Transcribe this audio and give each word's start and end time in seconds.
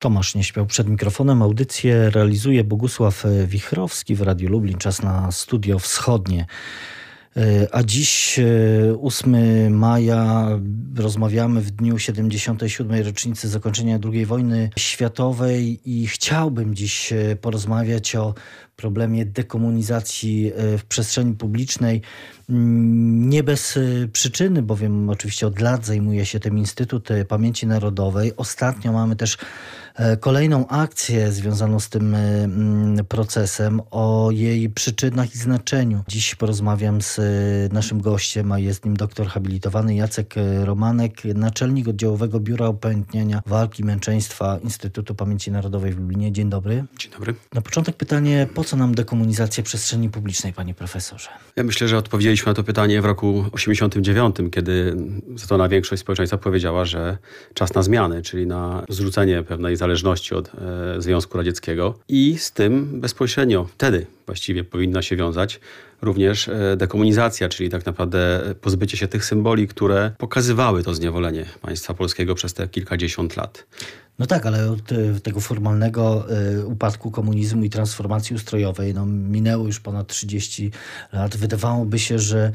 Tomasz 0.00 0.34
nie 0.34 0.44
śpiał 0.44 0.66
przed 0.66 0.88
mikrofonem. 0.88 1.42
Audycję 1.42 2.10
realizuje 2.10 2.64
Bogusław 2.64 3.24
Wichrowski 3.46 4.14
w 4.14 4.22
Radiu 4.22 4.48
Lublin. 4.48 4.78
Czas 4.78 5.02
na 5.02 5.32
studio 5.32 5.78
wschodnie. 5.78 6.46
E, 7.36 7.68
a 7.74 7.82
dziś, 7.82 8.40
8 9.02 9.34
e, 9.34 9.70
maja, 9.70 10.48
rozmawiamy 10.96 11.60
w 11.60 11.70
dniu 11.70 11.98
77. 11.98 13.04
rocznicy 13.04 13.48
zakończenia 13.48 13.98
II 14.12 14.26
wojny 14.26 14.70
światowej 14.78 15.80
i 15.84 16.06
chciałbym 16.06 16.74
dziś 16.74 17.12
e, 17.12 17.36
porozmawiać 17.36 18.16
o 18.16 18.34
problemie 18.76 19.26
dekomunizacji 19.26 20.52
w 20.78 20.84
przestrzeni 20.84 21.34
publicznej. 21.34 22.02
Mm, 22.50 23.28
nie 23.28 23.42
bez 23.42 23.78
przyczyny, 24.12 24.62
bowiem 24.62 25.10
oczywiście 25.10 25.46
od 25.46 25.60
lat 25.60 25.86
zajmuje 25.86 26.26
się 26.26 26.40
tym 26.40 26.58
Instytut 26.58 27.08
Pamięci 27.28 27.66
Narodowej. 27.66 28.32
Ostatnio 28.36 28.92
mamy 28.92 29.16
też 29.16 29.38
kolejną 30.20 30.66
akcję 30.66 31.32
związaną 31.32 31.80
z 31.80 31.88
tym 31.88 32.14
e, 32.14 32.48
procesem, 33.08 33.80
o 33.90 34.28
jej 34.32 34.70
przyczynach 34.70 35.34
i 35.34 35.38
znaczeniu. 35.38 36.04
Dziś 36.08 36.34
porozmawiam 36.34 37.02
z 37.02 37.18
e, 37.18 37.22
naszym 37.74 38.00
gościem, 38.00 38.52
a 38.52 38.58
jest 38.58 38.84
nim 38.84 38.96
doktor 38.96 39.26
habilitowany 39.26 39.94
Jacek 39.94 40.34
Romanek, 40.64 41.24
naczelnik 41.24 41.88
oddziałowego 41.88 42.40
Biura 42.40 42.68
Upamiętniania 42.68 43.42
Walki 43.46 43.84
Męczeństwa 43.84 44.58
Instytutu 44.64 45.14
Pamięci 45.14 45.50
Narodowej 45.50 45.92
w 45.92 45.98
Lublinie. 45.98 46.32
Dzień 46.32 46.50
dobry. 46.50 46.84
Dzień 46.98 47.12
dobry. 47.12 47.34
Na 47.54 47.60
początek 47.60 47.96
pytanie, 47.96 48.48
po 48.54 48.64
co 48.64 48.76
nam 48.76 48.94
dekomunizacja 48.94 49.62
przestrzeni 49.62 50.10
publicznej, 50.10 50.52
panie 50.52 50.74
profesorze? 50.74 51.28
Ja 51.56 51.64
myślę, 51.64 51.88
że 51.88 51.98
odpowiedzieliśmy 51.98 52.50
na 52.50 52.54
to 52.54 52.64
pytanie 52.64 53.02
w 53.02 53.04
roku 53.04 53.44
89, 53.52 54.36
kiedy 54.52 54.96
na 55.58 55.68
większość 55.68 56.02
społeczeństwa 56.02 56.38
powiedziała, 56.38 56.84
że 56.84 57.18
czas 57.54 57.74
na 57.74 57.82
zmiany, 57.82 58.22
czyli 58.22 58.46
na 58.46 58.84
zrzucenie 58.88 59.42
pewnej 59.42 59.76
zależności 59.76 59.89
od 60.36 60.50
e, 60.54 61.02
Związku 61.02 61.38
Radzieckiego 61.38 61.98
i 62.08 62.38
z 62.38 62.52
tym 62.52 63.00
bezpośrednio 63.00 63.64
wtedy 63.64 64.06
właściwie 64.26 64.64
powinna 64.64 65.02
się 65.02 65.16
wiązać 65.16 65.60
również 66.02 66.48
e, 66.48 66.76
dekomunizacja, 66.76 67.48
czyli 67.48 67.70
tak 67.70 67.86
naprawdę 67.86 68.40
pozbycie 68.60 68.96
się 68.96 69.08
tych 69.08 69.24
symboli, 69.24 69.68
które 69.68 70.12
pokazywały 70.18 70.82
to 70.82 70.94
zniewolenie 70.94 71.46
państwa 71.60 71.94
polskiego 71.94 72.34
przez 72.34 72.54
te 72.54 72.68
kilkadziesiąt 72.68 73.36
lat. 73.36 73.66
No 74.18 74.26
tak, 74.26 74.46
ale 74.46 74.70
od 74.70 74.92
e, 74.92 75.20
tego 75.20 75.40
formalnego 75.40 76.26
upadku 76.64 77.10
komunizmu 77.10 77.64
i 77.64 77.70
transformacji 77.70 78.36
ustrojowej 78.36 78.94
no, 78.94 79.06
minęło 79.06 79.66
już 79.66 79.80
ponad 79.80 80.06
30 80.06 80.70
lat. 81.12 81.36
Wydawałoby 81.36 81.98
się, 81.98 82.18
że 82.18 82.52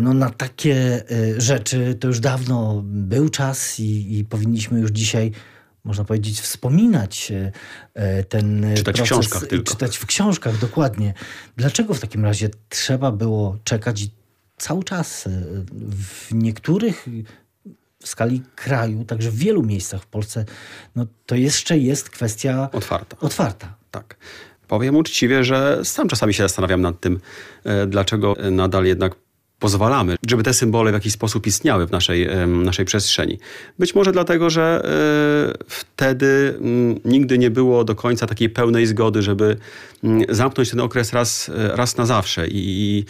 no, 0.00 0.14
na 0.14 0.30
takie 0.30 1.02
rzeczy 1.38 1.94
to 2.00 2.08
już 2.08 2.20
dawno 2.20 2.82
był 2.84 3.28
czas 3.28 3.80
i, 3.80 4.18
i 4.18 4.24
powinniśmy 4.24 4.80
już 4.80 4.90
dzisiaj 4.90 5.32
można 5.86 6.04
powiedzieć, 6.04 6.40
wspominać 6.40 7.32
e, 7.32 7.52
e, 7.94 8.24
ten 8.24 8.66
czytać 8.76 8.96
proces. 8.96 9.16
w 9.16 9.20
książkach 9.20 9.48
tylko. 9.48 9.70
Czytać 9.72 9.96
w 9.96 10.06
książkach, 10.06 10.58
dokładnie. 10.58 11.14
Dlaczego 11.56 11.94
w 11.94 12.00
takim 12.00 12.24
razie 12.24 12.50
trzeba 12.68 13.12
było 13.12 13.58
czekać 13.64 14.06
cały 14.56 14.84
czas 14.84 15.26
e, 15.26 15.30
w 15.90 16.34
niektórych 16.34 17.06
w 18.02 18.08
skali 18.08 18.42
kraju, 18.54 19.04
także 19.04 19.30
w 19.30 19.36
wielu 19.36 19.62
miejscach 19.62 20.02
w 20.02 20.06
Polsce, 20.06 20.44
no 20.96 21.06
to 21.26 21.34
jeszcze 21.34 21.78
jest 21.78 22.10
kwestia 22.10 22.68
otwarta. 22.72 23.16
otwarta. 23.20 23.74
Tak. 23.90 24.16
Powiem 24.68 24.96
uczciwie, 24.96 25.44
że 25.44 25.80
sam 25.84 26.08
czasami 26.08 26.34
się 26.34 26.42
zastanawiam 26.42 26.80
nad 26.80 27.00
tym, 27.00 27.20
dlaczego 27.86 28.36
nadal 28.50 28.84
jednak 28.84 29.14
pozwalamy, 29.58 30.16
żeby 30.28 30.42
te 30.42 30.54
symbole 30.54 30.90
w 30.90 30.94
jakiś 30.94 31.12
sposób 31.12 31.46
istniały 31.46 31.86
w 31.86 31.90
naszej, 31.90 32.28
naszej 32.46 32.84
przestrzeni. 32.84 33.38
Być 33.78 33.94
może 33.94 34.12
dlatego, 34.12 34.50
że 34.50 34.82
e, 34.84 35.64
wtedy 35.68 36.54
mm, 36.58 37.00
nigdy 37.04 37.38
nie 37.38 37.50
było 37.50 37.84
do 37.84 37.94
końca 37.94 38.26
takiej 38.26 38.50
pełnej 38.50 38.86
zgody, 38.86 39.22
żeby 39.22 39.56
mm, 40.04 40.22
zamknąć 40.28 40.70
ten 40.70 40.80
okres 40.80 41.12
raz, 41.12 41.50
raz 41.54 41.96
na 41.96 42.06
zawsze 42.06 42.48
i, 42.48 43.04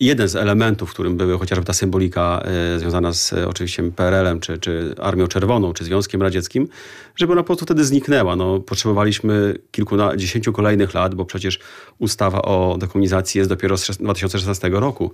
jeden 0.00 0.28
z 0.28 0.36
elementów, 0.36 0.90
którym 0.90 1.16
były 1.16 1.38
chociażby 1.38 1.64
ta 1.64 1.72
symbolika 1.72 2.42
e, 2.74 2.78
związana 2.78 3.12
z 3.12 3.32
e, 3.32 3.48
oczywiście 3.48 3.90
PRL-em, 3.90 4.40
czy, 4.40 4.58
czy 4.58 4.94
Armią 5.00 5.26
Czerwoną, 5.26 5.72
czy 5.72 5.84
Związkiem 5.84 6.22
Radzieckim, 6.22 6.68
żeby 7.16 7.32
ona 7.32 7.42
po 7.42 7.46
prostu 7.46 7.64
wtedy 7.64 7.84
zniknęła. 7.84 8.36
No, 8.36 8.60
potrzebowaliśmy 8.60 9.58
kilkudziesięciu 9.70 10.52
kolejnych 10.52 10.94
lat, 10.94 11.14
bo 11.14 11.24
przecież 11.24 11.58
ustawa 11.98 12.42
o 12.42 12.76
dekomunizacji 12.78 13.38
jest 13.38 13.50
dopiero 13.50 13.76
z 13.76 13.96
2016 13.96 14.68
roku, 14.68 15.10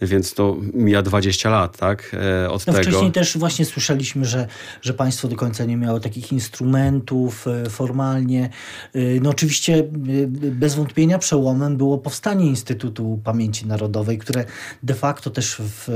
więc 0.00 0.34
to 0.34 0.56
mija 0.74 1.02
20 1.02 1.50
lat, 1.50 1.78
tak? 1.78 2.16
E, 2.44 2.50
od 2.50 2.66
no, 2.66 2.72
tego. 2.72 2.88
Wcześniej 2.88 3.12
też 3.12 3.38
właśnie 3.38 3.64
słyszeliśmy, 3.64 4.24
że, 4.24 4.46
że 4.82 4.94
państwo 4.94 5.28
do 5.28 5.36
końca 5.36 5.64
nie 5.64 5.76
miało 5.76 6.00
takich 6.00 6.32
instrumentów 6.32 7.46
formalnie. 7.70 8.50
No 9.20 9.30
oczywiście 9.30 9.84
bez 10.32 10.74
wątpienia 10.74 11.18
przełomem 11.18 11.76
było 11.76 11.98
powstanie 11.98 12.46
Instytutu 12.46 13.20
Pamięci 13.24 13.66
Narodowej, 13.66 14.18
które 14.22 14.44
de 14.82 14.94
facto 14.94 15.30
też 15.30 15.56
w, 15.58 15.88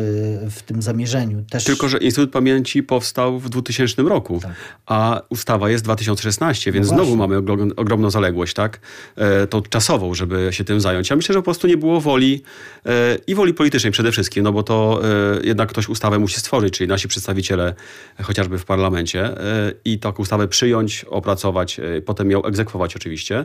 w 0.50 0.62
tym 0.62 0.82
zamierzeniu 0.82 1.44
też... 1.50 1.64
Tylko, 1.64 1.88
że 1.88 1.98
Instytut 1.98 2.30
Pamięci 2.30 2.82
powstał 2.82 3.38
w 3.38 3.48
2000 3.48 4.02
roku, 4.02 4.40
tak. 4.42 4.52
a 4.86 5.22
ustawa 5.28 5.70
jest 5.70 5.84
2016, 5.84 6.72
więc 6.72 6.90
no 6.90 6.94
znowu 6.94 7.16
mamy 7.16 7.36
ogromną 7.76 8.10
zaległość, 8.10 8.54
tak? 8.54 8.80
E, 9.16 9.46
tą 9.46 9.62
czasową, 9.62 10.14
żeby 10.14 10.48
się 10.50 10.64
tym 10.64 10.80
zająć. 10.80 11.10
Ja 11.10 11.16
myślę, 11.16 11.32
że 11.32 11.38
po 11.38 11.44
prostu 11.44 11.66
nie 11.66 11.76
było 11.76 12.00
woli 12.00 12.42
e, 12.86 13.18
i 13.26 13.34
woli 13.34 13.54
politycznej 13.54 13.92
przede 13.92 14.12
wszystkim, 14.12 14.44
no 14.44 14.52
bo 14.52 14.62
to 14.62 15.00
e, 15.04 15.46
jednak 15.46 15.68
ktoś 15.68 15.88
ustawę 15.88 16.18
musi 16.18 16.40
stworzyć, 16.40 16.74
czyli 16.74 16.88
nasi 16.88 17.08
przedstawiciele 17.08 17.74
chociażby 18.22 18.58
w 18.58 18.64
parlamencie 18.64 19.24
e, 19.24 19.72
i 19.84 19.98
taką 19.98 20.22
ustawę 20.22 20.48
przyjąć, 20.48 21.04
opracować, 21.04 21.80
e, 21.80 22.02
potem 22.02 22.30
ją 22.30 22.44
egzekwować 22.44 22.96
oczywiście. 22.96 23.44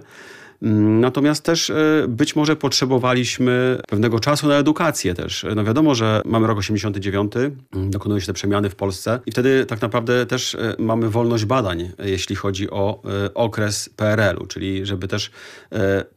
Natomiast 0.62 1.44
też 1.44 1.70
e, 1.70 2.06
być 2.08 2.36
może 2.36 2.56
potrzebowaliśmy 2.56 3.78
pewnego 3.88 4.20
czasu 4.20 4.48
na 4.48 4.56
edukację 4.56 5.14
też. 5.14 5.46
No 5.56 5.64
wiadomo, 5.64 5.96
że 5.96 6.22
mamy 6.26 6.48
rok 6.48 6.58
89, 6.58 7.34
dokonują 7.74 8.20
się 8.20 8.26
te 8.26 8.34
przemiany 8.34 8.70
w 8.70 8.76
Polsce 8.76 9.20
i 9.26 9.32
wtedy 9.32 9.66
tak 9.66 9.82
naprawdę 9.82 10.26
też 10.26 10.56
e, 10.56 10.76
mamy 10.80 11.10
wolność 11.10 11.46
badań, 11.46 11.92
jeśli 12.04 12.36
chodzi 12.36 12.70
o 12.70 13.02
e, 13.26 13.34
okres 13.34 13.90
PRL-u, 13.96 14.48
czyli 14.48 14.86
żeby 14.86 15.08
też 15.08 15.32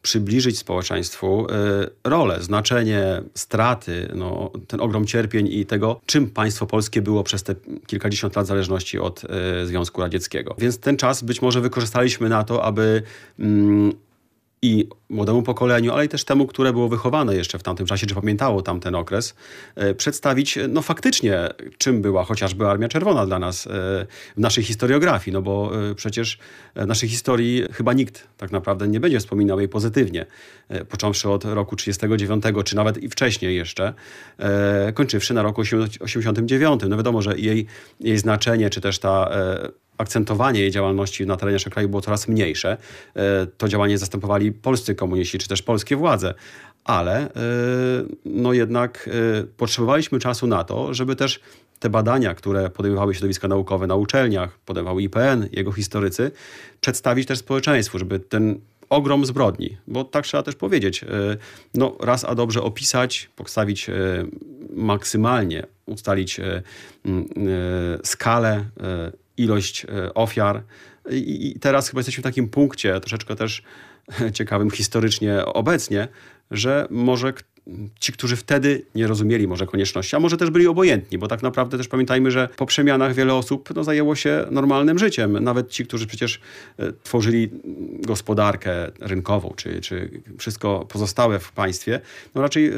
przybliżyć 0.01 0.57
społeczeństwu 0.57 1.47
rolę, 2.03 2.43
znaczenie, 2.43 3.21
straty, 3.33 4.11
no, 4.15 4.51
ten 4.67 4.81
ogrom 4.81 5.05
cierpień 5.05 5.47
i 5.47 5.65
tego, 5.65 6.01
czym 6.05 6.29
państwo 6.29 6.65
polskie 6.65 7.01
było 7.01 7.23
przez 7.23 7.43
te 7.43 7.55
kilkadziesiąt 7.87 8.35
lat 8.35 8.47
zależności 8.47 8.99
od 8.99 9.21
Związku 9.63 10.01
Radzieckiego. 10.01 10.55
Więc 10.57 10.79
ten 10.79 10.97
czas 10.97 11.23
być 11.23 11.41
może 11.41 11.61
wykorzystaliśmy 11.61 12.29
na 12.29 12.43
to, 12.43 12.63
aby 12.63 13.01
mm, 13.39 13.93
i 14.65 14.89
młodemu 15.09 15.43
pokoleniu, 15.43 15.93
ale 15.93 16.05
i 16.05 16.09
też 16.09 16.23
temu, 16.23 16.47
które 16.47 16.73
było 16.73 16.89
wychowane 16.89 17.35
jeszcze 17.35 17.59
w 17.59 17.63
tamtym 17.63 17.85
czasie, 17.85 18.07
czy 18.07 18.15
pamiętało 18.15 18.61
tamten 18.61 18.95
okres, 18.95 19.35
e, 19.75 19.93
przedstawić 19.93 20.59
no 20.69 20.81
faktycznie, 20.81 21.49
czym 21.77 22.01
była 22.01 22.23
chociażby 22.23 22.67
Armia 22.67 22.87
Czerwona 22.87 23.25
dla 23.25 23.39
nas 23.39 23.67
e, 23.67 23.69
w 24.37 24.39
naszej 24.39 24.63
historiografii, 24.63 25.33
no 25.33 25.41
bo 25.41 25.71
e, 25.91 25.95
przecież 25.95 26.37
w 26.75 26.85
naszej 26.85 27.09
historii 27.09 27.63
chyba 27.71 27.93
nikt 27.93 28.27
tak 28.37 28.51
naprawdę 28.51 28.87
nie 28.87 28.99
będzie 28.99 29.19
wspominał 29.19 29.59
jej 29.59 29.69
pozytywnie, 29.69 30.25
począwszy 30.89 31.29
od 31.29 31.45
roku 31.45 31.75
39, 31.75 32.43
czy 32.65 32.75
nawet 32.75 33.03
i 33.03 33.09
wcześniej 33.09 33.55
jeszcze, 33.55 33.93
kończywszy 34.93 35.33
na 35.33 35.41
roku 35.41 35.61
89. 35.99 36.81
No 36.89 36.97
wiadomo, 36.97 37.21
że 37.21 37.37
jej, 37.37 37.65
jej 37.99 38.17
znaczenie, 38.17 38.69
czy 38.69 38.81
też 38.81 38.99
ta 38.99 39.29
akcentowanie 39.97 40.59
jej 40.59 40.71
działalności 40.71 41.25
na 41.25 41.37
terenie 41.37 41.55
naszego 41.55 41.73
kraju 41.73 41.89
było 41.89 42.01
coraz 42.01 42.27
mniejsze. 42.27 42.77
E, 43.15 43.47
to 43.57 43.67
działanie 43.67 43.97
zastępowali 43.97 44.51
polscy 44.51 44.95
komuniści, 44.95 45.37
czy 45.37 45.47
też 45.47 45.61
polskie 45.61 45.95
władze. 45.95 46.33
Ale 46.83 47.21
e, 47.21 47.29
no 48.25 48.53
jednak 48.53 49.09
e, 49.39 49.43
potrzebowaliśmy 49.43 50.19
czasu 50.19 50.47
na 50.47 50.63
to, 50.63 50.93
żeby 50.93 51.15
też 51.15 51.39
te 51.79 51.89
badania, 51.89 52.35
które 52.35 52.69
podejmowały 52.69 53.13
środowiska 53.13 53.47
naukowe 53.47 53.87
na 53.87 53.95
uczelniach, 53.95 54.59
podejmował 54.65 54.99
IPN, 54.99 55.49
jego 55.51 55.71
historycy, 55.71 56.31
przedstawić 56.81 57.27
też 57.27 57.39
społeczeństwu, 57.39 57.99
żeby 57.99 58.19
ten 58.19 58.59
ogrom 58.89 59.25
zbrodni, 59.25 59.77
bo 59.87 60.03
tak 60.03 60.25
trzeba 60.25 60.43
też 60.43 60.55
powiedzieć, 60.55 61.05
no 61.73 61.95
raz 61.99 62.25
a 62.25 62.35
dobrze 62.35 62.61
opisać, 62.61 63.29
postawić 63.35 63.87
maksymalnie, 64.69 65.65
ustalić 65.85 66.41
skalę 68.03 68.65
ilość 69.37 69.85
e, 69.85 70.13
ofiar. 70.13 70.63
I 71.11 71.55
teraz 71.61 71.89
chyba 71.89 71.99
jesteśmy 71.99 72.21
w 72.21 72.23
takim 72.23 72.49
punkcie, 72.49 72.99
troszeczkę 72.99 73.35
też 73.35 73.63
ciekawym 74.33 74.71
historycznie 74.71 75.45
obecnie, 75.45 76.07
że 76.51 76.87
może 76.89 77.33
ci, 77.99 78.13
którzy 78.13 78.35
wtedy 78.35 78.85
nie 78.95 79.07
rozumieli 79.07 79.47
może 79.47 79.65
konieczności, 79.65 80.15
a 80.15 80.19
może 80.19 80.37
też 80.37 80.49
byli 80.49 80.67
obojętni, 80.67 81.17
bo 81.17 81.27
tak 81.27 81.43
naprawdę 81.43 81.77
też 81.77 81.87
pamiętajmy, 81.87 82.31
że 82.31 82.49
po 82.57 82.65
przemianach 82.65 83.13
wiele 83.13 83.33
osób 83.33 83.69
no, 83.75 83.83
zajęło 83.83 84.15
się 84.15 84.45
normalnym 84.51 84.99
życiem. 84.99 85.43
Nawet 85.43 85.69
ci, 85.69 85.85
którzy 85.85 86.07
przecież 86.07 86.39
e, 86.79 86.93
tworzyli 87.03 87.49
gospodarkę 88.01 88.91
rynkową, 88.99 89.53
czy, 89.55 89.81
czy 89.81 90.21
wszystko 90.37 90.85
pozostałe 90.89 91.39
w 91.39 91.51
państwie, 91.51 92.01
no 92.35 92.41
raczej 92.41 92.67
e, 92.67 92.73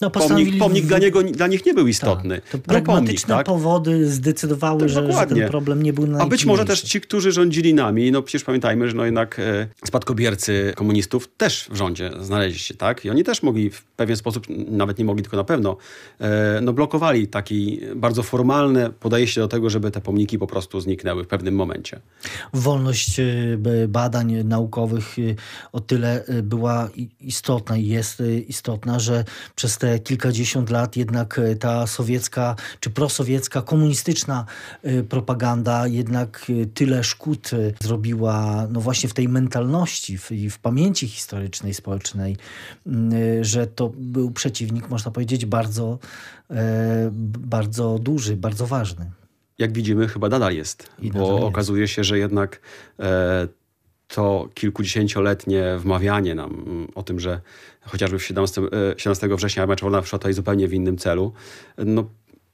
no, 0.00 0.10
pomnik, 0.10 0.58
pomnik 0.58 0.84
w... 0.84 0.88
dla, 0.88 0.98
niego, 0.98 1.22
dla 1.22 1.46
nich 1.46 1.66
nie 1.66 1.74
był 1.74 1.86
istotny. 1.86 2.40
Tak, 2.40 2.50
to 2.50 2.58
pragmatyczne 2.58 3.34
pomnik, 3.34 3.46
tak? 3.46 3.46
powody 3.46 4.10
zdecydowały, 4.10 4.88
że, 4.88 5.12
że, 5.12 5.26
ten 5.26 5.48
problem 5.48 5.82
nie 5.82 5.92
był 5.92 6.20
A 6.20 6.26
być 6.26 6.44
może 6.44 6.64
też 6.64 6.82
ci, 6.82 7.00
którzy 7.00 7.32
rządzili 7.32 7.74
nami, 7.74 8.12
no 8.12 8.22
przecież 8.22 8.44
pamiętajmy, 8.44 8.88
że 8.88 8.96
no 8.96 9.04
jednak 9.04 9.38
e, 9.38 9.66
spadkobiercy 9.84 10.72
komunistów 10.76 11.28
też 11.36 11.68
w 11.70 11.76
rządzie 11.76 12.10
znaleźli 12.20 12.58
się, 12.58 12.74
tak? 12.74 13.04
I 13.04 13.10
oni 13.10 13.24
też 13.24 13.42
mogli 13.42 13.70
w 13.70 13.82
pewien 13.82 14.16
sposób, 14.16 14.29
nawet 14.68 14.98
nie 14.98 15.04
mogli, 15.04 15.22
tylko 15.22 15.36
na 15.36 15.44
pewno, 15.44 15.76
e, 16.20 16.60
no 16.62 16.72
blokowali 16.72 17.28
taki 17.28 17.80
bardzo 17.96 18.22
formalne 18.22 18.90
podejście 18.90 19.40
do 19.40 19.48
tego, 19.48 19.70
żeby 19.70 19.90
te 19.90 20.00
pomniki 20.00 20.38
po 20.38 20.46
prostu 20.46 20.80
zniknęły 20.80 21.24
w 21.24 21.28
pewnym 21.28 21.54
momencie. 21.54 22.00
Wolność 22.54 23.20
e, 23.20 23.24
badań 23.88 24.44
naukowych 24.44 25.18
e, 25.18 25.22
o 25.72 25.80
tyle 25.80 26.24
była 26.42 26.88
istotna 27.20 27.76
i 27.76 27.86
jest 27.86 28.22
istotna, 28.48 28.98
że 28.98 29.24
przez 29.54 29.78
te 29.78 29.98
kilkadziesiąt 29.98 30.70
lat 30.70 30.96
jednak 30.96 31.40
ta 31.60 31.86
sowiecka 31.86 32.56
czy 32.80 32.90
prosowiecka, 32.90 33.62
komunistyczna 33.62 34.44
propaganda 35.08 35.86
jednak 35.86 36.46
tyle 36.74 37.04
szkód 37.04 37.50
zrobiła 37.82 38.66
no 38.70 38.80
właśnie 38.80 39.08
w 39.08 39.14
tej 39.14 39.28
mentalności 39.28 40.12
i 40.12 40.18
w, 40.18 40.30
w 40.50 40.58
pamięci 40.58 41.08
historycznej, 41.08 41.74
społecznej, 41.74 42.36
że 43.40 43.66
to 43.66 43.92
był 44.20 44.30
przeciwnik, 44.30 44.90
można 44.90 45.10
powiedzieć, 45.10 45.46
bardzo, 45.46 45.98
bardzo 47.38 47.98
duży, 47.98 48.36
bardzo 48.36 48.66
ważny 48.66 49.10
jak 49.60 49.72
widzimy, 49.72 50.08
chyba 50.08 50.28
nadal 50.28 50.54
jest. 50.54 50.90
I 50.98 51.10
bo 51.10 51.18
nadal 51.18 51.44
okazuje 51.44 51.88
się, 51.88 52.04
że 52.04 52.18
jednak 52.18 52.60
e, 52.98 53.48
to 54.08 54.48
kilkudziesięcioletnie 54.54 55.76
wmawianie 55.78 56.34
nam 56.34 56.50
mm, 56.66 56.88
o 56.94 57.02
tym, 57.02 57.20
że 57.20 57.40
chociażby 57.80 58.18
w 58.18 58.24
17, 58.24 58.62
17 58.96 59.26
e, 59.26 59.36
września 59.36 59.62
Armia 59.62 59.76
Czerwona 59.76 60.02
przyszła 60.02 60.18
tutaj 60.18 60.32
zupełnie 60.32 60.68
w 60.68 60.74
innym 60.74 60.98
celu, 60.98 61.32
no, 61.78 62.04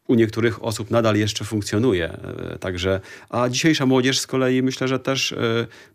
u 0.07 0.15
niektórych 0.15 0.65
osób 0.65 0.91
nadal 0.91 1.17
jeszcze 1.17 1.45
funkcjonuje. 1.45 2.13
E, 2.53 2.59
także, 2.59 3.01
a 3.31 3.49
dzisiejsza 3.49 3.87
młodzież 3.87 4.21
z 4.21 4.27
kolei 4.27 4.63
myślę, 4.63 4.89
że 4.89 4.99
też 4.99 5.33
e, 5.33 5.37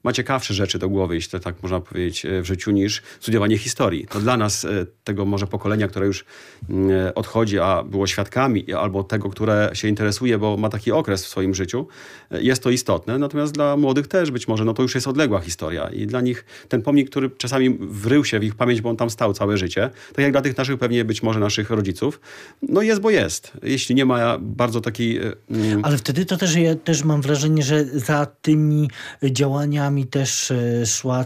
ma 0.03 0.13
ciekawsze 0.13 0.53
rzeczy 0.53 0.79
do 0.79 0.89
głowy, 0.89 1.15
jeśli 1.15 1.31
to 1.31 1.39
tak 1.39 1.55
można 1.63 1.79
powiedzieć, 1.79 2.25
e, 2.25 2.41
w 2.41 2.45
życiu, 2.45 2.71
niż 2.71 3.01
studiowanie 3.19 3.57
historii. 3.57 4.07
To 4.09 4.19
dla 4.19 4.37
nas, 4.37 4.67
tego 5.03 5.25
może 5.25 5.47
pokolenia, 5.47 5.87
które 5.87 6.05
już 6.05 6.25
mm, 6.69 7.11
odchodzi, 7.15 7.59
a 7.59 7.83
było 7.83 8.07
świadkami, 8.07 8.73
albo 8.73 9.03
tego, 9.03 9.29
które 9.29 9.69
się 9.73 9.87
interesuje, 9.87 10.37
bo 10.37 10.57
ma 10.57 10.69
taki 10.69 10.91
okres 10.91 11.25
w 11.25 11.27
swoim 11.27 11.55
życiu, 11.55 11.87
jest 12.31 12.63
to 12.63 12.69
istotne. 12.69 13.17
Natomiast 13.17 13.53
dla 13.53 13.77
młodych 13.77 14.07
też 14.07 14.31
być 14.31 14.47
może, 14.47 14.65
no 14.65 14.73
to 14.73 14.81
już 14.81 14.95
jest 14.95 15.07
odległa 15.07 15.39
historia. 15.39 15.89
I 15.89 16.07
dla 16.07 16.21
nich 16.21 16.45
ten 16.69 16.81
pomnik, 16.81 17.09
który 17.09 17.29
czasami 17.29 17.77
wrył 17.79 18.25
się 18.25 18.39
w 18.39 18.43
ich 18.43 18.55
pamięć, 18.55 18.81
bo 18.81 18.89
on 18.89 18.97
tam 18.97 19.09
stał 19.09 19.33
całe 19.33 19.57
życie, 19.57 19.89
tak 20.13 20.23
jak 20.23 20.31
dla 20.31 20.41
tych 20.41 20.57
naszych 20.57 20.77
pewnie 20.77 21.05
być 21.05 21.23
może 21.23 21.39
naszych 21.39 21.69
rodziców, 21.69 22.19
no 22.61 22.81
jest, 22.81 23.01
bo 23.01 23.09
jest. 23.09 23.51
Jeśli 23.63 23.95
nie 23.95 24.00
nie 24.01 24.05
ma 24.05 24.37
bardzo 24.41 24.81
takiej... 24.81 25.17
E, 25.17 25.33
mm, 25.49 25.85
Ale 25.85 25.97
wtedy 25.97 26.25
to 26.25 26.37
też, 26.37 26.55
ja 26.55 26.75
też 26.75 27.03
mam 27.03 27.21
wrażenie, 27.21 27.63
że 27.63 27.85
za 27.85 28.25
tymi 28.41 28.89
działaniami 29.23 30.05
też 30.05 30.51
e, 30.51 30.85
szła 30.85 31.25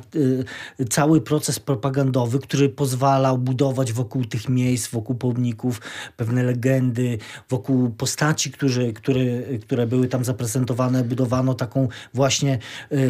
e, 0.80 0.86
cały 0.86 1.22
proces 1.22 1.60
propagandowy, 1.60 2.40
który 2.40 2.70
pozwalał 2.70 3.38
budować 3.38 3.94
wokół 3.94 4.26
tych 4.26 4.50
miejsc, 4.50 4.88
wokół 4.88 5.16
pomników 5.16 5.82
pewne 6.18 6.44
legendy, 6.44 7.18
wokół 7.50 7.90
postaci, 7.90 8.52
którzy, 8.52 8.94
które, 8.94 9.24
które 9.62 9.88
były 9.88 10.08
tam 10.08 10.26
zaprezentowane, 10.26 11.04
budowano 11.04 11.54
taką 11.54 11.88
właśnie 12.14 12.60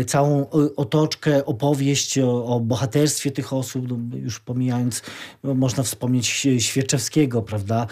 całą 0.08 0.50
otoczkę, 0.76 1.46
opowieść 1.46 2.20
o, 2.20 2.46
o 2.46 2.60
bohaterstwie 2.60 3.32
tych 3.32 3.54
osób, 3.54 3.88
no, 3.90 4.18
już 4.18 4.40
pomijając, 4.40 5.02
można 5.44 5.84
wspomnieć 5.84 6.48
Świerczewskiego, 6.60 7.42
prawda? 7.42 7.88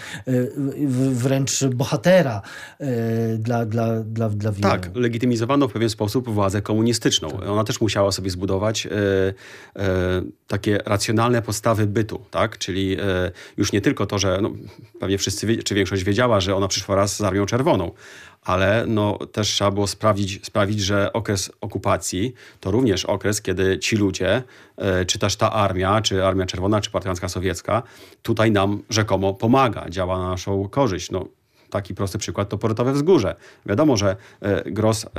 Wręcz 1.12 1.63
bohatera 1.70 2.42
e, 2.80 2.86
dla, 3.38 3.66
dla, 3.66 4.00
dla, 4.00 4.30
dla 4.30 4.52
wielu. 4.52 4.70
Tak, 4.70 4.90
legitymizowano 4.96 5.68
w 5.68 5.74
pewien 5.74 5.90
sposób 5.90 6.30
władzę 6.30 6.62
komunistyczną. 6.62 7.30
Tak. 7.30 7.50
Ona 7.50 7.64
też 7.64 7.82
musiała 7.82 8.12
sobie 8.12 8.30
zbudować 8.30 8.86
e, 8.86 8.90
e, 9.76 10.22
takie 10.48 10.78
racjonalne 10.86 11.42
podstawy 11.42 11.88
bytu, 11.88 12.26
tak? 12.32 12.58
Czyli 12.58 12.98
już 13.58 13.72
nie 13.72 13.82
tylko 13.82 14.06
to, 14.06 14.20
że 14.20 14.40
no, 14.42 14.52
pewnie 15.00 15.18
wszyscy, 15.18 15.64
czy 15.64 15.76
większość 15.76 16.04
wiedziała, 16.04 16.40
że 16.40 16.56
ona 16.56 16.68
przyszła 16.68 16.96
raz 16.96 17.16
z 17.16 17.22
Armią 17.22 17.46
Czerwoną, 17.46 17.92
ale 18.42 18.86
no, 18.88 19.20
też 19.32 19.48
trzeba 19.48 19.72
było 19.72 19.88
sprawić, 19.88 20.46
sprawić, 20.46 20.80
że 20.80 21.14
okres 21.14 21.52
okupacji 21.62 22.34
to 22.60 22.72
również 22.72 23.06
okres, 23.06 23.42
kiedy 23.42 23.80
ci 23.80 23.96
ludzie, 23.96 24.44
czy 25.08 25.20
też 25.20 25.36
ta 25.36 25.52
armia, 25.52 26.02
czy 26.02 26.26
Armia 26.26 26.46
Czerwona, 26.46 26.82
czy 26.82 26.92
Partyzantka 26.92 27.30
Sowiecka, 27.30 27.84
tutaj 28.22 28.52
nam 28.52 28.84
rzekomo 28.90 29.34
pomaga, 29.34 29.90
działa 29.90 30.20
na 30.20 30.30
naszą 30.30 30.70
korzyść. 30.70 31.12
No, 31.12 31.26
taki 31.74 31.96
prosty 31.96 32.18
przykład 32.18 32.50
to 32.50 32.58
Portowe 32.58 32.94
Wzgórze. 32.94 33.36
Wiadomo, 33.66 33.98
że 33.98 34.16
e, 34.42 34.72
gros 34.72 35.06
e, 35.06 35.10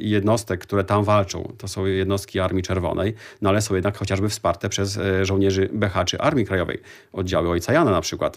jednostek, 0.00 0.60
które 0.60 0.84
tam 0.84 1.04
walczą, 1.04 1.52
to 1.58 1.68
są 1.68 1.86
jednostki 1.86 2.40
Armii 2.40 2.62
Czerwonej, 2.62 3.14
no 3.42 3.48
ale 3.48 3.62
są 3.62 3.74
jednak 3.74 3.98
chociażby 3.98 4.28
wsparte 4.28 4.68
przez 4.68 4.96
e, 4.96 5.24
żołnierzy 5.24 5.68
BH 5.72 6.04
czy 6.06 6.18
Armii 6.18 6.46
Krajowej, 6.46 6.78
oddziały 7.12 7.50
Ojca 7.50 7.72
Jana 7.72 7.90
na 7.90 8.00
przykład. 8.00 8.36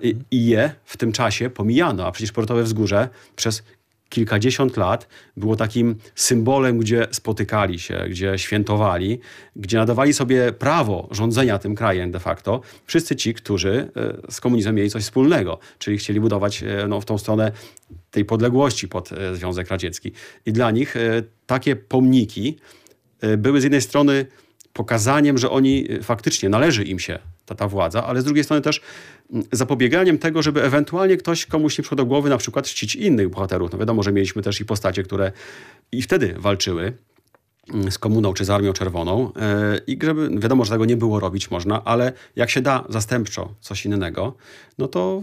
I, 0.00 0.16
je 0.30 0.72
w 0.84 0.96
tym 0.96 1.12
czasie 1.12 1.50
pomijano, 1.50 2.06
a 2.06 2.12
przecież 2.12 2.32
Portowe 2.32 2.62
Wzgórze 2.62 3.08
przez 3.36 3.62
kilkadziesiąt 4.08 4.76
lat 4.76 5.08
było 5.36 5.56
takim 5.56 5.96
symbolem, 6.14 6.78
gdzie 6.78 7.06
spotykali 7.10 7.78
się, 7.78 8.04
gdzie 8.10 8.38
świętowali, 8.38 9.20
gdzie 9.56 9.78
nadawali 9.78 10.12
sobie 10.12 10.52
prawo 10.52 11.08
rządzenia 11.10 11.58
tym 11.58 11.74
krajem 11.74 12.10
de 12.10 12.20
facto 12.20 12.60
wszyscy 12.86 13.16
ci, 13.16 13.34
którzy 13.34 13.90
e, 14.28 14.32
z 14.32 14.40
komunizmem 14.40 14.74
mieli 14.74 14.90
coś 14.90 15.02
wspólnego, 15.02 15.58
czyli 15.78 15.98
chcieli 15.98 16.20
budować 16.20 16.62
e, 16.62 16.86
no, 16.88 17.00
w 17.00 17.04
tą 17.04 17.18
stronę 17.18 17.52
tej 18.10 18.24
podległości 18.24 18.88
pod 18.88 19.12
e, 19.12 19.36
Związek 19.36 19.68
Radziecki. 19.68 20.12
I 20.46 20.52
dla 20.52 20.70
nich 20.70 20.94
takie 21.46 21.76
pomniki 21.76 22.58
były 23.38 23.60
z 23.60 23.64
jednej 23.64 23.82
strony 23.82 24.26
pokazaniem, 24.72 25.38
że 25.38 25.50
oni 25.50 25.88
faktycznie 26.02 26.48
należy 26.48 26.84
im 26.84 26.98
się 26.98 27.18
ta, 27.46 27.54
ta 27.54 27.68
władza, 27.68 28.04
ale 28.04 28.20
z 28.20 28.24
drugiej 28.24 28.44
strony 28.44 28.62
też 28.62 28.80
mm, 29.32 29.44
zapobieganiem 29.52 30.18
tego, 30.18 30.42
żeby 30.42 30.62
ewentualnie 30.62 31.16
ktoś 31.16 31.46
komuś 31.46 31.78
nie 31.78 31.82
przyszło 31.82 31.96
do 31.96 32.06
głowy 32.06 32.30
na 32.30 32.38
przykład 32.38 32.66
czcić 32.66 32.94
innych 32.94 33.28
bohaterów. 33.28 33.72
No 33.72 33.78
wiadomo, 33.78 34.02
że 34.02 34.12
mieliśmy 34.12 34.42
też 34.42 34.60
i 34.60 34.64
postacie, 34.64 35.02
które 35.02 35.32
i 35.92 36.02
wtedy 36.02 36.34
walczyły 36.38 36.92
mm, 37.74 37.92
z 37.92 37.98
komuną 37.98 38.34
czy 38.34 38.44
z 38.44 38.50
Armią 38.50 38.72
Czerwoną 38.72 39.32
e, 39.36 39.80
i 39.86 39.98
żeby, 40.02 40.30
wiadomo, 40.40 40.64
że 40.64 40.72
tego 40.72 40.84
nie 40.84 40.96
było 40.96 41.20
robić 41.20 41.50
można, 41.50 41.84
ale 41.84 42.12
jak 42.36 42.50
się 42.50 42.60
da 42.60 42.84
zastępczo 42.88 43.54
coś 43.60 43.86
innego, 43.86 44.34
no 44.78 44.88
to 44.88 45.22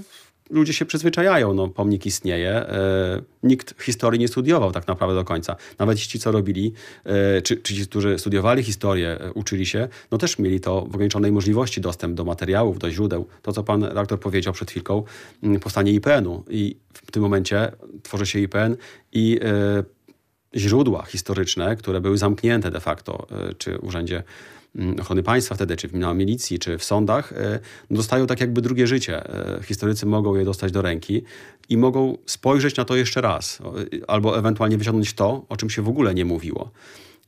ludzie 0.53 0.73
się 0.73 0.85
przyzwyczajają, 0.85 1.53
no, 1.53 1.67
pomnik 1.67 2.05
istnieje. 2.05 2.49
E, 2.51 3.21
nikt 3.43 3.81
historii 3.81 4.19
nie 4.19 4.27
studiował 4.27 4.71
tak 4.71 4.87
naprawdę 4.87 5.15
do 5.15 5.23
końca. 5.23 5.55
Nawet 5.79 5.99
ci, 5.99 6.19
co 6.19 6.31
robili, 6.31 6.73
e, 7.03 7.41
czy, 7.41 7.57
czy 7.57 7.75
ci, 7.75 7.87
którzy 7.87 8.19
studiowali 8.19 8.63
historię, 8.63 9.17
e, 9.21 9.31
uczyli 9.33 9.65
się, 9.65 9.87
no 10.11 10.17
też 10.17 10.39
mieli 10.39 10.59
to 10.59 10.81
w 10.81 10.95
ograniczonej 10.95 11.31
możliwości 11.31 11.81
dostęp 11.81 12.15
do 12.15 12.23
materiałów, 12.23 12.79
do 12.79 12.91
źródeł. 12.91 13.27
To, 13.41 13.51
co 13.51 13.63
pan 13.63 13.83
redaktor 13.83 14.19
powiedział 14.19 14.53
przed 14.53 14.71
chwilką, 14.71 15.03
m, 15.43 15.59
powstanie 15.59 15.91
IPN-u 15.91 16.43
i 16.49 16.77
w 16.93 17.11
tym 17.11 17.23
momencie 17.23 17.71
tworzy 18.03 18.25
się 18.25 18.39
IPN 18.39 18.77
i 19.11 19.39
źródła 20.55 21.03
historyczne, 21.05 21.75
które 21.75 22.01
były 22.01 22.17
zamknięte 22.17 22.71
de 22.71 22.79
facto, 22.79 23.27
czy 23.57 23.77
urzędzie 23.77 24.15
Mm, 24.15 24.23
ochrony 25.01 25.23
państwa 25.23 25.55
wtedy, 25.55 25.75
czy 25.75 25.97
na 25.97 26.13
milicji, 26.13 26.59
czy 26.59 26.77
w 26.77 26.83
sądach, 26.83 27.33
e, 27.33 27.59
dostają 27.91 28.27
tak 28.27 28.39
jakby 28.39 28.61
drugie 28.61 28.87
życie. 28.87 29.29
E, 29.29 29.63
historycy 29.63 30.05
mogą 30.05 30.35
je 30.35 30.45
dostać 30.45 30.71
do 30.71 30.81
ręki 30.81 31.23
i 31.69 31.77
mogą 31.77 32.17
spojrzeć 32.25 32.75
na 32.75 32.85
to 32.85 32.95
jeszcze 32.95 33.21
raz, 33.21 33.59
albo 34.07 34.37
ewentualnie 34.37 34.77
wyciągnąć 34.77 35.13
to, 35.13 35.45
o 35.49 35.57
czym 35.57 35.69
się 35.69 35.81
w 35.81 35.89
ogóle 35.89 36.13
nie 36.13 36.25
mówiło. 36.25 36.71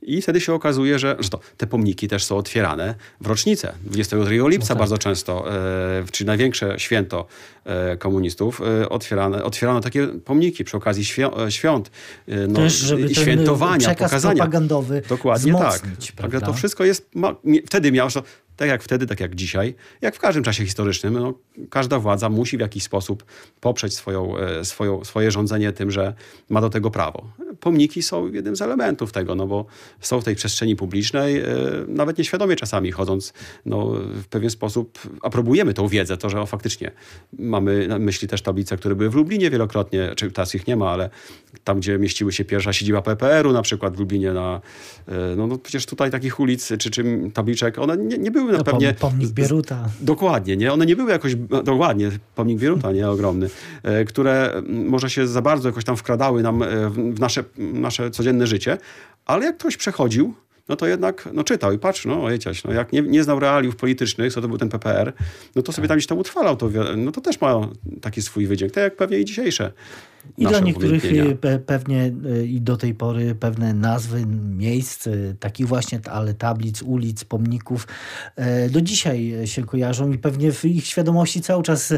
I 0.02 0.22
wtedy 0.22 0.40
się 0.40 0.52
okazuje, 0.54 0.98
że, 0.98 1.16
że 1.18 1.28
to, 1.28 1.40
te 1.56 1.66
pomniki 1.66 2.08
też 2.08 2.24
są 2.24 2.36
otwierane 2.36 2.94
w 3.20 3.26
rocznicę. 3.26 3.72
22 3.84 4.30
lipca 4.30 4.64
no 4.64 4.68
tak. 4.68 4.78
bardzo 4.78 4.98
często, 4.98 5.54
e, 5.54 6.04
czyli 6.12 6.26
największe 6.26 6.78
święto 6.78 7.26
e, 7.64 7.96
komunistów, 7.96 8.60
e, 8.82 8.88
otwierane, 8.88 9.44
otwierano 9.44 9.80
takie 9.80 10.06
pomniki 10.06 10.64
przy 10.64 10.76
okazji 10.76 11.04
świąt, 11.04 11.38
e, 11.38 11.52
świąt 11.52 11.90
e, 12.28 12.46
no, 12.46 12.54
też, 12.54 12.72
żeby 12.72 13.14
świętowania, 13.14 13.78
przekaz 13.78 14.10
pokazania. 14.10 14.34
propagandowy 14.34 15.02
Dokładnie 15.08 15.52
tak. 15.52 15.82
Także 16.16 16.40
to 16.40 16.52
wszystko 16.52 16.84
jest, 16.84 17.08
ma, 17.14 17.34
wtedy 17.66 17.92
miało, 17.92 18.10
tak 18.56 18.68
jak 18.68 18.82
wtedy, 18.82 19.06
tak 19.06 19.20
jak 19.20 19.34
dzisiaj, 19.34 19.74
jak 20.00 20.16
w 20.16 20.18
każdym 20.18 20.44
czasie 20.44 20.64
historycznym, 20.64 21.14
no, 21.14 21.34
każda 21.70 21.98
władza 21.98 22.28
musi 22.28 22.56
w 22.56 22.60
jakiś 22.60 22.82
sposób 22.82 23.24
poprzeć 23.60 23.94
swoją, 23.94 24.38
e, 24.38 24.64
swoją, 24.64 25.04
swoje 25.04 25.30
rządzenie 25.30 25.72
tym, 25.72 25.90
że 25.90 26.14
ma 26.48 26.60
do 26.60 26.70
tego 26.70 26.90
prawo. 26.90 27.24
Pomniki 27.60 28.02
są 28.02 28.32
jednym 28.32 28.56
z 28.56 28.62
elementów 28.62 29.12
tego, 29.12 29.34
no 29.34 29.46
bo 29.46 29.66
są 30.00 30.20
w 30.20 30.24
tej 30.24 30.34
przestrzeni 30.34 30.76
publicznej, 30.76 31.40
e, 31.40 31.46
nawet 31.88 32.18
nieświadomie 32.18 32.56
czasami 32.56 32.92
chodząc, 32.92 33.32
no, 33.66 33.86
w 34.14 34.26
pewien 34.26 34.50
sposób 34.50 34.98
aprobujemy 35.22 35.74
tą 35.74 35.88
wiedzę, 35.88 36.16
to, 36.16 36.30
że 36.30 36.40
o, 36.40 36.46
faktycznie 36.46 36.90
mamy 37.38 37.88
na 37.88 37.98
myśli 37.98 38.28
też 38.28 38.42
tablice, 38.42 38.76
które 38.76 38.94
były 38.94 39.10
w 39.10 39.14
Lublinie 39.14 39.50
wielokrotnie, 39.50 40.12
czy 40.16 40.30
teraz 40.30 40.54
ich 40.54 40.66
nie 40.66 40.76
ma, 40.76 40.90
ale 40.90 41.10
tam, 41.64 41.80
gdzie 41.80 41.98
mieściły 41.98 42.32
się 42.32 42.44
pierwsza 42.44 42.72
siedziba 42.72 43.02
PPR-u, 43.02 43.52
na 43.52 43.62
przykład 43.62 43.96
w 43.96 43.98
Lublinie, 43.98 44.32
na, 44.32 44.60
e, 45.08 45.36
no, 45.36 45.46
no 45.46 45.58
przecież 45.58 45.86
tutaj 45.86 46.10
takich 46.10 46.40
ulic 46.40 46.68
czy, 46.78 46.90
czy 46.90 47.04
tabliczek, 47.34 47.78
one 47.78 47.96
nie, 47.96 48.18
nie 48.18 48.30
były 48.30 48.45
na 48.52 48.58
no, 48.58 48.64
pewnie... 48.64 48.94
Pomnik 48.94 49.30
Bieruta. 49.30 49.88
Dokładnie, 50.00 50.56
nie? 50.56 50.72
One 50.72 50.86
nie 50.86 50.96
były 50.96 51.10
jakoś, 51.10 51.36
no, 51.50 51.62
dokładnie, 51.62 52.10
pomnik 52.34 52.58
Bieruta, 52.58 52.92
nie? 52.92 53.08
Ogromny, 53.08 53.50
e, 53.82 54.04
które 54.04 54.62
może 54.68 55.10
się 55.10 55.26
za 55.26 55.42
bardzo 55.42 55.68
jakoś 55.68 55.84
tam 55.84 55.96
wkradały 55.96 56.42
nam 56.42 56.62
e, 56.62 56.66
w 56.90 57.20
nasze, 57.20 57.44
nasze 57.58 58.10
codzienne 58.10 58.46
życie, 58.46 58.78
ale 59.26 59.46
jak 59.46 59.56
ktoś 59.56 59.76
przechodził, 59.76 60.34
no 60.68 60.76
to 60.76 60.86
jednak 60.86 61.28
no, 61.32 61.44
czytał 61.44 61.72
i 61.72 61.78
patrz, 61.78 62.04
no 62.04 62.24
ojciec, 62.24 62.64
no 62.64 62.72
jak 62.72 62.92
nie, 62.92 63.02
nie 63.02 63.22
znał 63.22 63.40
realiów 63.40 63.76
politycznych, 63.76 64.32
co 64.32 64.40
to 64.40 64.48
był 64.48 64.58
ten 64.58 64.68
PPR, 64.68 65.12
no 65.56 65.62
to 65.62 65.72
sobie 65.72 65.84
tak. 65.84 65.88
tam 65.88 65.96
gdzieś 65.98 66.06
tam 66.06 66.18
utrwalał, 66.18 66.56
to, 66.56 66.68
no 66.96 67.12
to 67.12 67.20
też 67.20 67.40
ma 67.40 67.68
taki 68.00 68.22
swój 68.22 68.46
wydźwięk, 68.46 68.72
tak 68.72 68.84
jak 68.84 68.96
pewnie 68.96 69.18
i 69.18 69.24
dzisiejsze 69.24 69.72
i 70.38 70.46
dla 70.46 70.60
niektórych 70.60 71.04
y, 71.04 71.38
pewnie 71.66 72.12
y, 72.26 72.46
i 72.46 72.60
do 72.60 72.76
tej 72.76 72.94
pory 72.94 73.34
pewne 73.34 73.74
nazwy 73.74 74.26
miejsc, 74.56 75.06
y, 75.06 75.36
takich 75.40 75.68
właśnie, 75.68 76.00
ale 76.10 76.34
tablic, 76.34 76.82
ulic, 76.82 77.24
pomników, 77.24 77.86
do 78.70 78.80
dzisiaj 78.80 79.34
się 79.44 79.64
kojarzą 79.64 80.12
i 80.12 80.18
pewnie 80.18 80.52
w 80.52 80.64
ich 80.64 80.86
świadomości 80.86 81.40
cały 81.40 81.62
czas 81.62 81.94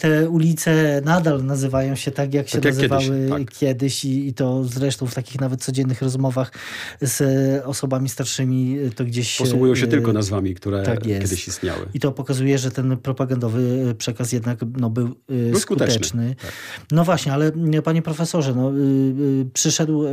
te 0.00 0.30
ulice 0.30 1.02
nadal 1.04 1.44
nazywają 1.44 1.94
się 1.94 2.10
tak, 2.10 2.34
jak 2.34 2.48
się 2.48 2.60
tak 2.60 2.74
nazywały 2.74 3.02
kiedyś, 3.04 3.30
tak. 3.30 3.58
kiedyś 3.58 4.04
i, 4.04 4.28
i, 4.28 4.34
to 4.34 4.64
zresztą 4.64 5.06
w 5.06 5.14
takich 5.14 5.40
nawet 5.40 5.64
codziennych 5.64 6.02
rozmowach 6.02 6.52
z 7.00 7.22
osobami 7.64 8.08
starszymi 8.08 8.78
to 8.96 9.04
gdzieś... 9.04 9.38
Posługują 9.38 9.74
się 9.74 9.86
tylko 9.86 10.12
nazwami, 10.12 10.54
które 10.54 10.82
tak 10.82 11.02
kiedyś 11.02 11.48
istniały. 11.48 11.86
I 11.94 12.00
to 12.00 12.12
pokazuje, 12.12 12.58
że 12.58 12.70
ten 12.70 12.96
propagandowy 12.96 13.94
przekaz 13.98 14.32
jednak 14.32 14.58
no, 14.76 14.90
był, 14.90 15.14
był 15.28 15.60
skuteczny. 15.60 15.94
skuteczny. 15.94 16.34
Tak. 16.42 16.52
No 16.92 17.04
właśnie, 17.04 17.32
ale 17.32 17.43
ale 17.72 17.82
panie 17.82 18.02
profesorze, 18.02 18.54
no, 18.54 18.72
y, 18.72 18.74
y, 18.76 19.46
przyszedł 19.52 20.04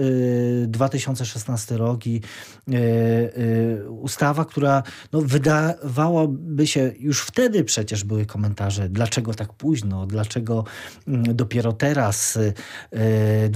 2016 0.67 1.75
y, 1.75 1.77
rok 1.77 2.07
i 2.07 2.21
ustawa, 3.89 4.45
która 4.45 4.83
no, 5.13 5.21
wydawałoby 5.21 6.67
się, 6.67 6.91
już 6.99 7.21
wtedy 7.21 7.63
przecież 7.63 8.03
były 8.03 8.25
komentarze, 8.25 8.89
dlaczego 8.89 9.33
tak 9.33 9.53
późno, 9.53 10.05
dlaczego 10.05 10.63
mm, 11.07 11.35
dopiero 11.35 11.73
teraz, 11.73 12.39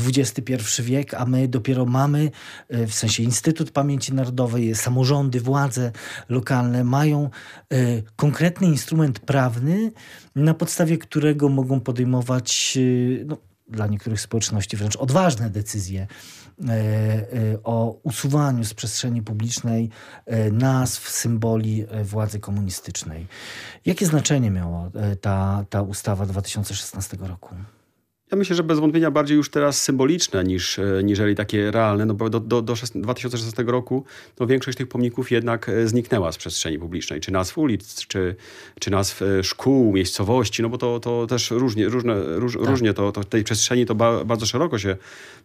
XXI 0.07 0.53
wiek, 0.81 1.13
a 1.13 1.25
my 1.25 1.47
dopiero 1.47 1.85
mamy, 1.85 2.31
w 2.69 2.93
sensie 2.93 3.23
Instytut 3.23 3.71
Pamięci 3.71 4.13
Narodowej, 4.13 4.75
samorządy, 4.75 5.41
władze 5.41 5.91
lokalne 6.29 6.83
mają 6.83 7.29
konkretny 8.15 8.67
instrument 8.67 9.19
prawny, 9.19 9.91
na 10.35 10.53
podstawie 10.53 10.97
którego 10.97 11.49
mogą 11.49 11.79
podejmować 11.79 12.77
no, 13.25 13.37
dla 13.67 13.87
niektórych 13.87 14.21
społeczności 14.21 14.77
wręcz 14.77 14.95
odważne 14.95 15.49
decyzje 15.49 16.07
e, 16.07 16.71
e, 16.71 17.25
o 17.63 17.99
usuwaniu 18.03 18.63
z 18.63 18.73
przestrzeni 18.73 19.21
publicznej 19.21 19.89
e, 20.25 20.51
nazw, 20.51 21.09
symboli 21.09 21.85
władzy 22.03 22.39
komunistycznej. 22.39 23.27
Jakie 23.85 24.05
znaczenie 24.05 24.51
miała 24.51 24.91
ta, 25.21 25.65
ta 25.69 25.81
ustawa 25.81 26.25
2016 26.25 27.17
roku? 27.19 27.55
Myślę, 28.35 28.55
że 28.55 28.63
bez 28.63 28.79
wątpienia 28.79 29.11
bardziej 29.11 29.37
już 29.37 29.49
teraz 29.49 29.81
symboliczne 29.81 30.43
niż 30.43 30.79
e, 30.79 31.01
niżeli 31.03 31.35
takie 31.35 31.71
realne, 31.71 32.05
no 32.05 32.13
bo 32.13 32.29
do, 32.29 32.39
do, 32.39 32.61
do 32.61 32.73
2016 32.95 33.63
roku 33.63 34.05
no 34.39 34.47
większość 34.47 34.77
tych 34.77 34.87
pomników 34.87 35.31
jednak 35.31 35.69
e, 35.69 35.87
zniknęła 35.87 36.31
z 36.31 36.37
przestrzeni 36.37 36.79
publicznej, 36.79 37.21
czy 37.21 37.31
nazw 37.31 37.57
ulic, 37.57 38.07
czy, 38.07 38.35
czy 38.79 38.91
nazw 38.91 39.21
e, 39.21 39.43
szkół, 39.43 39.93
miejscowości, 39.93 40.61
no 40.61 40.69
bo 40.69 40.77
to, 40.77 40.99
to 40.99 41.27
też 41.27 41.51
różnie, 41.51 41.89
różne, 41.89 42.15
róż, 42.39 42.53
tak. 42.53 42.65
różnie 42.65 42.93
to, 42.93 43.11
to 43.11 43.23
tej 43.23 43.43
przestrzeni 43.43 43.85
to 43.85 43.95
ba, 43.95 44.23
bardzo 44.23 44.45
szeroko 44.45 44.79
się 44.79 44.97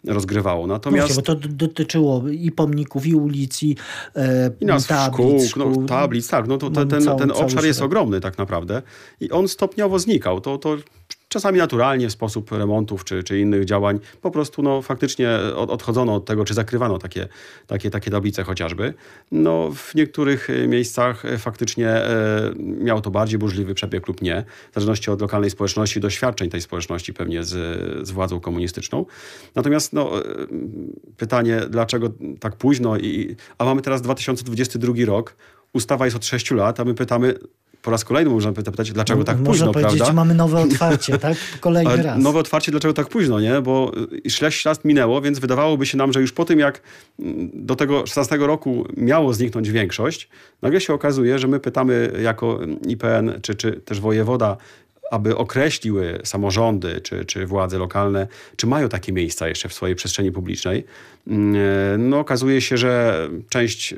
rozgrywało. 0.04 0.66
Natomiast... 0.66 1.14
Właśnie, 1.14 1.35
bo 1.35 1.40
to 1.40 1.49
dotyczyło 1.49 2.25
i 2.28 2.50
pomników, 2.50 3.06
i 3.06 3.14
ulic, 3.14 3.62
i, 3.62 3.76
e, 4.16 4.50
I 4.61 4.66
nazw 4.66 4.88
tablic, 4.88 5.14
szkół, 5.14 5.47
szkół, 5.49 5.80
no, 5.80 5.88
tablic, 5.88 6.28
tak, 6.28 6.49
no 6.49 6.59
to, 6.59 6.70
no, 6.70 6.87
ten, 6.87 7.04
ten 7.18 7.30
obszar 7.30 7.64
jest 7.64 7.82
ogromny 7.82 8.20
tak 8.20 8.38
naprawdę 8.38 8.82
i 9.20 9.30
on 9.30 9.49
stopniowo 9.49 9.99
znikał. 9.99 10.40
To, 10.40 10.59
to 10.59 10.76
czasami 11.30 11.58
naturalnie 11.58 12.08
w 12.08 12.12
sposób 12.12 12.52
remontów 12.52 13.04
czy, 13.04 13.22
czy 13.22 13.40
innych 13.40 13.64
działań, 13.64 14.00
po 14.20 14.30
prostu 14.30 14.62
no, 14.62 14.82
faktycznie 14.82 15.30
odchodzono 15.56 16.14
od 16.14 16.25
tego, 16.25 16.44
czy 16.44 16.54
zakrywano 16.54 16.99
takie, 16.99 17.28
takie, 17.66 17.90
takie 17.90 18.10
tablice 18.10 18.44
chociażby. 18.44 18.94
No, 19.32 19.70
w 19.75 19.94
niektórych 19.94 20.50
e, 20.50 20.68
miejscach 20.68 21.25
e, 21.25 21.38
faktycznie 21.38 21.88
e, 21.88 22.52
miał 22.58 23.00
to 23.00 23.10
bardziej 23.10 23.38
burzliwy 23.38 23.75
przebieg 23.75 24.08
lub 24.08 24.22
nie, 24.22 24.44
w 24.70 24.75
zależności 24.75 25.10
od 25.10 25.20
lokalnej 25.20 25.50
społeczności, 25.50 26.00
doświadczeń 26.00 26.50
tej 26.50 26.60
społeczności 26.60 27.14
pewnie 27.14 27.44
z, 27.44 28.08
z 28.08 28.10
władzą 28.10 28.40
komunistyczną. 28.40 29.06
Natomiast 29.54 29.92
no, 29.92 30.18
e, 30.18 30.22
pytanie, 31.16 31.60
dlaczego 31.68 32.08
tak 32.40 32.56
późno, 32.56 32.99
i, 32.99 33.37
a 33.58 33.64
mamy 33.64 33.82
teraz 33.82 34.02
2022 34.02 34.94
rok, 35.06 35.37
ustawa 35.72 36.04
jest 36.04 36.16
od 36.16 36.25
6 36.25 36.50
lat, 36.50 36.80
a 36.80 36.84
my 36.84 36.94
pytamy, 36.94 37.34
po 37.82 37.90
raz 37.90 38.04
kolejny 38.04 38.30
można 38.30 38.52
pytać, 38.52 38.92
dlaczego 38.92 39.25
tak 39.25 39.37
można 39.37 39.50
późno, 39.50 39.66
Można 39.66 39.80
powiedzieć, 39.80 39.99
prawda? 39.99 40.14
mamy 40.14 40.34
nowe 40.34 40.60
otwarcie, 40.68 41.18
tak? 41.18 41.37
Kolejny 41.60 41.90
Ale 41.90 42.02
raz. 42.02 42.22
Nowe 42.22 42.38
otwarcie, 42.38 42.72
dlaczego 42.72 42.94
tak 42.94 43.08
późno, 43.08 43.40
nie? 43.40 43.60
Bo 43.60 43.92
6 44.28 44.64
lat 44.64 44.84
minęło, 44.84 45.20
więc 45.20 45.38
wydawałoby 45.38 45.87
się 45.87 45.99
nam, 45.99 46.12
że 46.12 46.20
już 46.20 46.32
po 46.32 46.44
tym, 46.44 46.58
jak 46.58 46.82
mm, 47.18 47.50
do 47.54 47.76
tego 47.76 48.06
16 48.06 48.37
roku 48.37 48.87
miało 48.96 49.34
zniknąć 49.34 49.70
większość, 49.70 50.28
nagle 50.62 50.80
się 50.80 50.94
okazuje, 50.94 51.38
że 51.38 51.49
my 51.49 51.60
pytamy 51.60 52.12
jako 52.22 52.60
IPN, 52.87 53.32
czy, 53.42 53.54
czy 53.54 53.72
też 53.72 54.00
wojewoda, 54.00 54.56
aby 55.10 55.37
określiły 55.37 56.20
samorządy 56.25 57.00
czy, 57.00 57.25
czy 57.25 57.46
władze 57.46 57.78
lokalne, 57.78 58.26
czy 58.56 58.66
mają 58.66 58.88
takie 58.88 59.12
miejsca 59.12 59.49
jeszcze 59.49 59.68
w 59.68 59.72
swojej 59.72 59.96
przestrzeni 59.96 60.32
publicznej. 60.32 60.84
Mm, 61.26 61.54
e, 61.54 61.99
no, 61.99 62.18
okazuje 62.18 62.60
się, 62.60 62.76
że 62.76 63.28
część 63.49 63.94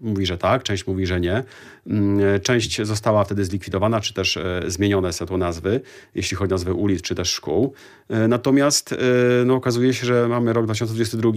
mówi, 0.00 0.26
że 0.26 0.38
tak, 0.38 0.62
część 0.62 0.86
mówi, 0.86 1.06
że 1.06 1.20
nie. 1.20 1.44
Mm, 1.86 2.40
część 2.40 2.82
została 2.82 3.24
wtedy 3.24 3.44
zlikwidowana, 3.44 4.00
czy 4.00 4.14
też 4.14 4.36
e, 4.36 4.62
zmienione 4.66 5.12
są 5.12 5.26
to 5.26 5.36
nazwy, 5.36 5.80
jeśli 6.14 6.36
chodzi 6.36 6.52
o 6.52 6.54
nazwy 6.54 6.74
ulic, 6.74 7.02
czy 7.02 7.14
też 7.14 7.30
szkół. 7.30 7.72
E, 8.08 8.28
natomiast 8.28 8.92
e, 8.92 8.96
no, 9.44 9.54
okazuje 9.54 9.94
się, 9.94 10.06
że 10.06 10.28
mamy 10.28 10.52
rok 10.52 10.64
2022 10.64 11.32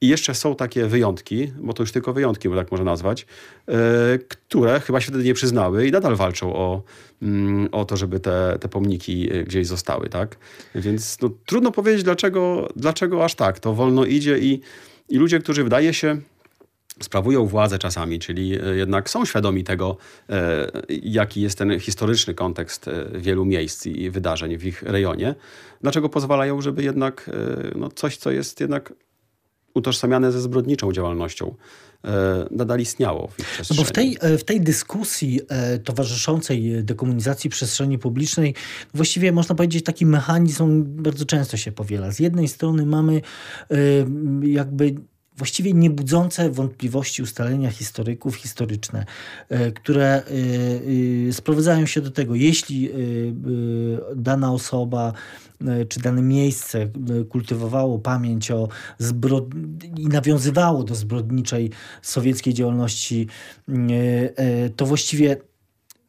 i 0.00 0.08
jeszcze 0.08 0.34
są 0.34 0.54
takie 0.54 0.86
wyjątki, 0.86 1.52
bo 1.58 1.72
to 1.72 1.82
już 1.82 1.92
tylko 1.92 2.12
wyjątki, 2.12 2.48
bo 2.48 2.56
tak 2.56 2.70
można 2.70 2.84
nazwać, 2.84 3.26
które 4.28 4.80
chyba 4.80 5.00
się 5.00 5.08
wtedy 5.08 5.24
nie 5.24 5.34
przyznały 5.34 5.86
i 5.86 5.90
nadal 5.90 6.16
walczą 6.16 6.56
o, 6.56 6.82
mm, 7.22 7.68
o 7.72 7.84
to, 7.84 7.96
żeby 7.96 8.20
te, 8.20 8.58
te 8.60 8.68
pomniki 8.68 9.30
gdzieś 9.46 9.66
zostały. 9.66 10.08
Tak? 10.08 10.36
Więc 10.74 11.20
no, 11.22 11.30
trudno 11.46 11.72
powiedzieć, 11.72 12.02
dlaczego, 12.02 12.68
dlaczego 12.76 13.24
aż 13.24 13.34
tak. 13.34 13.60
To 13.60 13.74
wolno 13.74 14.04
idzie 14.04 14.38
i, 14.38 14.60
i 15.08 15.16
ludzie, 15.16 15.38
którzy 15.38 15.64
wydaje 15.64 15.94
się 15.94 16.20
sprawują 17.02 17.46
władzę 17.46 17.78
czasami, 17.78 18.18
czyli 18.18 18.60
e, 18.60 18.76
jednak 18.76 19.10
są 19.10 19.24
świadomi 19.24 19.64
tego, 19.64 19.96
e, 20.30 20.70
jaki 21.02 21.40
jest 21.40 21.58
ten 21.58 21.80
historyczny 21.80 22.34
kontekst 22.34 22.88
e, 22.88 23.06
wielu 23.18 23.44
miejsc 23.44 23.86
i 23.86 24.10
wydarzeń 24.10 24.58
w 24.58 24.64
ich 24.64 24.82
rejonie. 24.82 25.34
Dlaczego 25.82 26.08
pozwalają, 26.08 26.60
żeby 26.60 26.82
jednak 26.82 27.30
no, 27.74 27.88
coś, 27.88 28.16
co 28.16 28.30
jest 28.30 28.60
jednak 28.60 28.92
utożsamiane 29.74 30.32
ze 30.32 30.40
zbrodniczą 30.40 30.92
działalnością, 30.92 31.54
nadal 32.50 32.80
istniało 32.80 33.28
w 33.28 33.38
ich 33.38 33.46
przestrzeni. 33.46 33.78
No 33.78 33.84
bo 33.84 33.88
w 33.88 33.92
tej, 33.92 34.38
w 34.38 34.44
tej 34.44 34.60
dyskusji 34.60 35.40
towarzyszącej 35.84 36.84
dekomunizacji 36.84 37.50
przestrzeni 37.50 37.98
publicznej 37.98 38.54
właściwie 38.94 39.32
można 39.32 39.54
powiedzieć 39.54 39.84
taki 39.84 40.06
mechanizm 40.06 40.84
bardzo 40.86 41.24
często 41.24 41.56
się 41.56 41.72
powiela. 41.72 42.10
Z 42.10 42.18
jednej 42.18 42.48
strony 42.48 42.86
mamy 42.86 43.20
jakby 44.42 44.94
właściwie 45.36 45.72
nie 45.72 45.90
budzące 45.90 46.50
wątpliwości 46.50 47.22
ustalenia 47.22 47.70
historyków 47.70 48.36
historyczne, 48.36 49.06
e, 49.48 49.72
które 49.72 50.06
e, 50.06 50.20
e, 51.28 51.32
sprowadzają 51.32 51.86
się 51.86 52.00
do 52.00 52.10
tego, 52.10 52.34
jeśli 52.34 52.90
dana 54.16 54.52
osoba 54.52 55.12
czy 55.88 56.00
dane 56.00 56.22
miejsce 56.22 56.88
kultywowało 57.28 57.98
pamięć 57.98 58.50
o 58.50 58.68
zbrod... 58.98 59.44
i 59.96 60.08
nawiązywało 60.08 60.84
do 60.84 60.94
zbrodniczej 60.94 61.70
sowieckiej 62.02 62.54
działalności, 62.54 63.26
to 64.76 64.86
właściwie 64.86 65.36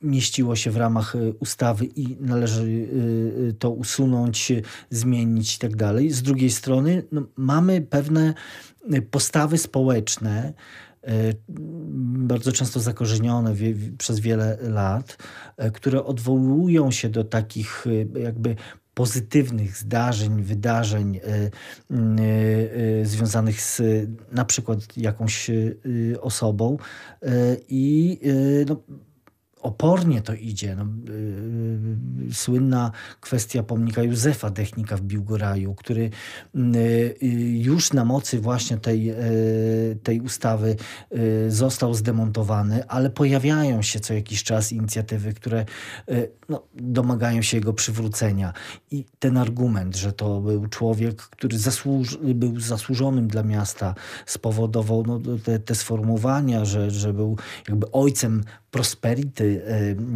mieściło 0.06 0.56
się 0.56 0.72
w 0.72 0.78
ramach 0.78 1.14
ustawy 1.40 1.86
i 1.86 2.18
należy 2.20 2.88
to 3.60 3.72
usunąć, 3.72 4.52
zmienić 4.90 5.56
i 5.56 5.60
tak 5.60 5.76
dalej. 5.76 6.12
Z 6.12 6.22
drugiej 6.22 6.52
strony 6.52 7.04
no, 7.12 7.24
mamy 7.36 7.82
pewne 7.82 8.34
postawy 9.12 9.58
społeczne, 9.58 10.54
bardzo 12.28 12.52
często 12.52 12.80
zakorzenione 12.80 13.56
przez 13.98 14.20
wiele 14.20 14.58
lat, 14.62 15.18
które 15.74 16.04
odwołują 16.04 16.92
się 16.92 17.10
do 17.10 17.24
takich 17.24 17.86
jakby 18.20 18.56
pozytywnych 18.94 19.78
zdarzeń, 19.78 20.44
wydarzeń 20.44 21.20
związanych 23.04 23.62
z 23.62 23.82
na 24.32 24.46
przykład 24.46 24.98
jakąś 24.98 25.52
osobą 26.22 26.78
i 27.70 28.20
no, 28.70 28.84
opornie 29.66 30.22
to 30.22 30.34
idzie. 30.34 30.76
No, 30.76 30.86
yy, 32.26 32.34
słynna 32.34 32.92
kwestia 33.22 33.64
pomnika 33.64 34.04
Józefa 34.04 34.52
Technika 34.52 34.98
w 34.98 35.02
Biłgoraju, 35.02 35.76
który 35.76 36.10
yy, 36.54 37.16
już 37.58 37.94
na 37.94 38.06
mocy 38.06 38.40
właśnie 38.40 38.78
tej, 38.78 39.06
yy, 39.06 39.16
tej 40.04 40.22
ustawy 40.22 40.76
y, 41.16 41.52
został 41.52 41.94
zdemontowany, 41.94 42.88
ale 42.88 43.10
pojawiają 43.10 43.82
się 43.82 44.00
co 44.00 44.14
jakiś 44.14 44.44
czas 44.44 44.72
inicjatywy, 44.72 45.34
które 45.34 45.66
no, 46.50 46.64
domagają 46.76 47.42
się 47.42 47.58
jego 47.58 47.74
przywrócenia. 47.74 48.54
I 48.92 49.06
ten 49.20 49.38
argument, 49.38 49.96
że 49.96 50.14
to 50.14 50.42
był 50.42 50.68
człowiek, 50.68 51.16
który 51.16 51.58
zasłuż, 51.58 52.18
był 52.18 52.60
zasłużonym 52.60 53.28
dla 53.28 53.44
miasta, 53.44 53.96
spowodował 54.26 55.04
no, 55.08 55.20
te, 55.44 55.60
te 55.60 55.76
sformułowania, 55.76 56.66
że, 56.66 56.92
że 56.92 57.14
był 57.14 57.38
jakby 57.68 57.92
ojcem 57.92 58.44
prosperity 58.76 59.62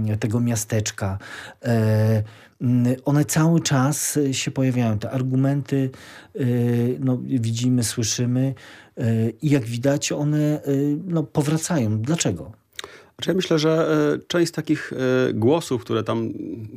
e, 0.09 0.17
tego 0.17 0.39
miasteczka. 0.39 1.17
E, 1.63 2.23
one 3.05 3.25
cały 3.25 3.61
czas 3.61 4.19
się 4.31 4.51
pojawiają. 4.51 4.99
Te 4.99 5.11
argumenty 5.11 5.89
e, 6.35 6.39
no, 6.99 7.17
widzimy, 7.23 7.83
słyszymy 7.83 8.53
i 9.41 9.49
jak 9.49 9.65
widać 9.65 10.11
one 10.11 10.61
no, 11.05 11.23
powracają. 11.23 12.01
Dlaczego? 12.01 12.51
Znaczy 13.15 13.29
ja 13.29 13.33
myślę, 13.33 13.59
że 13.59 13.87
część 14.27 14.51
takich 14.51 14.93
głosów, 15.33 15.81
które 15.81 16.03
tam 16.03 16.29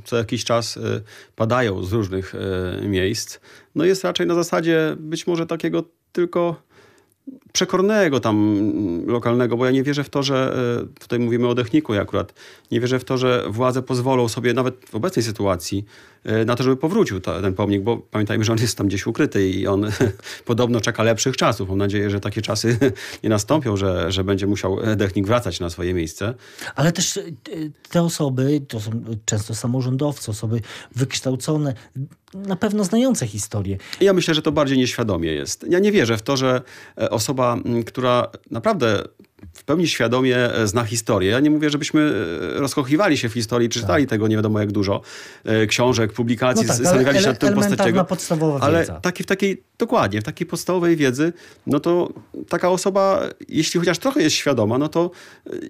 co 0.05 0.17
jakiś 0.17 0.45
czas 0.45 0.79
padają 1.37 1.83
z 1.83 1.93
różnych 1.93 2.35
miejsc, 2.83 3.39
no 3.75 3.85
jest 3.85 4.05
raczej 4.05 4.27
na 4.27 4.35
zasadzie 4.35 4.97
być 4.99 5.27
może 5.27 5.47
takiego 5.47 5.85
tylko 6.13 6.63
przekornego 7.53 8.21
tam 8.21 8.67
lokalnego, 9.07 9.57
bo 9.57 9.65
ja 9.65 9.71
nie 9.71 9.83
wierzę 9.83 10.05
w 10.05 10.11
to, 10.11 10.23
że 10.23 10.57
e, 10.83 11.01
tutaj 11.01 11.19
mówimy 11.19 11.49
o 11.49 11.55
Dechniku 11.55 11.95
akurat, 11.95 12.35
nie 12.71 12.81
wierzę 12.81 12.99
w 12.99 13.05
to, 13.05 13.19
że 13.19 13.45
władze 13.49 13.83
pozwolą 13.83 14.29
sobie 14.29 14.55
nawet 14.55 14.75
w 14.89 14.95
obecnej 14.95 15.23
sytuacji 15.23 15.85
na 16.47 16.57
to, 16.57 16.63
żeby 16.63 16.77
powrócił 16.77 17.21
ta, 17.21 17.41
ten 17.41 17.55
pomnik, 17.55 17.83
bo 17.83 17.97
pamiętajmy, 17.97 18.45
że 18.45 18.53
on 18.53 18.59
jest 18.59 18.79
tam 18.79 18.89
gdzieś 18.89 19.07
ukryty 19.07 19.49
i 19.49 19.67
on 19.67 19.91
podobno 20.45 20.81
czeka 20.81 21.03
lepszych 21.03 21.37
czasów. 21.37 21.69
Mam 21.69 21.79
nadzieję, 21.79 22.11
że 22.11 22.21
takie 22.21 22.43
czasy 22.43 22.79
nie 23.25 23.31
nastąpią, 23.31 23.77
że, 23.77 24.13
że 24.13 24.25
będzie 24.25 24.47
musiał 24.47 24.79
Dechnik 24.97 25.27
wracać 25.27 25.61
na 25.61 25.71
swoje 25.71 25.95
miejsce. 25.95 26.35
Ale 26.75 26.93
też 26.93 27.17
e, 27.17 27.23
te 27.91 28.03
osoby, 28.03 28.63
to 28.69 28.81
są 28.81 28.91
często 29.25 29.55
samorządowcy, 29.55 30.31
osoby 30.31 30.61
wykształcone, 30.97 31.75
na 32.35 32.57
pewno 32.57 32.85
znające 32.85 33.27
historię. 33.27 33.79
Ja 34.01 34.13
myślę, 34.13 34.35
że 34.35 34.43
to 34.43 34.53
bardziej 34.53 34.79
nieświadomie 34.79 35.33
jest. 35.33 35.67
Ja 35.69 35.79
nie 35.79 35.93
wierzę 35.93 36.17
w 36.17 36.23
to, 36.23 36.37
że 36.37 36.63
osoba, 37.11 37.57
która 37.87 38.31
naprawdę 38.51 39.05
w 39.53 39.65
pełni 39.65 39.89
świadomie 39.89 40.37
e, 40.37 40.67
zna 40.67 40.85
historię. 40.85 41.31
Ja 41.31 41.41
nie 41.41 41.51
mówię, 41.51 41.71
żebyśmy 41.71 42.01
e, 42.57 42.61
rozkochiwali 42.61 43.19
się 43.19 43.29
w 43.29 43.33
historii, 43.33 43.69
czytali 43.69 44.05
tak. 44.05 44.11
tego 44.11 44.29
nie 44.29 44.37
wiadomo 44.37 44.61
jak 44.61 44.73
dużo, 44.73 45.01
e, 45.45 45.67
książek, 45.67 46.13
publikacji, 46.13 46.67
no 46.67 46.69
tak, 46.69 46.83
zastanawiali 46.83 47.21
się 47.21 47.27
nad 47.27 47.39
tym 47.39 47.55
podstawowa 48.05 48.61
ale 48.61 48.81
wiedza. 48.81 49.01
Taki, 49.01 49.23
w 49.23 49.27
takiej, 49.27 49.63
dokładnie, 49.79 50.21
w 50.21 50.25
takiej 50.25 50.47
podstawowej 50.47 50.97
wiedzy, 50.97 51.33
no 51.67 51.81
to 51.81 52.13
taka 52.49 52.71
osoba, 52.71 53.23
jeśli 53.49 53.81
chociaż 53.81 53.99
trochę 53.99 54.23
jest 54.23 54.37
świadoma, 54.37 54.79
no 54.79 54.89
to 54.89 55.11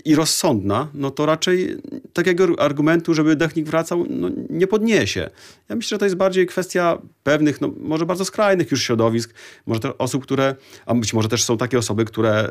i 0.05 0.15
rozsądna, 0.15 0.89
no 0.95 1.11
to 1.11 1.27
raczej 1.27 1.77
takiego 2.13 2.47
argumentu, 2.59 3.15
żeby 3.15 3.37
Dechnik 3.37 3.67
wracał, 3.67 4.07
no 4.11 4.29
nie 4.51 4.67
podniesie. 4.67 5.31
Ja 5.69 5.77
myślę, 5.77 5.95
że 5.95 5.99
to 5.99 6.05
jest 6.05 6.17
bardziej 6.17 6.47
kwestia 6.47 6.99
pewnych, 7.23 7.61
no 7.61 7.73
może 7.81 8.07
bardzo 8.07 8.25
skrajnych 8.25 8.71
już 8.71 8.83
środowisk, 8.83 9.35
może 9.67 9.99
osób, 9.99 10.23
które, 10.23 10.55
a 10.87 10.95
być 10.95 11.15
może 11.15 11.29
też 11.29 11.45
są 11.45 11.59
takie 11.59 11.79
osoby, 11.79 12.05
które, 12.05 12.49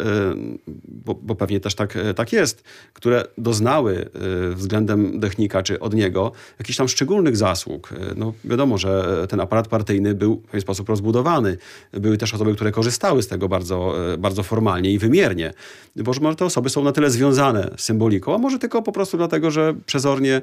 bo, 1.13 1.19
bo 1.21 1.35
pewnie 1.35 1.59
też 1.59 1.75
tak, 1.75 1.95
e, 1.95 2.13
tak 2.13 2.33
jest, 2.33 2.63
które 2.93 3.23
doznały 3.37 4.09
e, 4.51 4.55
względem 4.55 5.19
Dechnika 5.19 5.63
czy 5.63 5.79
od 5.79 5.93
niego 5.93 6.31
jakichś 6.59 6.77
tam 6.77 6.87
szczególnych 6.87 7.37
zasług. 7.37 7.91
E, 7.91 8.13
no 8.15 8.33
wiadomo, 8.43 8.77
że 8.77 9.25
ten 9.29 9.39
aparat 9.39 9.67
partyjny 9.67 10.15
był 10.15 10.35
w 10.35 10.45
pewien 10.45 10.61
sposób 10.61 10.89
rozbudowany. 10.89 11.57
Były 11.93 12.17
też 12.17 12.33
osoby, 12.33 12.55
które 12.55 12.71
korzystały 12.71 13.23
z 13.23 13.27
tego 13.27 13.49
bardzo, 13.49 13.95
bardzo 14.17 14.43
formalnie 14.43 14.91
i 14.91 14.99
wymiernie. 14.99 15.53
Bo 15.95 16.11
może 16.21 16.35
te 16.35 16.45
osoby 16.45 16.69
są 16.69 16.83
na 16.83 16.91
tyle 16.91 17.09
związane 17.09 17.71
z 17.77 17.83
symboliką, 17.83 18.35
a 18.35 18.37
może 18.37 18.59
tylko 18.59 18.81
po 18.81 18.91
prostu 18.91 19.17
dlatego, 19.17 19.51
że 19.51 19.73
przezornie 19.85 20.41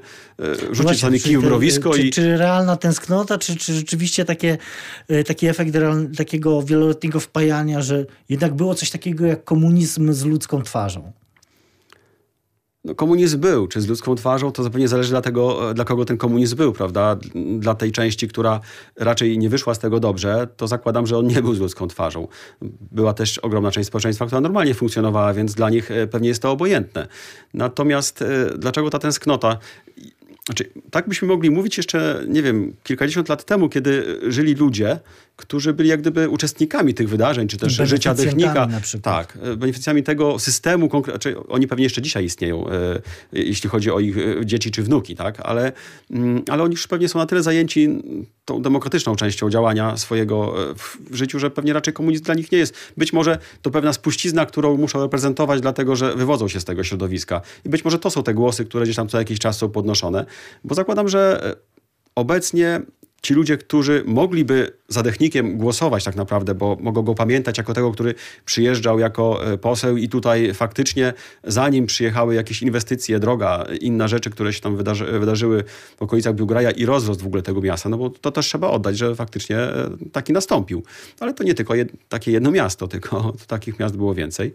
rzucić 0.72 1.00
sobie 1.00 1.20
kij 1.20 1.38
w 1.38 1.42
mrowisko 1.42 1.90
czy, 1.90 2.02
i... 2.02 2.10
Czy 2.10 2.36
realna 2.36 2.76
tęsknota, 2.76 3.38
czy, 3.38 3.56
czy 3.56 3.72
rzeczywiście 3.72 4.24
takie, 4.24 4.58
taki 5.26 5.46
efekt 5.46 5.72
takiego 6.16 6.62
wieloletniego 6.62 7.20
wpajania, 7.20 7.82
że 7.82 8.06
jednak 8.28 8.54
było 8.54 8.74
coś 8.74 8.90
takiego 8.90 9.26
jak 9.26 9.44
komunizm 9.44 10.12
z 10.12 10.24
ludzką 10.24 10.57
twarzą? 10.62 11.12
No, 12.84 12.94
komunizm 12.94 13.40
był, 13.40 13.66
czy 13.66 13.80
z 13.80 13.86
ludzką 13.86 14.14
twarzą, 14.14 14.52
to 14.52 14.62
zapewne 14.62 14.88
zależy 14.88 15.10
dla 15.10 15.20
tego, 15.20 15.74
dla 15.74 15.84
kogo 15.84 16.04
ten 16.04 16.16
komunizm 16.16 16.56
był, 16.56 16.72
prawda? 16.72 17.16
Dla 17.58 17.74
tej 17.74 17.92
części, 17.92 18.28
która 18.28 18.60
raczej 18.96 19.38
nie 19.38 19.48
wyszła 19.48 19.74
z 19.74 19.78
tego 19.78 20.00
dobrze, 20.00 20.48
to 20.56 20.68
zakładam, 20.68 21.06
że 21.06 21.18
on 21.18 21.26
nie 21.26 21.42
był 21.42 21.54
z 21.54 21.58
ludzką 21.58 21.88
twarzą. 21.88 22.28
Była 22.90 23.14
też 23.14 23.38
ogromna 23.38 23.70
część 23.70 23.88
społeczeństwa, 23.88 24.26
która 24.26 24.40
normalnie 24.40 24.74
funkcjonowała, 24.74 25.34
więc 25.34 25.54
dla 25.54 25.70
nich 25.70 25.90
e, 25.90 26.06
pewnie 26.06 26.28
jest 26.28 26.42
to 26.42 26.50
obojętne. 26.50 27.08
Natomiast 27.54 28.22
e, 28.22 28.26
dlaczego 28.58 28.90
ta 28.90 28.98
tęsknota? 28.98 29.58
Znaczy, 30.46 30.70
tak 30.90 31.08
byśmy 31.08 31.28
mogli 31.28 31.50
mówić 31.50 31.76
jeszcze, 31.76 32.24
nie 32.28 32.42
wiem, 32.42 32.72
kilkadziesiąt 32.82 33.28
lat 33.28 33.44
temu, 33.44 33.68
kiedy 33.68 34.20
żyli 34.28 34.54
ludzie, 34.54 35.00
którzy 35.38 35.72
byli 35.72 35.88
jak 35.88 36.00
gdyby 36.00 36.28
uczestnikami 36.28 36.94
tych 36.94 37.08
wydarzeń, 37.08 37.48
czy 37.48 37.56
też 37.56 37.72
życia 37.72 38.14
technika. 38.14 38.68
Tak, 39.02 39.38
e, 39.42 39.56
beneficjami 39.56 40.02
tego 40.02 40.38
systemu, 40.38 40.90
znaczy 41.04 41.36
oni 41.48 41.66
pewnie 41.66 41.84
jeszcze 41.84 42.02
dzisiaj 42.02 42.24
istnieją, 42.24 42.68
e, 42.68 42.72
jeśli 43.32 43.70
chodzi 43.70 43.90
o 43.90 44.00
ich 44.00 44.18
e, 44.18 44.46
dzieci 44.46 44.70
czy 44.70 44.82
wnuki, 44.82 45.16
tak? 45.16 45.40
ale, 45.40 45.72
mm, 46.10 46.42
ale 46.50 46.62
oni 46.62 46.72
już 46.72 46.86
pewnie 46.86 47.08
są 47.08 47.18
na 47.18 47.26
tyle 47.26 47.42
zajęci 47.42 47.88
tą 48.44 48.62
demokratyczną 48.62 49.16
częścią 49.16 49.50
działania 49.50 49.96
swojego 49.96 50.54
w 51.10 51.14
życiu, 51.14 51.38
że 51.38 51.50
pewnie 51.50 51.72
raczej 51.72 51.94
komunizm 51.94 52.24
dla 52.24 52.34
nich 52.34 52.52
nie 52.52 52.58
jest. 52.58 52.74
Być 52.96 53.12
może 53.12 53.38
to 53.62 53.70
pewna 53.70 53.92
spuścizna, 53.92 54.46
którą 54.46 54.76
muszą 54.76 55.00
reprezentować, 55.00 55.60
dlatego 55.60 55.96
że 55.96 56.16
wywodzą 56.16 56.48
się 56.48 56.60
z 56.60 56.64
tego 56.64 56.84
środowiska. 56.84 57.40
I 57.64 57.68
być 57.68 57.84
może 57.84 57.98
to 57.98 58.10
są 58.10 58.22
te 58.22 58.34
głosy, 58.34 58.64
które 58.64 58.84
gdzieś 58.84 58.96
tam 58.96 59.08
co 59.08 59.18
jakiś 59.18 59.38
czas 59.38 59.58
są 59.58 59.68
podnoszone, 59.68 60.26
bo 60.64 60.74
zakładam, 60.74 61.08
że 61.08 61.54
obecnie 62.14 62.80
ci 63.22 63.34
ludzie, 63.34 63.58
którzy 63.58 64.02
mogliby 64.06 64.72
za 64.88 65.02
Dechnikiem 65.02 65.58
głosować 65.58 66.04
tak 66.04 66.16
naprawdę, 66.16 66.54
bo 66.54 66.76
mogą 66.80 67.02
go 67.02 67.14
pamiętać 67.14 67.58
jako 67.58 67.74
tego, 67.74 67.92
który 67.92 68.14
przyjeżdżał 68.44 68.98
jako 68.98 69.52
e, 69.52 69.58
poseł 69.58 69.96
i 69.96 70.08
tutaj 70.08 70.54
faktycznie 70.54 71.12
zanim 71.44 71.86
przyjechały 71.86 72.34
jakieś 72.34 72.62
inwestycje, 72.62 73.18
droga, 73.18 73.64
inne 73.80 74.08
rzeczy, 74.08 74.30
które 74.30 74.52
się 74.52 74.60
tam 74.60 74.76
wydarzy, 74.76 75.04
wydarzyły 75.18 75.64
w 75.96 76.02
okolicach 76.02 76.34
Biłgraja 76.34 76.70
i 76.70 76.86
rozrost 76.86 77.22
w 77.22 77.26
ogóle 77.26 77.42
tego 77.42 77.60
miasta, 77.60 77.88
no 77.88 77.98
bo 77.98 78.10
to 78.10 78.30
też 78.30 78.46
trzeba 78.46 78.70
oddać, 78.70 78.98
że 78.98 79.14
faktycznie 79.14 79.58
e, 79.58 79.90
taki 80.12 80.32
nastąpił. 80.32 80.82
Ale 81.20 81.34
to 81.34 81.44
nie 81.44 81.54
tylko 81.54 81.74
jed, 81.74 81.92
takie 82.08 82.32
jedno 82.32 82.50
miasto, 82.50 82.88
tylko 82.88 83.32
takich 83.46 83.78
miast 83.78 83.96
było 83.96 84.14
więcej. 84.14 84.54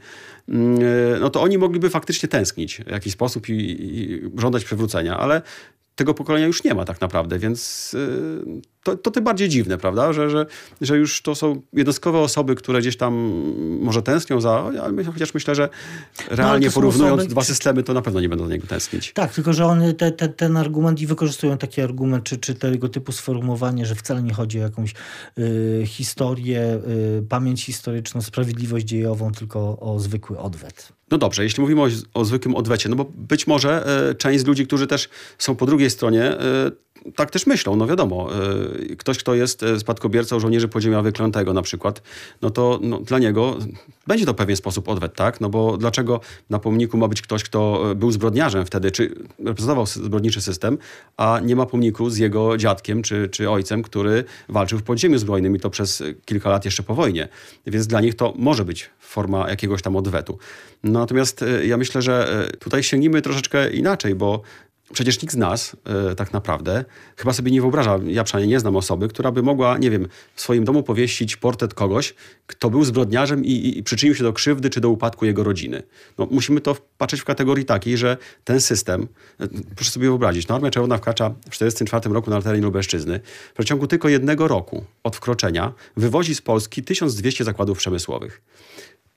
Mm, 0.50 0.80
e, 1.16 1.20
no 1.20 1.30
to 1.30 1.42
oni 1.42 1.58
mogliby 1.58 1.90
faktycznie 1.90 2.30
tęsknić 2.30 2.82
w 2.88 2.92
jakiś 2.92 3.14
sposób 3.14 3.50
i, 3.50 3.54
i 3.54 4.22
żądać 4.38 4.66
przywrócenia, 4.66 5.18
ale 5.18 5.42
tego 5.96 6.14
pokolenia 6.14 6.46
już 6.48 6.64
nie 6.64 6.74
ma 6.74 6.86
tak 6.86 7.02
naprawdę, 7.02 7.40
więc 7.40 7.92
y, 7.94 8.62
to, 8.84 8.98
to 8.98 9.12
tym 9.12 9.24
bardziej 9.24 9.50
dziwne, 9.50 9.78
prawda, 9.78 10.14
że, 10.14 10.30
że, 10.30 10.46
że 10.82 10.98
już 10.98 11.22
to 11.22 11.36
są 11.36 11.62
jednostkowe 11.74 12.20
osoby, 12.20 12.56
które 12.56 12.80
gdzieś 12.80 12.98
tam 12.98 13.14
może 13.82 14.02
tęsknią 14.02 14.42
za, 14.42 14.72
ale 14.84 15.04
chociaż 15.04 15.34
myślę, 15.34 15.56
że 15.56 15.70
no, 16.30 16.36
realnie 16.36 16.68
no, 16.68 16.74
porównując 16.74 17.20
osoby, 17.20 17.32
dwa 17.32 17.44
systemy, 17.44 17.84
to 17.84 17.94
na 17.94 18.02
pewno 18.02 18.20
nie 18.20 18.30
będą 18.30 18.46
do 18.46 18.52
niego 18.52 18.68
tęsknić. 18.68 19.14
Tak, 19.14 19.34
tylko 19.34 19.54
że 19.54 19.66
oni 19.66 19.96
te, 19.96 20.12
te, 20.12 20.30
ten 20.30 20.58
argument 20.58 21.02
i 21.02 21.08
wykorzystują 21.08 21.58
taki 21.58 21.82
argument, 21.82 22.24
czy, 22.24 22.38
czy 22.38 22.56
tego 22.56 22.90
typu 22.90 23.12
sformułowanie, 23.12 23.86
że 23.86 23.96
wcale 23.96 24.24
nie 24.24 24.34
chodzi 24.34 24.60
o 24.60 24.64
jakąś 24.64 24.94
y, 25.38 25.84
historię, 25.86 26.80
y, 27.20 27.24
pamięć 27.30 27.66
historyczną, 27.66 28.22
sprawiedliwość 28.22 28.86
dziejową, 28.86 29.32
tylko 29.32 29.80
o 29.80 30.00
zwykły 30.00 30.40
odwet. 30.40 30.94
No 31.12 31.18
dobrze, 31.18 31.44
jeśli 31.44 31.62
mówimy 31.62 31.82
o, 31.82 31.88
o 32.14 32.26
zwykłym 32.26 32.56
odwecie, 32.56 32.90
no 32.90 32.96
bo 32.96 33.06
być 33.16 33.48
może 33.48 33.86
y, 34.12 34.16
część 34.16 34.44
z 34.44 34.46
ludzi, 34.46 34.68
którzy 34.68 34.88
też 34.88 35.10
są 35.38 35.56
po 35.56 35.66
drugiej 35.66 35.90
stronie, 35.90 36.32
y, 36.32 36.93
tak 37.16 37.32
też 37.32 37.48
myślą, 37.48 37.76
no 37.76 37.88
wiadomo. 37.88 38.30
Ktoś, 38.98 39.18
kto 39.18 39.36
jest 39.36 39.66
spadkobiercą 39.78 40.40
żołnierzy 40.40 40.68
podziemia 40.68 41.02
wyklętego 41.02 41.54
na 41.54 41.62
przykład, 41.62 42.02
no 42.42 42.50
to 42.50 42.80
no, 42.82 43.00
dla 43.00 43.20
niego 43.20 43.58
będzie 44.08 44.26
to 44.26 44.34
pewien 44.34 44.56
sposób 44.56 44.90
odwet, 44.90 45.16
tak? 45.16 45.42
No 45.42 45.50
bo 45.50 45.78
dlaczego 45.78 46.20
na 46.50 46.60
pomniku 46.60 46.98
ma 46.98 47.08
być 47.08 47.22
ktoś, 47.22 47.44
kto 47.44 47.84
był 47.96 48.12
zbrodniarzem 48.12 48.66
wtedy, 48.66 48.92
czy 48.92 49.16
reprezentował 49.46 49.86
zbrodniczy 49.86 50.42
system, 50.42 50.78
a 51.18 51.40
nie 51.44 51.56
ma 51.56 51.66
pomniku 51.66 52.10
z 52.10 52.18
jego 52.18 52.58
dziadkiem 52.58 53.02
czy, 53.02 53.30
czy 53.30 53.50
ojcem, 53.50 53.84
który 53.84 54.24
walczył 54.50 54.80
w 54.80 54.84
podziemiu 54.84 55.18
zbrojnym 55.18 55.56
i 55.56 55.60
to 55.60 55.70
przez 55.70 56.04
kilka 56.26 56.50
lat 56.50 56.66
jeszcze 56.66 56.84
po 56.84 56.96
wojnie. 56.96 57.28
Więc 57.68 57.88
dla 57.88 58.02
nich 58.02 58.16
to 58.16 58.34
może 58.38 58.66
być 58.66 58.90
forma 59.00 59.50
jakiegoś 59.50 59.82
tam 59.82 59.96
odwetu. 59.96 60.38
Natomiast 60.84 61.44
e, 61.44 61.66
ja 61.66 61.78
myślę, 61.78 62.02
że 62.02 62.46
e, 62.54 62.58
tutaj 62.58 62.84
sięgnijmy 62.84 63.22
troszeczkę 63.22 63.72
inaczej, 63.72 64.16
bo 64.16 64.42
Przecież 64.94 65.22
nikt 65.22 65.34
z 65.34 65.38
nas 65.38 65.76
e, 66.12 66.16
tak 66.16 66.34
naprawdę 66.34 66.86
chyba 67.18 67.34
sobie 67.34 67.52
nie 67.52 67.62
wyobraża, 67.62 68.00
ja 68.06 68.24
przynajmniej 68.24 68.50
nie 68.50 68.60
znam 68.60 68.76
osoby, 68.76 69.08
która 69.08 69.32
by 69.32 69.44
mogła, 69.44 69.78
nie 69.78 69.92
wiem, 69.92 70.08
w 70.36 70.42
swoim 70.42 70.64
domu 70.64 70.84
powiesić 70.84 71.38
portret 71.38 71.74
kogoś, 71.74 72.14
kto 72.48 72.70
był 72.70 72.84
zbrodniarzem 72.84 73.46
i, 73.46 73.78
i, 73.78 73.84
przyczynił 73.84 74.16
się 74.16 74.24
do 74.24 74.34
krzywdy 74.34 74.70
czy 74.70 74.82
do 74.82 74.90
upadku 74.90 75.26
jego 75.26 75.44
rodziny. 75.44 75.84
No, 76.18 76.28
musimy 76.32 76.62
to 76.62 76.78
patrzeć 76.98 77.22
w 77.22 77.26
kategorii 77.26 77.66
takiej, 77.66 77.98
że 77.98 78.18
ten 78.44 78.62
system, 78.62 79.08
e, 79.40 79.48
proszę 79.76 79.92
sobie 79.92 80.08
wyobrazić, 80.08 80.48
no, 80.48 80.56
Armia 80.56 80.72
Czerwona 80.72 80.98
wkracza 80.98 81.30
w 81.30 81.58
1944 81.58 82.14
roku 82.14 82.30
na 82.30 82.42
teren 82.42 82.62
Lubelszczyzny. 82.62 83.20
W 83.52 83.54
przeciągu 83.54 83.88
tylko 83.88 84.10
jednego 84.10 84.48
roku 84.48 84.86
od 85.04 85.16
wkroczenia 85.16 85.74
wywozi 85.98 86.36
z 86.36 86.42
Polski 86.42 86.84
1200 86.84 87.44
zakładów 87.44 87.78
przemysłowych 87.78 88.42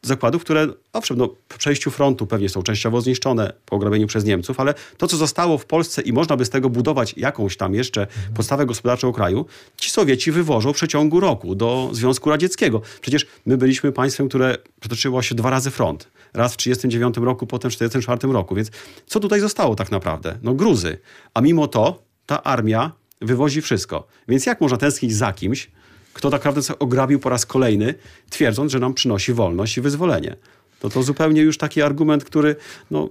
zakładów, 0.07 0.45
które 0.45 0.67
owszem, 0.93 1.19
no, 1.19 1.29
po 1.49 1.59
przejściu 1.59 1.91
frontu 1.91 2.27
pewnie 2.27 2.49
są 2.49 2.63
częściowo 2.63 3.01
zniszczone 3.01 3.53
po 3.67 3.77
ograbieniu 3.77 4.07
przez 4.07 4.25
Niemców, 4.25 4.61
ale 4.61 4.75
to, 4.97 5.09
co 5.09 5.17
zostało 5.17 5.59
w 5.59 5.67
Polsce 5.67 6.03
i 6.03 6.13
można 6.13 6.37
by 6.37 6.45
z 6.45 6.51
tego 6.51 6.71
budować 6.71 7.15
jakąś 7.17 7.57
tam 7.57 7.75
jeszcze 7.75 8.01
mhm. 8.01 8.35
podstawę 8.35 8.67
gospodarczą 8.67 9.13
kraju, 9.13 9.47
ci 9.77 9.91
Sowieci 9.91 10.33
wywożą 10.33 10.73
w 10.73 10.77
przeciągu 10.77 11.21
roku 11.21 11.55
do 11.55 11.91
Związku 11.93 12.31
Radzieckiego. 12.31 12.83
Przecież 13.01 13.27
my 13.47 13.57
byliśmy 13.57 13.93
państwem, 13.93 14.29
które 14.29 14.59
przetoczyło 14.81 15.23
się 15.23 15.35
dwa 15.35 15.51
razy 15.51 15.71
front. 15.71 16.09
Raz 16.35 16.55
w 16.55 16.57
1939 16.57 17.27
roku, 17.27 17.47
potem 17.47 17.71
w 17.71 17.75
1944 17.75 18.33
roku. 18.33 18.55
Więc 18.55 18.71
co 19.07 19.21
tutaj 19.21 19.41
zostało 19.41 19.75
tak 19.75 19.91
naprawdę? 19.91 20.39
No 20.43 20.55
gruzy. 20.55 20.99
A 21.35 21.41
mimo 21.41 21.69
to 21.69 22.03
ta 22.27 22.43
armia 22.43 22.93
wywozi 23.21 23.63
wszystko. 23.63 24.07
Więc 24.29 24.47
jak 24.47 24.61
można 24.61 24.77
tęsknić 24.77 25.15
za 25.15 25.33
kimś, 25.33 25.71
kto 26.17 26.31
tak 26.31 26.45
naprawdę 26.45 26.79
ograbił 26.79 27.19
po 27.21 27.29
raz 27.29 27.47
kolejny, 27.47 27.95
twierdząc, 28.31 28.73
że 28.73 28.79
nam 28.79 28.95
przynosi 28.95 29.33
wolność 29.33 29.79
i 29.79 29.81
wyzwolenie. 29.81 30.37
To 30.81 30.91
to 30.91 31.03
zupełnie 31.03 31.43
już 31.43 31.59
taki 31.59 31.83
argument, 31.83 32.25
który 32.25 32.57
no, 32.91 33.09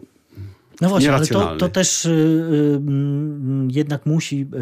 no 0.82 0.89
właśnie, 0.89 1.13
ale 1.13 1.28
to, 1.28 1.56
to 1.56 1.70
też 1.70 2.06
y, 2.06 2.10
y, 2.10 2.80
jednak 3.68 4.06
musi 4.06 4.41
y, 4.41 4.58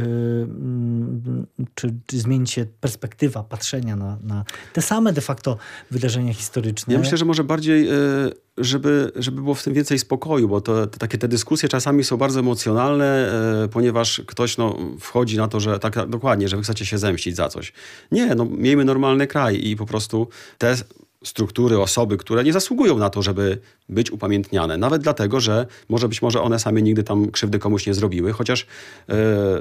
y, 1.62 1.66
czy, 1.76 1.94
czy, 2.06 2.20
zmienić 2.20 2.52
się 2.52 2.66
perspektywa 2.82 3.44
patrzenia 3.44 3.96
na, 3.96 4.18
na, 4.24 4.46
te 4.74 4.82
same 4.82 5.14
de 5.14 5.22
facto 5.22 5.58
wydarzenia 5.92 6.34
historyczne. 6.34 6.94
Ja 6.94 7.00
myślę, 7.00 7.18
że 7.18 7.26
może 7.26 7.44
bardziej, 7.44 7.90
y, 7.90 8.32
żeby, 8.58 9.12
żeby 9.16 9.42
było 9.42 9.56
w 9.56 9.64
tym 9.64 9.74
więcej 9.74 10.00
spokoju, 10.00 10.48
bo 10.48 10.62
to, 10.62 10.88
takie 10.88 11.18
te 11.18 11.28
dyskusje 11.28 11.70
czasami 11.70 12.04
są 12.04 12.18
bardzo 12.18 12.40
emocjonalne, 12.40 13.32
y, 13.66 13.68
ponieważ 13.68 14.22
ktoś 14.28 14.58
no, 14.58 14.78
wchodzi 15.00 15.38
na 15.38 15.48
to, 15.48 15.60
że 15.60 15.80
tak 15.80 16.10
dokładnie, 16.10 16.48
że 16.48 16.58
wy 16.58 16.64
chcecie 16.64 16.86
się 16.86 16.98
zemścić 16.98 17.36
za 17.36 17.50
coś. 17.50 17.74
Nie, 18.12 18.36
no 18.36 18.46
miejmy 18.46 18.86
normalny 18.86 19.28
kraj 19.28 19.68
i 19.68 19.76
po 19.76 19.86
prostu 19.86 20.28
te 20.58 20.76
struktury, 21.24 21.80
osoby, 21.80 22.18
które 22.18 22.44
nie 22.44 22.54
zasługują 22.54 22.98
na 22.98 23.10
to, 23.10 23.22
żeby 23.22 23.58
być 23.90 24.12
upamiętniane. 24.12 24.78
Nawet 24.78 25.02
dlatego, 25.02 25.40
że 25.40 25.68
może 25.90 26.10
być 26.10 26.22
może 26.22 26.42
one 26.42 26.60
same 26.60 26.82
nigdy 26.82 27.04
tam 27.04 27.32
krzywdy 27.32 27.60
komuś 27.60 27.88
nie 27.88 27.94
zrobiły, 27.94 28.32
chociaż 28.32 28.68
yy, 29.08 29.16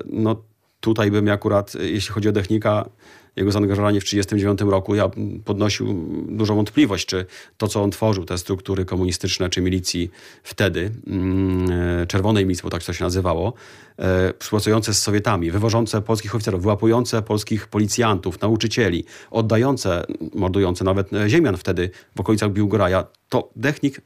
no, 0.06 0.42
tutaj 0.80 1.10
bym 1.10 1.28
akurat, 1.28 1.74
jeśli 1.74 2.14
chodzi 2.14 2.28
o 2.28 2.32
technika, 2.32 2.88
jego 3.36 3.52
zaangażowanie 3.52 4.00
w 4.00 4.04
1939 4.04 4.72
roku, 4.72 4.94
ja 4.94 5.10
podnosił 5.44 6.06
dużą 6.28 6.56
wątpliwość, 6.56 7.06
czy 7.06 7.26
to, 7.56 7.68
co 7.68 7.82
on 7.82 7.90
tworzył, 7.90 8.24
te 8.24 8.38
struktury 8.38 8.84
komunistyczne 8.84 9.50
czy 9.50 9.60
milicji 9.60 10.10
wtedy, 10.42 10.90
mm, 11.06 11.70
e, 12.02 12.06
czerwonej 12.06 12.44
milicji, 12.44 12.62
bo 12.62 12.70
tak 12.70 12.84
to 12.84 12.92
się 12.92 13.04
nazywało, 13.04 13.52
e, 13.98 14.32
współpracujące 14.38 14.94
z 14.94 15.02
Sowietami, 15.02 15.50
wywożące 15.50 16.02
polskich 16.02 16.34
oficerów, 16.34 16.62
wyłapujące 16.62 17.22
polskich 17.22 17.68
policjantów, 17.68 18.40
nauczycieli, 18.40 19.04
oddające, 19.30 20.04
mordujące 20.34 20.84
nawet 20.84 21.10
ziemian 21.26 21.56
wtedy 21.56 21.90
w 22.16 22.20
okolicach 22.20 22.52
Biłgoraja, 22.52 23.06
to 23.28 23.50
Dechnik 23.56 24.00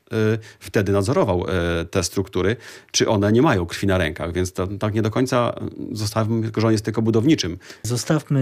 wtedy 0.61 0.93
nadzorował 0.93 1.45
te 1.91 2.03
struktury, 2.03 2.57
czy 2.93 3.09
one 3.09 3.33
nie 3.33 3.43
mają 3.43 3.67
krwi 3.67 3.87
na 3.87 3.99
rękach, 3.99 4.33
więc 4.33 4.53
to, 4.53 4.67
tak 4.67 4.95
nie 4.95 5.03
do 5.03 5.11
końca 5.11 5.55
zostawmy, 5.93 6.51
on 6.65 6.73
jest 6.73 6.85
tylko 6.85 7.03
budowniczym. 7.03 7.59
Zostawmy 7.83 8.41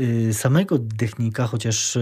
y, 0.00 0.23
samego 0.32 0.78
Dechnika, 0.78 1.46
chociaż 1.46 1.98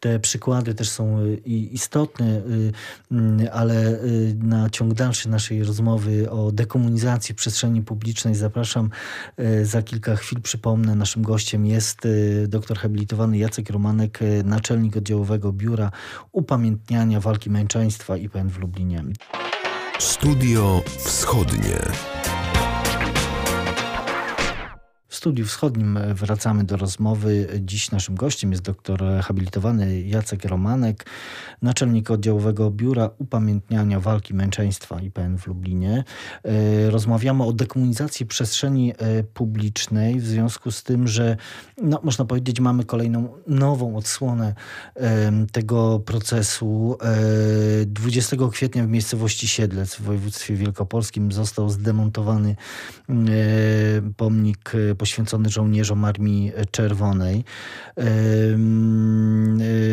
te 0.00 0.20
przykłady 0.20 0.74
też 0.74 0.90
są 0.90 1.20
y, 1.20 1.36
istotne, 1.46 2.26
y, 2.26 2.72
mm, 3.12 3.48
ale 3.52 4.04
y, 4.04 4.36
na 4.42 4.70
ciąg 4.70 4.94
dalszy 4.94 5.28
naszej 5.28 5.64
rozmowy 5.64 6.30
o 6.30 6.52
dekomunizacji 6.52 7.34
przestrzeni 7.34 7.82
publicznej 7.82 8.34
zapraszam 8.34 8.90
za 9.62 9.82
kilka 9.82 10.16
chwil. 10.16 10.40
Przypomnę, 10.42 10.94
naszym 10.94 11.22
gościem 11.22 11.66
jest 11.66 12.08
doktor 12.48 12.78
habilitowany 12.78 13.38
Jacek 13.38 13.70
Romanek, 13.70 14.18
naczelnik 14.44 14.96
oddziałowego 14.96 15.52
biura 15.52 15.90
upamiętniania 16.32 17.20
walki 17.20 17.50
męczeństwa 17.50 18.16
IPN 18.16 18.48
w 18.48 18.58
Lublinie. 18.58 19.04
Studio 19.98 20.82
Wschodnie. 20.98 21.78
Studiu 25.28 25.46
Wschodnim 25.46 25.98
wracamy 26.14 26.64
do 26.64 26.76
rozmowy. 26.76 27.46
Dziś 27.60 27.90
naszym 27.90 28.14
gościem 28.14 28.50
jest 28.50 28.62
doktor 28.62 29.02
habilitowany 29.22 30.02
Jacek 30.02 30.44
Romanek, 30.44 31.06
naczelnik 31.62 32.10
oddziałowego 32.10 32.70
Biura 32.70 33.10
Upamiętniania 33.18 34.00
Walki 34.00 34.34
Męczeństwa 34.34 35.00
IPN 35.00 35.38
w 35.38 35.46
Lublinie. 35.46 36.04
E, 36.44 36.90
rozmawiamy 36.90 37.44
o 37.44 37.52
dekomunizacji 37.52 38.26
przestrzeni 38.26 38.92
e, 38.98 39.22
publicznej 39.22 40.20
w 40.20 40.26
związku 40.26 40.70
z 40.70 40.82
tym, 40.82 41.08
że 41.08 41.36
no, 41.82 42.00
można 42.02 42.24
powiedzieć, 42.24 42.60
mamy 42.60 42.84
kolejną 42.84 43.28
nową 43.46 43.96
odsłonę 43.96 44.54
tego 45.52 46.00
procesu. 46.00 46.98
20 47.86 48.36
e, 48.36 48.50
kwietnia 48.50 48.84
w 48.84 48.88
miejscowości 48.88 49.48
Siedlec 49.48 49.94
w 49.94 50.00
województwie 50.00 50.54
wielkopolskim 50.54 51.32
został 51.32 51.68
zdemontowany 51.68 52.56
pomnik 54.16 54.72
poświęcony 54.98 55.17
żołnierzom 55.46 56.04
Armii 56.04 56.52
Czerwonej. 56.70 57.44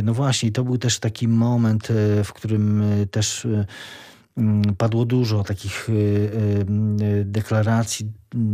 No 0.04 0.14
właśnie, 0.14 0.52
to 0.52 0.64
był 0.64 0.78
też 0.78 1.00
taki 1.00 1.28
moment, 1.28 1.92
e, 1.92 2.24
w 2.24 2.34
którym 2.34 2.82
e, 2.82 3.06
też 3.06 3.48
padło 4.78 5.06
dużo 5.06 5.44
takich 5.44 5.90
deklaracji 7.26 8.12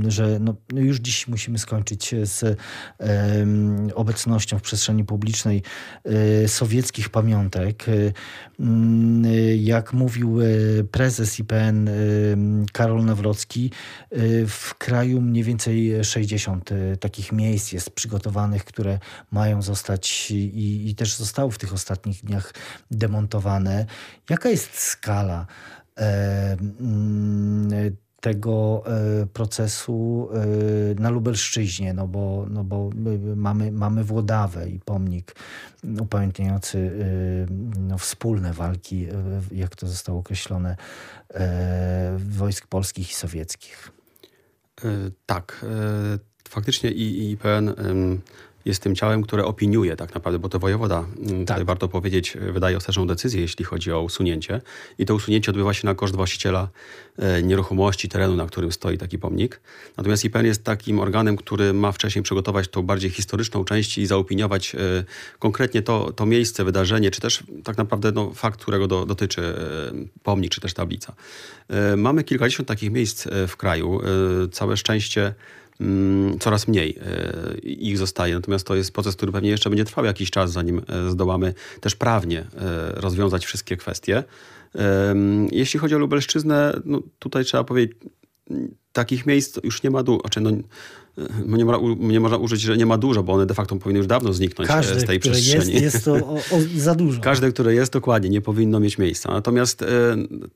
że 0.08 0.39
no, 0.39 0.56
już 0.74 0.98
dziś 0.98 1.28
musimy 1.28 1.58
skończyć 1.58 2.15
z 2.24 2.60
obecnością 3.96 4.60
w 4.60 4.62
przestrzeni 4.62 5.04
publicznej 5.04 5.63
e, 6.04 6.48
sowieckich 6.48 7.10
pamiątek. 7.10 7.86
E, 7.89 8.13
jak 9.56 9.94
mówił 9.94 10.41
e, 10.41 10.46
prezes 10.91 11.39
IPN 11.39 11.89
Karol 12.74 13.06
Nawrocki, 13.06 13.72
w 14.48 14.76
kraju 14.78 15.22
mniej 15.22 15.44
więcej 15.44 16.04
60 16.04 16.70
takich 17.00 17.32
miejsc 17.32 17.72
jest 17.72 17.89
przygotowanych, 17.89 18.65
które 18.65 19.00
mają 19.32 19.62
zostać 19.62 20.32
i, 20.32 20.89
i 20.89 20.96
też 20.96 21.15
zostały 21.15 21.52
w 21.52 21.58
tych 21.58 21.74
ostatnich 21.74 22.26
dniach 22.26 22.54
demontowane. 22.91 23.86
Jaka 24.30 24.50
jest 24.50 24.80
skala 24.80 25.48
tego 28.21 28.84
e, 28.86 29.25
procesu 29.25 30.29
e, 30.34 31.01
na 31.01 31.10
Lubelszczyźnie, 31.10 31.93
no 31.93 32.07
bo, 32.07 32.45
no 32.49 32.63
bo 32.63 32.89
mamy, 33.36 33.71
mamy 33.71 34.03
Włodawę 34.03 34.69
i 34.69 34.79
pomnik 34.79 35.36
upamiętniający 36.01 36.77
e, 36.77 37.79
no, 37.79 37.97
wspólne 37.97 38.53
walki, 38.53 39.07
jak 39.51 39.75
to 39.75 39.88
zostało 39.88 40.19
określone, 40.19 40.75
wojsk 42.17 42.67
polskich 42.67 43.12
i 43.12 43.13
sowieckich. 43.13 43.91
Tak, 45.25 45.65
faktycznie 46.49 46.91
i 46.91 47.31
IPN 47.31 47.73
jest 48.65 48.84
tym 48.84 48.95
ciałem, 48.95 49.21
które 49.21 49.45
opiniuje 49.45 49.95
tak 49.95 50.15
naprawdę, 50.15 50.39
bo 50.39 50.50
to 50.50 50.60
wojewoda, 50.60 51.06
mm, 51.28 51.45
tak. 51.45 51.63
warto 51.63 51.88
powiedzieć, 51.88 52.38
wydaje 52.52 52.78
ostateczną 52.78 53.08
decyzję, 53.08 53.41
jeśli 53.41 53.65
chodzi 53.65 53.91
o 53.91 54.02
usunięcie. 54.02 54.62
I 54.97 55.06
to 55.06 55.15
usunięcie 55.15 55.52
odbywa 55.52 55.74
się 55.74 55.88
na 55.88 55.95
koszt 55.95 56.15
właściciela 56.15 56.69
e, 57.17 57.43
nieruchomości, 57.43 58.10
terenu, 58.10 58.36
na 58.36 58.45
którym 58.45 58.71
stoi 58.71 58.97
taki 58.97 59.19
pomnik. 59.19 59.62
Natomiast 59.97 60.26
IPN 60.26 60.45
jest 60.45 60.63
takim 60.63 61.00
organem, 61.00 61.38
który 61.38 61.74
ma 61.74 61.91
wcześniej 61.91 62.24
przygotować 62.24 62.67
tą 62.67 62.82
bardziej 62.82 63.10
historyczną 63.10 63.65
część 63.65 63.97
i 63.97 64.06
zaopiniować 64.06 64.76
e, 64.76 64.80
konkretnie 65.39 65.82
to, 65.82 66.13
to 66.13 66.26
miejsce, 66.26 66.63
wydarzenie, 66.63 67.12
czy 67.12 67.21
też 67.21 67.43
tak 67.63 67.78
naprawdę 67.78 68.12
no, 68.12 68.32
fakt, 68.34 68.62
którego 68.62 68.88
do, 68.88 69.06
dotyczy 69.06 69.41
e, 69.41 70.21
pomnik, 70.24 70.52
czy 70.52 70.62
też 70.62 70.74
tablica. 70.74 71.13
Mamy 71.97 72.24
kilkadziesiąt 72.24 72.67
takich 72.67 72.91
miejsc 72.91 73.28
w 73.47 73.58
kraju. 73.58 74.02
Całe 74.52 74.78
szczęście 74.78 75.34
coraz 76.39 76.67
mniej 76.67 77.00
ich 77.63 77.98
zostaje. 77.98 78.36
Natomiast 78.36 78.67
to 78.67 78.76
jest 78.76 78.94
proces, 78.94 79.15
który 79.15 79.32
pewnie 79.32 79.50
jeszcze 79.50 79.70
będzie 79.70 79.86
trwał 79.86 80.06
jakiś 80.06 80.32
czas, 80.32 80.52
zanim 80.52 80.82
zdołamy 81.10 81.54
też 81.82 81.96
prawnie 81.96 82.46
rozwiązać 82.94 83.46
wszystkie 83.46 83.78
kwestie. 83.78 84.24
Jeśli 85.52 85.80
chodzi 85.80 85.96
o 85.96 86.00
Lubelszczyznę, 86.00 86.80
no 86.86 87.02
tutaj 87.20 87.46
trzeba 87.46 87.63
powiedzieć, 87.63 87.98
takich 88.93 89.25
miejsc 89.25 89.60
już 89.63 89.84
nie 89.84 89.91
ma 89.91 90.04
dużo. 90.04 90.19
Znaczy, 90.19 90.41
no, 90.41 90.51
nie, 91.45 91.65
ma, 91.65 91.77
nie 91.99 92.19
można 92.19 92.38
użyć, 92.38 92.62
że 92.62 92.77
nie 92.77 92.86
ma 92.86 92.97
dużo, 92.97 93.23
bo 93.23 93.34
one 93.34 93.45
de 93.45 93.54
facto 93.54 93.75
powinny 93.75 93.97
już 93.97 94.08
dawno 94.08 94.34
zniknąć 94.34 94.69
e, 94.69 94.73
Każde, 94.73 94.99
z 94.99 95.06
tej 95.06 95.19
przestrzeni. 95.19 95.73
Jest, 95.73 95.84
jest 95.84 96.06
to 96.06 96.13
o, 96.13 96.36
o, 96.36 96.60
za 96.75 96.95
dużo. 96.95 97.21
Każde, 97.32 97.51
które 97.51 97.73
jest, 97.73 97.93
dokładnie, 97.93 98.30
nie 98.30 98.41
powinno 98.41 98.80
mieć 98.80 98.97
miejsca. 98.97 99.32
Natomiast 99.32 99.82
e, 99.82 99.88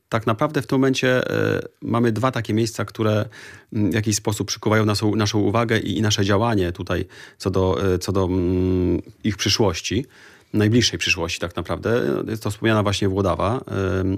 tak 0.10 0.28
naprawdę 0.28 0.62
w 0.62 0.68
tym 0.68 0.78
momencie 0.80 1.30
e, 1.30 1.62
mamy 1.82 2.12
dwa 2.12 2.32
takie 2.32 2.54
miejsca, 2.54 2.86
które 2.86 3.26
w 3.72 3.94
jakiś 3.94 4.16
sposób 4.16 4.48
przykuwają 4.48 4.86
naszą, 4.86 5.16
naszą 5.16 5.40
uwagę 5.40 5.80
i, 5.80 5.98
i 5.98 6.02
nasze 6.02 6.26
działanie 6.26 6.72
tutaj 6.72 7.06
co 7.38 7.52
do, 7.52 7.94
e, 7.94 8.00
co 8.00 8.12
do 8.12 8.26
mm, 8.26 9.02
ich 9.24 9.38
przyszłości 9.38 10.06
najbliższej 10.54 11.00
przyszłości 11.00 11.40
tak 11.40 11.56
naprawdę. 11.56 12.02
Jest 12.28 12.44
to 12.44 12.52
wspomniana 12.52 12.84
właśnie 12.84 13.10
Włodawa 13.10 13.62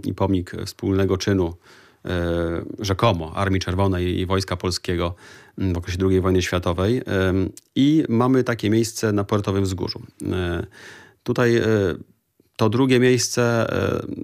i 0.03 0.13
pomnik 0.13 0.51
wspólnego 0.65 1.17
czynu 1.17 1.53
E, 1.53 1.87
rzekomo 2.80 3.32
Armii 3.36 3.60
Czerwonej 3.60 4.20
i 4.20 4.26
Wojska 4.26 4.58
Polskiego 4.58 5.15
mm, 5.58 5.74
w 5.74 5.78
okresie 5.78 5.98
II 6.10 6.22
wojny 6.22 6.41
światowej. 6.41 7.02
I 7.76 8.04
mamy 8.10 8.43
takie 8.43 8.70
miejsce 8.70 9.12
na 9.12 9.24
Portowym 9.24 9.63
Wzgórzu. 9.63 10.02
E, 10.32 10.65
tutaj 11.24 11.58
e, 11.58 11.63
to 12.56 12.70
drugie 12.70 13.00
miejsce 13.00 13.67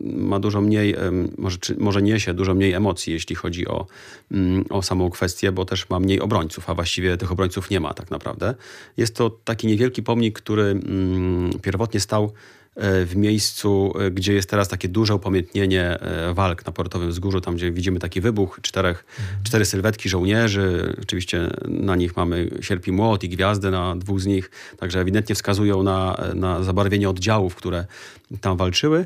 ma 0.02 0.40
dużo 0.40 0.62
mniej, 0.62 0.96
może, 1.38 1.58
może 1.80 2.02
niesie 2.02 2.34
dużo 2.34 2.56
mniej 2.56 2.74
emocji, 2.74 3.14
jeśli 3.14 3.36
chodzi 3.36 3.68
o, 3.68 3.88
mm, 4.32 4.66
o 4.70 4.82
samą 4.82 5.10
kwestię, 5.10 5.52
bo 5.52 5.66
też 5.66 5.90
ma 5.90 6.00
mniej 6.00 6.22
obrońców, 6.22 6.70
a 6.70 6.74
właściwie 6.74 7.18
tych 7.18 7.32
obrońców 7.32 7.70
nie 7.70 7.80
ma 7.80 7.94
tak 7.94 8.12
naprawdę. 8.12 8.56
Jest 8.98 9.16
to 9.16 9.30
taki 9.30 9.68
niewielki 9.68 10.04
pomnik, 10.04 10.40
który 10.40 10.64
mm, 10.64 11.60
pierwotnie 11.62 12.00
stał 12.00 12.34
E, 12.63 12.63
w 12.76 13.16
miejscu, 13.16 13.94
e, 14.00 14.12
gdzie 14.12 14.34
jest 14.34 14.50
teraz 14.50 14.68
takie 14.68 14.88
duże 14.88 15.16
upamiętnienie 15.16 16.00
e, 16.00 16.34
walk 16.34 16.66
na 16.66 16.72
Portowym 16.72 17.10
Wzgórzu, 17.10 17.42
tam 17.42 17.56
gdzie 17.56 17.72
widzimy 17.72 18.00
taki 18.00 18.22
wybuch, 18.22 18.60
czterech, 18.62 19.06
mhm. 19.20 19.44
cztery 19.44 19.66
sylwetki 19.66 20.10
żołnierzy. 20.10 20.96
Oczywiście 21.02 21.50
na 21.68 21.96
nich 21.96 22.18
mamy 22.18 22.50
sierp 22.62 22.88
i 22.88 22.92
młot 22.92 23.24
i 23.24 23.30
gwiazdę 23.30 23.72
na 23.72 23.96
dwóch 23.96 24.20
z 24.20 24.26
nich, 24.26 24.52
także 24.78 25.00
ewidentnie 25.00 25.36
wskazują 25.36 25.84
na, 25.84 26.18
na 26.36 26.64
zabarwienie 26.64 27.10
oddziałów, 27.10 27.56
które 27.56 27.86
tam 28.42 28.58
walczyły. 28.58 29.06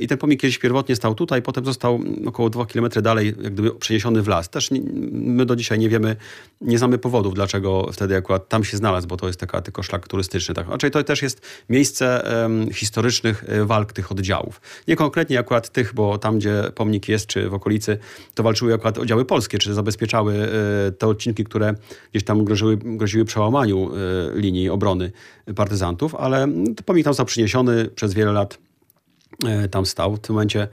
I 0.00 0.06
ten 0.06 0.18
pomnik 0.18 0.40
kiedyś 0.40 0.58
pierwotnie 0.58 0.96
stał 0.96 1.14
tutaj, 1.14 1.42
potem 1.42 1.64
został 1.64 2.00
około 2.26 2.50
dwa 2.50 2.66
kilometry 2.66 3.02
dalej, 3.02 3.26
jak 3.26 3.52
gdyby 3.52 3.70
przeniesiony 3.70 4.22
w 4.22 4.28
las. 4.28 4.50
Też 4.50 4.70
my 5.12 5.46
do 5.46 5.56
dzisiaj 5.56 5.78
nie 5.78 5.88
wiemy, 5.88 6.16
nie 6.60 6.78
znamy 6.78 6.98
powodów, 6.98 7.34
dlaczego 7.34 7.88
wtedy 7.92 8.16
akurat 8.16 8.48
tam 8.48 8.64
się 8.64 8.76
znalazł, 8.76 9.08
bo 9.08 9.16
to 9.16 9.26
jest 9.26 9.40
taka 9.40 9.62
tylko 9.62 9.82
szlak 9.82 10.08
turystyczny. 10.08 10.54
Tak. 10.54 10.68
Raczej 10.68 10.90
to 10.90 11.04
też 11.04 11.22
jest 11.22 11.40
miejsce 11.68 12.22
historycznych 12.72 13.44
e, 13.48 13.64
walk 13.64 13.92
tych 13.92 14.12
oddziałów. 14.12 14.60
Nie 14.88 14.96
konkretnie 14.96 15.38
akurat 15.38 15.68
tych, 15.68 15.94
bo 15.94 16.18
tam, 16.18 16.38
gdzie 16.38 16.62
pomnik 16.74 17.08
jest, 17.08 17.26
czy 17.26 17.48
w 17.48 17.54
okolicy, 17.54 17.98
to 18.34 18.42
walczyły 18.42 18.74
akurat 18.74 18.98
oddziały 18.98 19.24
polskie, 19.24 19.58
czy 19.58 19.74
zabezpieczały 19.74 20.34
e, 20.34 20.92
te 20.92 21.06
odcinki, 21.06 21.44
które 21.44 21.74
gdzieś 22.10 22.24
tam 22.24 22.44
groziły, 22.44 22.76
groziły 22.76 23.24
przełamaniu 23.24 23.90
e, 23.94 24.40
linii 24.40 24.70
obrony 24.70 25.12
partyzantów, 25.56 26.14
ale 26.14 26.48
pomnik 26.86 27.04
tam 27.04 27.12
został 27.12 27.26
przyniesiony 27.26 27.88
przez 27.94 28.14
wiele 28.14 28.32
lat 28.32 28.65
tam 29.70 29.86
stał. 29.86 30.16
W 30.16 30.20
tym 30.20 30.34
momencie 30.34 30.68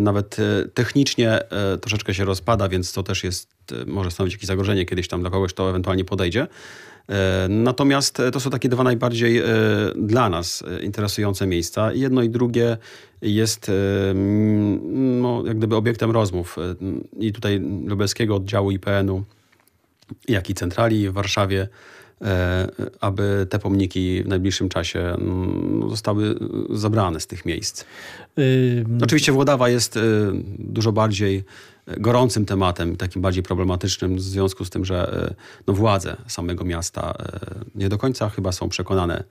nawet 0.00 0.36
technicznie 0.74 1.40
troszeczkę 1.80 2.14
się 2.14 2.24
rozpada, 2.24 2.68
więc 2.68 2.92
to 2.92 3.02
też 3.02 3.24
jest, 3.24 3.48
może 3.86 4.10
stanowić 4.10 4.34
jakieś 4.34 4.46
zagrożenie 4.46 4.86
kiedyś 4.86 5.08
tam 5.08 5.20
dla 5.20 5.30
kogoś, 5.30 5.52
kto 5.52 5.70
ewentualnie 5.70 6.04
podejdzie. 6.04 6.46
E, 7.08 7.46
natomiast 7.48 8.22
to 8.32 8.40
są 8.40 8.50
takie 8.50 8.68
dwa 8.68 8.84
najbardziej 8.84 9.38
e, 9.38 9.44
dla 9.96 10.28
nas 10.28 10.64
interesujące 10.82 11.46
miejsca. 11.46 11.92
Jedno 11.92 12.22
i 12.22 12.30
drugie 12.30 12.76
jest 13.22 13.68
e, 13.68 13.72
no, 14.94 15.42
jak 15.46 15.58
gdyby 15.58 15.76
obiektem 15.76 16.10
rozmów 16.10 16.56
i 17.18 17.32
tutaj 17.32 17.60
lubelskiego 17.86 18.36
oddziału 18.36 18.70
IPN-u, 18.70 19.24
jak 20.28 20.50
i 20.50 20.54
centrali 20.54 21.08
w 21.08 21.12
Warszawie 21.12 21.68
aby 23.00 23.46
te 23.50 23.58
pomniki 23.58 24.22
w 24.22 24.28
najbliższym 24.28 24.68
czasie 24.68 25.16
no, 25.18 25.90
zostały 25.90 26.38
zabrane 26.70 27.20
z 27.20 27.26
tych 27.26 27.44
miejsc. 27.44 27.84
Oczywiście 29.02 29.32
Włodawa 29.32 29.68
jest 29.68 29.98
dużo 30.58 30.92
bardziej 30.92 31.44
gorącym 31.86 32.46
tematem, 32.46 32.96
takim 32.96 33.22
bardziej 33.22 33.42
problematycznym 33.42 34.16
w 34.16 34.20
związku 34.20 34.64
z 34.64 34.70
tym, 34.70 34.84
że 34.84 35.28
e, 35.30 35.34
no, 35.66 35.74
władze 35.74 36.16
samego 36.26 36.64
miasta 36.64 37.14
e, 37.18 37.40
nie 37.74 37.88
do 37.88 37.98
końca 37.98 38.28
chyba 38.28 38.52
są 38.52 38.68
przekonane 38.68 39.24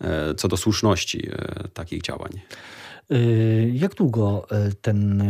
e, 0.00 0.34
co 0.34 0.48
do 0.48 0.56
słuszności 0.56 1.30
takich 1.74 2.02
działań. 2.02 2.30
Jak 3.72 3.94
długo 3.94 4.46
ten 4.82 5.22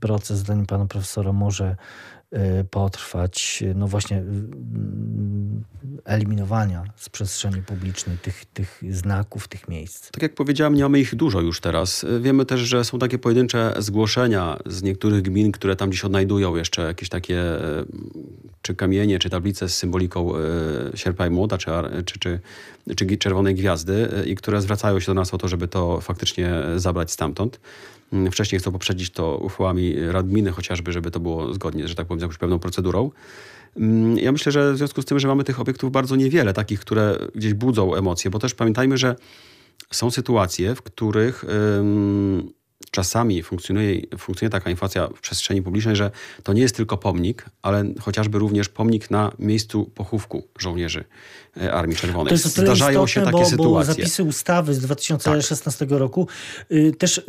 proces, 0.00 0.38
zdaniem 0.38 0.66
pana 0.66 0.86
profesora, 0.86 1.32
może 1.32 1.76
Y, 2.17 2.17
potrwać, 2.70 3.64
no 3.74 3.88
właśnie, 3.88 4.16
y, 4.16 4.22
eliminowania 6.04 6.84
z 6.96 7.08
przestrzeni 7.08 7.62
publicznej 7.62 8.18
tych, 8.18 8.44
tych 8.44 8.82
znaków, 8.90 9.48
tych 9.48 9.68
miejsc. 9.68 10.10
Tak 10.10 10.22
jak 10.22 10.34
powiedziałem, 10.34 10.74
nie 10.74 10.82
mamy 10.82 11.00
ich 11.00 11.14
dużo 11.14 11.40
już 11.40 11.60
teraz. 11.60 12.06
Wiemy 12.20 12.46
też, 12.46 12.60
że 12.60 12.84
są 12.84 12.98
takie 12.98 13.18
pojedyncze 13.18 13.74
zgłoszenia 13.78 14.58
z 14.66 14.82
niektórych 14.82 15.22
gmin, 15.22 15.52
które 15.52 15.76
tam 15.76 15.90
gdzieś 15.90 16.04
odnajdują 16.04 16.56
jeszcze 16.56 16.82
jakieś 16.82 17.08
takie 17.08 17.40
y, 17.40 17.84
czy 18.62 18.74
kamienie, 18.74 19.18
czy 19.18 19.30
tablice 19.30 19.68
z 19.68 19.76
symboliką 19.76 20.32
sierpa 20.94 21.26
i 21.26 21.30
młota, 21.30 21.58
czy, 21.58 21.70
czy, 22.04 22.18
czy, 22.18 22.40
czy 22.96 23.16
czerwonej 23.16 23.54
gwiazdy 23.54 24.08
i 24.26 24.34
które 24.34 24.62
zwracają 24.62 25.00
się 25.00 25.06
do 25.06 25.14
nas 25.14 25.34
o 25.34 25.38
to, 25.38 25.48
żeby 25.48 25.68
to 25.68 26.00
faktycznie 26.00 26.52
zabrać 26.76 27.10
stamtąd. 27.10 27.60
Mm, 28.12 28.32
wcześniej 28.32 28.58
chcą 28.58 28.72
poprzedzić 28.72 29.10
to 29.10 29.38
uchwałami 29.38 29.94
rad 30.00 30.28
gminy 30.28 30.50
chociażby, 30.50 30.92
żeby 30.92 31.10
to 31.10 31.20
było 31.20 31.54
zgodnie, 31.54 31.88
że 31.88 31.94
tak 31.94 32.06
powiem, 32.06 32.20
z 32.20 32.22
jakąś 32.22 32.38
pewną 32.38 32.58
procedurą. 32.58 33.10
Mm, 33.76 34.18
ja 34.18 34.32
myślę, 34.32 34.52
że 34.52 34.72
w 34.72 34.76
związku 34.76 35.02
z 35.02 35.04
tym, 35.04 35.18
że 35.18 35.28
mamy 35.28 35.44
tych 35.44 35.60
obiektów 35.60 35.92
bardzo 35.92 36.16
niewiele, 36.16 36.54
takich, 36.54 36.80
które 36.80 37.18
gdzieś 37.34 37.54
budzą 37.54 37.94
emocje, 37.94 38.30
bo 38.30 38.38
też 38.38 38.54
pamiętajmy, 38.54 38.98
że 38.98 39.16
są 39.90 40.10
sytuacje, 40.10 40.74
w 40.74 40.82
których 40.82 41.44
czasami 42.90 43.42
funkcjonuje, 43.42 44.00
funkcjonuje 44.18 44.50
taka 44.50 44.70
inflacja 44.70 45.08
w 45.08 45.20
przestrzeni 45.20 45.62
publicznej, 45.62 45.96
że 45.96 46.10
to 46.42 46.52
nie 46.52 46.62
jest 46.62 46.76
tylko 46.76 46.96
pomnik, 46.96 47.44
ale 47.62 47.84
chociażby 48.00 48.38
również 48.38 48.68
pomnik 48.68 49.10
na 49.10 49.32
miejscu 49.38 49.90
pochówku 49.94 50.46
żołnierzy 50.58 51.04
e, 51.62 51.72
Armii 51.72 51.96
Czerwonej. 51.96 52.28
To 52.28 52.34
jest 52.34 52.46
Zdarzają 52.46 53.04
istotne, 53.04 53.08
się 53.08 53.32
takie 53.32 53.44
bo, 53.44 53.50
sytuacje. 53.50 53.94
Bo 53.94 54.00
zapisy 54.00 54.22
ustawy 54.22 54.74
z 54.74 54.78
2016 54.78 55.86
tak. 55.86 55.98
roku 55.98 56.28
y, 56.72 56.92
też... 56.98 57.18
Y, 57.18 57.22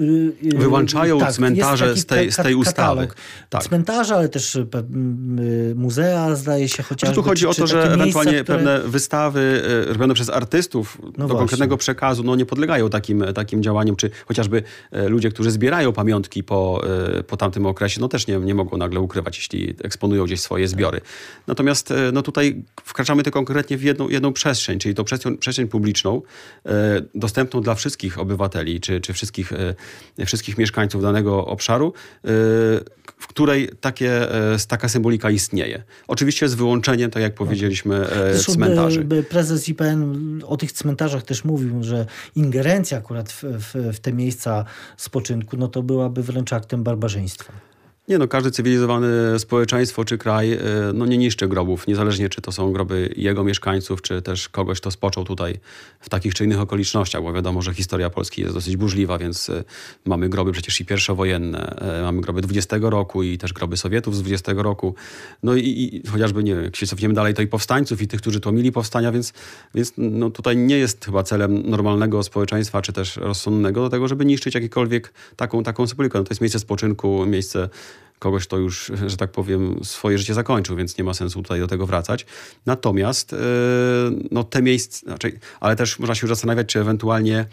y, 0.53 0.57
Wyłączają 0.57 1.19
tak, 1.19 1.33
cmentarze 1.33 1.95
z 1.95 2.05
tej, 2.05 2.31
z 2.31 2.35
tej 2.35 2.55
ustawy. 2.55 3.07
Tak. 3.49 3.63
Cmentarze, 3.63 4.15
ale 4.15 4.29
też 4.29 4.55
y, 4.55 4.65
muzea, 5.75 6.35
zdaje 6.35 6.69
się, 6.69 6.83
chociażby. 6.83 7.15
Tu 7.15 7.23
chodzi 7.23 7.41
czy, 7.41 7.49
o 7.49 7.53
to, 7.53 7.67
że 7.67 7.83
ewentualnie 7.93 8.31
miejsca, 8.31 8.43
które... 8.43 8.57
pewne 8.57 8.79
wystawy 8.79 9.61
y, 9.89 9.93
robione 9.93 10.13
przez 10.13 10.29
artystów 10.29 10.97
no 11.01 11.11
do 11.11 11.17
właśnie. 11.17 11.37
konkretnego 11.37 11.77
przekazu 11.77 12.23
no, 12.23 12.35
nie 12.35 12.45
podlegają 12.45 12.89
takim, 12.89 13.25
takim 13.35 13.63
działaniom, 13.63 13.95
czy 13.95 14.09
chociażby 14.25 14.63
y, 14.95 15.09
ludzie, 15.09 15.29
którzy 15.29 15.38
zbierają 15.47 15.93
pamiątki 15.93 16.43
po, 16.43 16.81
e, 17.17 17.23
po 17.23 17.37
tamtym 17.37 17.65
okresie, 17.65 18.01
no 18.01 18.07
też 18.07 18.27
nie, 18.27 18.37
nie 18.37 18.55
mogą 18.55 18.77
nagle 18.77 18.99
ukrywać, 18.99 19.37
jeśli 19.37 19.75
eksponują 19.83 20.25
gdzieś 20.25 20.41
swoje 20.41 20.67
zbiory. 20.67 21.01
Natomiast 21.47 21.91
e, 21.91 22.11
no 22.13 22.21
tutaj 22.21 22.63
wkraczamy 22.83 23.23
tylko 23.23 23.39
konkretnie 23.39 23.77
w 23.77 23.83
jedną, 23.83 24.09
jedną 24.09 24.33
przestrzeń, 24.33 24.79
czyli 24.79 24.95
to 24.95 25.03
przestrzeń, 25.03 25.37
przestrzeń 25.37 25.67
publiczną, 25.67 26.21
e, 26.65 26.71
dostępną 27.15 27.61
dla 27.61 27.75
wszystkich 27.75 28.19
obywateli, 28.19 28.81
czy, 28.81 29.01
czy 29.01 29.13
wszystkich, 29.13 29.51
wszystkich 30.25 30.57
mieszkańców 30.57 31.01
danego 31.01 31.45
obszaru, 31.45 31.93
w 33.19 33.27
której 33.27 33.69
takie, 33.81 34.27
taka 34.67 34.89
symbolika 34.89 35.29
istnieje. 35.29 35.83
Oczywiście 36.07 36.49
z 36.49 36.55
wyłączeniem, 36.55 37.11
tak 37.11 37.23
jak 37.23 37.33
powiedzieliśmy, 37.33 38.07
Zresztą 38.31 38.53
cmentarzy. 38.53 39.05
Prezes 39.29 39.69
IPN 39.69 40.41
o 40.47 40.57
tych 40.57 40.71
cmentarzach 40.71 41.23
też 41.23 41.43
mówił, 41.43 41.83
że 41.83 42.05
ingerencja 42.35 42.97
akurat 42.97 43.31
w, 43.31 43.43
w, 43.43 43.95
w 43.95 43.99
te 43.99 44.13
miejsca 44.13 44.65
no 45.57 45.67
to 45.67 45.83
byłaby 45.83 46.23
wręcz 46.23 46.53
aktem 46.53 46.83
barbarzyństwa. 46.83 47.53
Nie 48.09 48.17
no, 48.17 48.27
każdy 48.27 48.51
cywilizowany 48.51 49.39
społeczeństwo 49.39 50.05
czy 50.05 50.17
kraj 50.17 50.53
e, 50.53 50.59
no, 50.93 51.05
nie 51.05 51.17
niszczy 51.17 51.47
grobów, 51.47 51.87
niezależnie 51.87 52.29
czy 52.29 52.41
to 52.41 52.51
są 52.51 52.71
groby 52.71 53.13
jego 53.17 53.43
mieszkańców, 53.43 54.01
czy 54.01 54.21
też 54.21 54.49
kogoś, 54.49 54.79
kto 54.79 54.91
spoczął 54.91 55.25
tutaj 55.25 55.59
w 55.99 56.09
takich 56.09 56.33
czy 56.33 56.45
innych 56.45 56.59
okolicznościach, 56.59 57.21
bo 57.21 57.33
wiadomo, 57.33 57.61
że 57.61 57.73
historia 57.73 58.09
Polski 58.09 58.41
jest 58.41 58.53
dosyć 58.53 58.77
burzliwa, 58.77 59.17
więc 59.17 59.49
e, 59.49 59.63
mamy 60.05 60.29
groby 60.29 60.51
przecież 60.51 60.81
i 60.81 60.85
pierwszowojenne, 60.85 61.75
e, 61.99 62.03
mamy 62.03 62.21
groby 62.21 62.41
20 62.41 62.77
roku 62.81 63.23
i 63.23 63.37
też 63.37 63.53
groby 63.53 63.77
Sowietów 63.77 64.15
z 64.15 64.21
20 64.21 64.53
roku, 64.55 64.95
no 65.43 65.55
i, 65.55 65.67
i 66.05 66.07
chociażby, 66.07 66.43
nie 66.43 66.55
wiem, 66.55 66.63
jak 66.63 66.75
się 66.75 66.87
cofniemy 66.87 67.13
dalej, 67.13 67.33
to 67.33 67.41
i 67.41 67.47
powstańców 67.47 68.01
i 68.01 68.07
tych, 68.07 68.21
którzy 68.21 68.39
tłumili 68.39 68.71
powstania, 68.71 69.11
więc, 69.11 69.33
więc 69.75 69.93
no, 69.97 70.29
tutaj 70.29 70.57
nie 70.57 70.77
jest 70.77 71.05
chyba 71.05 71.23
celem 71.23 71.69
normalnego 71.69 72.23
społeczeństwa, 72.23 72.81
czy 72.81 72.93
też 72.93 73.17
rozsądnego 73.17 73.81
do 73.81 73.89
tego, 73.89 74.07
żeby 74.07 74.25
niszczyć 74.25 74.55
jakiekolwiek 74.55 75.13
taką, 75.35 75.63
taką 75.63 75.87
symbolikę. 75.87 76.19
No, 76.19 76.23
to 76.23 76.31
jest 76.31 76.41
miejsce 76.41 76.59
spoczynku, 76.59 77.25
miejsce 77.25 77.69
kogoś, 78.19 78.47
kto 78.47 78.57
już, 78.57 78.91
że 79.07 79.17
tak 79.17 79.31
powiem, 79.31 79.79
swoje 79.83 80.17
życie 80.17 80.33
zakończył, 80.33 80.75
więc 80.75 80.97
nie 80.97 81.03
ma 81.03 81.13
sensu 81.13 81.41
tutaj 81.41 81.59
do 81.59 81.67
tego 81.67 81.85
wracać. 81.85 82.25
Natomiast 82.65 83.35
no, 84.31 84.43
te 84.43 84.61
miejsca, 84.61 84.99
znaczy, 84.99 85.39
ale 85.59 85.75
też 85.75 85.99
można 85.99 86.15
się 86.15 86.27
już 86.27 86.29
zastanawiać, 86.29 86.67
czy 86.67 86.79
ewentualnie 86.79 87.45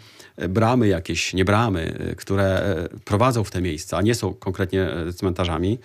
bramy 0.49 0.87
jakieś, 0.87 1.33
nie 1.33 1.45
bramy, 1.45 2.13
które 2.17 2.75
prowadzą 3.05 3.43
w 3.43 3.51
te 3.51 3.61
miejsca, 3.61 3.97
a 3.97 4.01
nie 4.01 4.15
są 4.15 4.33
konkretnie 4.33 4.89
cmentarzami, 5.15 5.79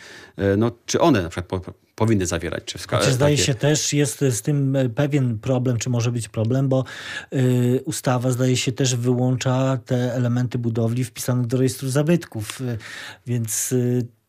no, 0.56 0.72
czy 0.86 1.00
one 1.00 1.22
na 1.22 1.28
przykład 1.28 1.66
powinny 1.94 2.26
zawierać. 2.26 2.64
Czy 2.64 2.78
wska- 2.78 2.98
Chociaż 2.98 3.14
zdaje 3.14 3.36
takie... 3.36 3.46
się 3.46 3.54
też, 3.54 3.92
jest 3.92 4.24
z 4.30 4.42
tym 4.42 4.76
e, 4.76 4.88
pewien 4.88 5.38
problem, 5.38 5.78
czy 5.78 5.90
może 5.90 6.12
być 6.12 6.28
problem, 6.28 6.68
bo 6.68 6.84
ustawa 7.84 8.30
zdaje 8.30 8.56
się 8.56 8.72
też 8.72 8.96
wyłącza 8.96 9.78
te 9.86 10.14
elementy 10.14 10.58
budowli 10.58 11.04
wpisane 11.04 11.46
do 11.46 11.56
rejestru 11.56 11.88
zabytków, 11.88 12.58
więc... 13.26 13.74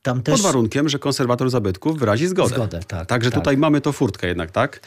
tam 0.03 0.23
też... 0.23 0.33
Pod 0.33 0.41
warunkiem, 0.41 0.89
że 0.89 0.99
konserwator 0.99 1.49
zabytków 1.49 1.99
wyrazi 1.99 2.27
zgodę. 2.27 2.55
Zgodę, 2.55 2.79
tak. 2.87 3.07
Także 3.07 3.31
tak. 3.31 3.39
tutaj 3.39 3.57
mamy 3.57 3.81
to 3.81 3.91
furtkę 3.91 4.27
jednak, 4.27 4.51
tak? 4.51 4.79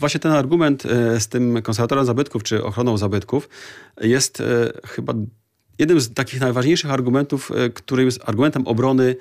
Właśnie 0.00 0.20
ten 0.20 0.32
argument 0.32 0.82
z 1.18 1.28
tym 1.28 1.62
konserwatorem 1.62 2.04
zabytków, 2.04 2.42
czy 2.42 2.64
ochroną 2.64 2.96
zabytków 2.96 3.48
jest 4.00 4.42
chyba 4.86 5.14
jednym 5.78 6.00
z 6.00 6.14
takich 6.14 6.40
najważniejszych 6.40 6.90
argumentów, 6.90 7.50
e, 7.50 7.70
który 7.70 8.04
jest 8.04 8.20
argumentem 8.28 8.66
obrony 8.66 9.16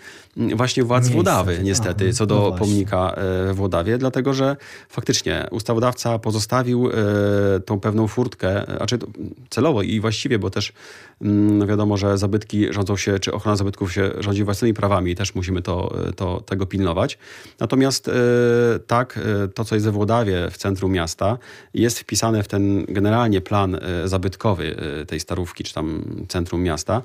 właśnie 0.56 0.84
władz 0.84 1.04
Miejsce. 1.04 1.14
Włodawy, 1.14 1.60
niestety, 1.64 2.06
Aha, 2.08 2.18
co 2.18 2.26
do 2.26 2.36
no 2.36 2.58
pomnika 2.58 3.12
e, 3.12 3.54
w 3.54 3.56
Włodawie, 3.56 3.98
dlatego 3.98 4.34
że 4.34 4.58
faktycznie 4.90 5.48
ustawodawca 5.52 6.20
pozostawił 6.20 6.90
e, 6.90 7.60
tą 7.60 7.80
pewną 7.80 8.08
furtkę, 8.08 8.82
a 8.82 8.86
czy 8.86 9.00
celowo 9.50 9.82
i 9.82 10.00
właściwie, 10.00 10.40
bo 10.40 10.50
też 10.50 10.74
no 11.22 11.68
wiadomo, 11.68 11.98
że 11.98 12.18
zabytki 12.18 12.74
rządzą 12.74 12.98
się, 12.98 13.20
czy 13.20 13.34
ochrona 13.34 13.56
zabytków 13.56 13.94
się 13.94 14.12
rządzi 14.20 14.44
własnymi 14.44 14.74
prawami 14.74 15.12
i 15.12 15.16
też 15.16 15.36
musimy 15.36 15.62
to, 15.62 15.96
to, 16.16 16.42
tego 16.42 16.66
pilnować. 16.66 17.18
Natomiast 17.60 18.12
tak, 18.88 19.20
to 19.54 19.66
co 19.66 19.76
jest 19.76 19.86
we 19.86 19.92
Włodawie, 19.92 20.50
w 20.52 20.58
centrum 20.58 20.92
miasta, 20.92 21.38
jest 21.74 22.00
wpisane 22.00 22.44
w 22.44 22.48
ten 22.48 22.86
generalnie 22.86 23.42
plan 23.42 23.80
zabytkowy 24.06 24.76
tej 25.08 25.20
starówki, 25.20 25.64
czy 25.64 25.74
tam 25.74 26.04
centrum 26.28 26.43
centrum 26.44 26.64
miasta. 26.64 27.02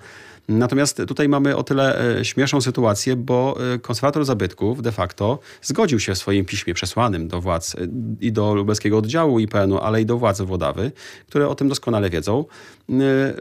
Natomiast 0.49 1.03
tutaj 1.09 1.29
mamy 1.29 1.57
o 1.57 1.63
tyle 1.63 2.19
e, 2.19 2.25
śmieszną 2.25 2.61
sytuację, 2.61 3.17
bo 3.17 3.59
e, 3.75 3.79
konserwator 3.79 4.25
zabytków 4.25 4.83
de 4.83 4.93
facto 4.93 5.39
zgodził 5.63 6.01
się 6.01 6.15
w 6.15 6.19
swoim 6.19 6.45
piśmie 6.45 6.75
przesłanym 6.75 7.29
do 7.29 7.41
władz 7.41 7.75
e, 7.75 7.79
i 8.21 8.33
do 8.33 8.55
lubelskiego 8.55 8.99
oddziału 8.99 9.39
IPN-u, 9.39 9.79
ale 9.79 10.03
i 10.03 10.07
do 10.07 10.19
władz 10.19 10.41
Włodawy, 10.41 10.93
które 11.27 11.49
o 11.49 11.55
tym 11.55 11.69
doskonale 11.69 12.11
wiedzą, 12.11 12.45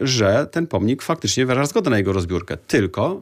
że 0.01 0.47
ten 0.51 0.67
pomnik 0.67 1.01
faktycznie 1.01 1.45
wyraża 1.45 1.65
zgodę 1.65 1.89
na 1.89 1.97
jego 1.97 2.13
rozbiórkę. 2.13 2.57
Tylko 2.57 3.21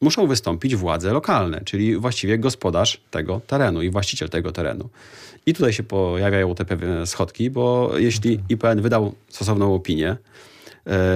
muszą 0.00 0.26
wystąpić 0.26 0.76
władze 0.76 1.12
lokalne, 1.12 1.60
czyli 1.64 1.96
właściwie 1.96 2.38
gospodarz 2.38 3.00
tego 3.10 3.40
terenu 3.46 3.82
i 3.82 3.90
właściciel 3.90 4.28
tego 4.28 4.52
terenu. 4.52 4.88
I 5.46 5.54
tutaj 5.54 5.72
się 5.72 5.82
pojawiają 5.82 6.54
te 6.54 6.64
pewne 6.64 7.06
schodki, 7.06 7.50
bo 7.50 7.92
jeśli 7.96 8.40
IPN 8.48 8.80
wydał 8.80 9.14
stosowną 9.28 9.74
opinię, 9.74 10.16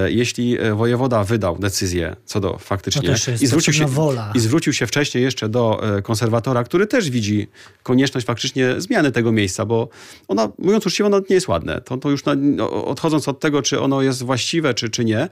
jeśli 0.09 0.59
e, 0.61 0.75
wojewoda 0.75 1.25
wydał 1.25 1.59
decyzję 1.59 2.17
co 2.25 2.41
do 2.41 2.59
faktycznie 2.59 3.15
i, 3.41 3.47
zwrócił 3.47 3.75
się, 3.75 3.87
wola. 3.87 4.33
i 4.35 4.41
zwrócił 4.41 4.73
się 4.73 4.87
wcześniej 4.87 5.25
jeszcze 5.25 5.49
do 5.49 5.97
e, 5.99 6.03
konserwatora, 6.03 6.65
który 6.65 6.87
też 6.87 7.11
widzi 7.11 7.49
konieczność 7.83 8.27
faktycznie 8.27 8.81
zmiany 8.81 9.13
tego 9.13 9.33
miejsca, 9.33 9.67
bo 9.67 9.89
ona, 10.29 10.49
mówiąc 10.59 10.87
uczciwie, 10.87 11.07
ono 11.07 11.19
nie 11.19 11.35
jest 11.35 11.49
ładne. 11.49 11.81
To, 11.81 11.97
to 11.97 12.11
już 12.11 12.25
na, 12.25 12.35
no, 12.35 12.85
odchodząc 12.85 13.29
od 13.29 13.41
tego, 13.41 13.63
czy 13.63 13.81
ono 13.81 14.03
jest 14.03 14.23
właściwe, 14.23 14.75
czy, 14.75 14.91
czy 14.91 15.05
nie, 15.05 15.29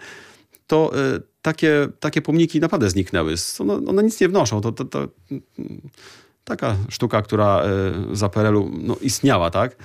to 0.66 0.92
takie, 1.42 1.88
takie 2.01 2.22
pomniki 2.22 2.61
naprawdę 2.61 2.90
zniknęły. 2.90 3.35
One, 3.59 3.74
one 3.74 4.03
nic 4.03 4.20
nie 4.20 4.29
wnoszą. 4.29 4.61
To, 4.61 4.72
to, 4.72 4.85
to, 4.85 5.09
taka 6.49 6.77
sztuka, 6.89 7.23
która 7.23 7.63
za 8.13 8.29
PRL-u 8.29 8.71
no, 8.83 8.97
istniała, 9.01 9.51
tak? 9.51 9.77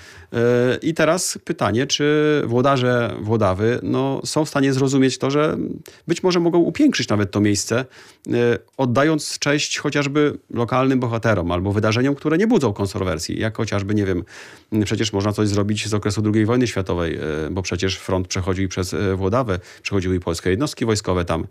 I 0.81 0.93
teraz 0.93 1.39
pytanie, 1.45 1.87
czy 1.87 2.41
włodarze 2.45 3.15
Włodawy 3.21 3.79
no, 3.83 4.21
są 4.25 4.45
w 4.45 4.49
stanie 4.49 4.73
zrozumieć 4.73 5.17
to, 5.17 5.31
że 5.31 5.57
być 6.07 6.23
może 6.23 6.39
mogą 6.39 6.59
upiększyć 6.59 7.07
nawet 7.09 7.31
to 7.31 7.41
miejsce, 7.41 7.85
e, 8.27 8.33
oddając 8.77 9.39
cześć 9.39 9.77
chociażby 9.77 10.37
lokalnym 10.49 10.99
bohaterom 10.99 11.51
albo 11.51 11.71
wydarzeniom, 11.71 12.15
które 12.15 12.37
nie 12.37 12.47
budzą 12.47 12.73
kontrowersji, 12.73 13.39
jak 13.39 13.57
chociażby, 13.57 13.95
nie 13.95 14.05
wiem, 14.05 14.23
przecież 14.85 15.13
można 15.13 15.31
coś 15.31 15.47
zrobić 15.47 15.87
z 15.87 15.93
okresu 15.93 16.23
II 16.33 16.45
wojny 16.45 16.67
światowej, 16.67 17.15
e, 17.15 17.19
bo 17.51 17.61
przecież 17.61 17.97
front 17.97 18.27
przechodził 18.27 18.69
przez 18.69 18.93
e, 18.93 19.15
Włodawę, 19.15 19.59
przechodziły 19.81 20.15
i 20.15 20.19
polskie 20.19 20.49
jednostki 20.49 20.85
wojskowe 20.85 21.25
tam, 21.25 21.47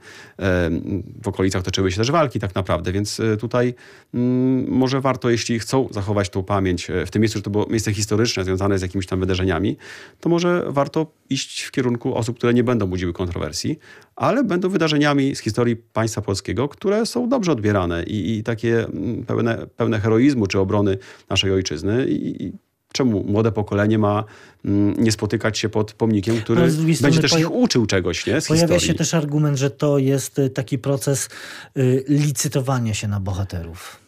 w 1.22 1.28
okolicach 1.28 1.62
toczyły 1.62 1.90
się 1.90 1.96
też 1.96 2.10
walki 2.10 2.40
tak 2.40 2.54
naprawdę, 2.54 2.92
więc 2.92 3.20
tutaj 3.40 3.74
mm, 4.14 4.70
może 4.70 5.00
warto, 5.02 5.30
jeśli 5.30 5.58
chcą 5.58 5.88
zachować 5.90 6.28
tą 6.28 6.42
pamięć 6.42 6.88
w 7.06 7.10
tym 7.10 7.22
miejscu, 7.22 7.38
że 7.38 7.42
to 7.42 7.50
było 7.50 7.66
miejsce 7.70 7.94
historyczne 7.94 8.44
związane 8.44 8.62
związane 8.62 8.78
z 8.78 8.82
jakimiś 8.82 9.06
tam 9.06 9.20
wydarzeniami, 9.20 9.76
to 10.20 10.28
może 10.28 10.64
warto 10.68 11.06
iść 11.30 11.62
w 11.62 11.70
kierunku 11.70 12.14
osób, 12.14 12.36
które 12.36 12.54
nie 12.54 12.64
będą 12.64 12.86
budziły 12.86 13.12
kontrowersji, 13.12 13.78
ale 14.16 14.44
będą 14.44 14.68
wydarzeniami 14.68 15.36
z 15.36 15.40
historii 15.40 15.76
państwa 15.76 16.22
polskiego, 16.22 16.68
które 16.68 17.06
są 17.06 17.28
dobrze 17.28 17.52
odbierane 17.52 18.04
i, 18.04 18.38
i 18.38 18.42
takie 18.42 18.84
mm, 18.84 19.24
pełne, 19.24 19.66
pełne 19.76 20.00
heroizmu 20.00 20.46
czy 20.46 20.58
obrony 20.58 20.98
naszej 21.28 21.52
ojczyzny. 21.52 22.06
I, 22.08 22.44
i 22.44 22.52
czemu 22.92 23.24
młode 23.24 23.52
pokolenie 23.52 23.98
ma 23.98 24.24
mm, 24.64 24.94
nie 25.04 25.12
spotykać 25.12 25.58
się 25.58 25.68
pod 25.68 25.92
pomnikiem, 25.92 26.36
który 26.36 26.62
będzie 27.02 27.20
też 27.20 27.38
ich 27.38 27.52
uczył 27.52 27.86
czegoś 27.86 28.26
nie, 28.26 28.40
z 28.40 28.46
Pojawia 28.46 28.66
historii. 28.66 28.86
się 28.86 28.94
też 28.94 29.14
argument, 29.14 29.58
że 29.58 29.70
to 29.70 29.98
jest 29.98 30.38
y, 30.38 30.50
taki 30.50 30.78
proces 30.78 31.28
y, 31.76 32.04
licytowania 32.08 32.94
się 32.94 33.08
na 33.08 33.20
bohaterów. 33.20 34.01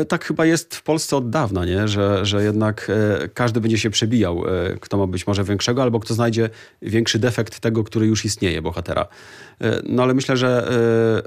E, 0.00 0.04
tak 0.04 0.24
chyba 0.24 0.46
jest 0.46 0.74
w 0.74 0.82
Polsce 0.82 1.16
od 1.16 1.30
dawna, 1.30 1.64
nie? 1.64 1.88
Że, 1.88 2.26
że 2.26 2.44
jednak 2.44 2.90
e, 2.90 3.28
każdy 3.28 3.60
będzie 3.60 3.78
się 3.78 3.90
przebijał, 3.90 4.44
e, 4.46 4.76
kto 4.80 4.96
ma 4.96 5.06
być 5.06 5.26
może 5.26 5.44
większego, 5.44 5.82
albo 5.82 6.00
kto 6.00 6.14
znajdzie 6.14 6.50
większy 6.82 7.18
defekt 7.18 7.60
tego, 7.60 7.84
który 7.84 8.06
już 8.06 8.24
istnieje, 8.24 8.62
bohatera. 8.62 9.06
No 9.84 10.02
ale 10.02 10.14
myślę, 10.14 10.36
że 10.36 10.68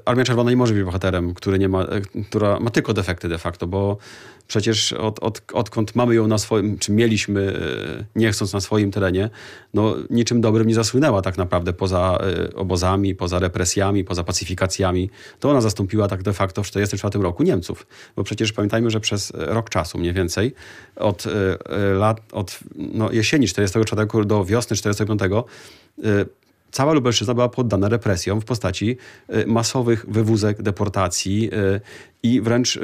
Armia 0.05 0.23
Czerwona 0.23 0.49
nie 0.49 0.57
może 0.57 0.73
być 0.73 0.83
bohaterem, 0.83 1.33
który 1.33 1.59
nie 1.59 1.69
ma, 1.69 1.87
która 2.29 2.59
ma 2.59 2.69
tylko 2.69 2.93
defekty 2.93 3.29
de 3.29 3.37
facto, 3.37 3.67
bo 3.67 3.97
przecież 4.51 4.93
od, 4.93 5.19
od, 5.19 5.41
odkąd 5.53 5.95
mamy 5.95 6.15
ją 6.15 6.27
na 6.27 6.37
swoim, 6.37 6.77
czy 6.77 6.91
mieliśmy, 6.91 7.53
nie 8.15 8.31
chcąc 8.31 8.53
na 8.53 8.61
swoim 8.61 8.91
terenie, 8.91 9.29
no 9.73 9.95
niczym 10.09 10.41
dobrym 10.41 10.67
nie 10.67 10.75
zasłynęła 10.75 11.21
tak 11.21 11.37
naprawdę 11.37 11.73
poza 11.73 12.17
obozami, 12.55 13.15
poza 13.15 13.39
represjami, 13.39 14.03
poza 14.03 14.23
pacyfikacjami. 14.23 15.09
To 15.39 15.49
ona 15.49 15.61
zastąpiła 15.61 16.07
tak 16.07 16.23
de 16.23 16.33
facto 16.33 16.63
w 16.63 16.67
1944 16.67 17.23
roku 17.23 17.43
Niemców. 17.43 17.87
Bo 18.15 18.23
przecież 18.23 18.53
pamiętajmy, 18.53 18.89
że 18.89 18.99
przez 18.99 19.31
rok 19.35 19.69
czasu 19.69 19.97
mniej 19.97 20.13
więcej, 20.13 20.53
od 20.95 21.23
lat, 21.93 22.21
od 22.31 22.59
no, 22.75 23.11
jesieni 23.11 23.47
1944 23.47 24.25
do 24.25 24.45
wiosny 24.45 24.77
1945 24.77 25.45
cała 26.71 26.93
Lubelszczyzna 26.93 27.33
była 27.33 27.49
poddana 27.49 27.89
represjom 27.89 28.41
w 28.41 28.45
postaci 28.45 28.97
masowych 29.47 30.05
wywózek, 30.07 30.61
deportacji 30.61 31.49
i 32.23 32.41
wręcz 32.41 32.79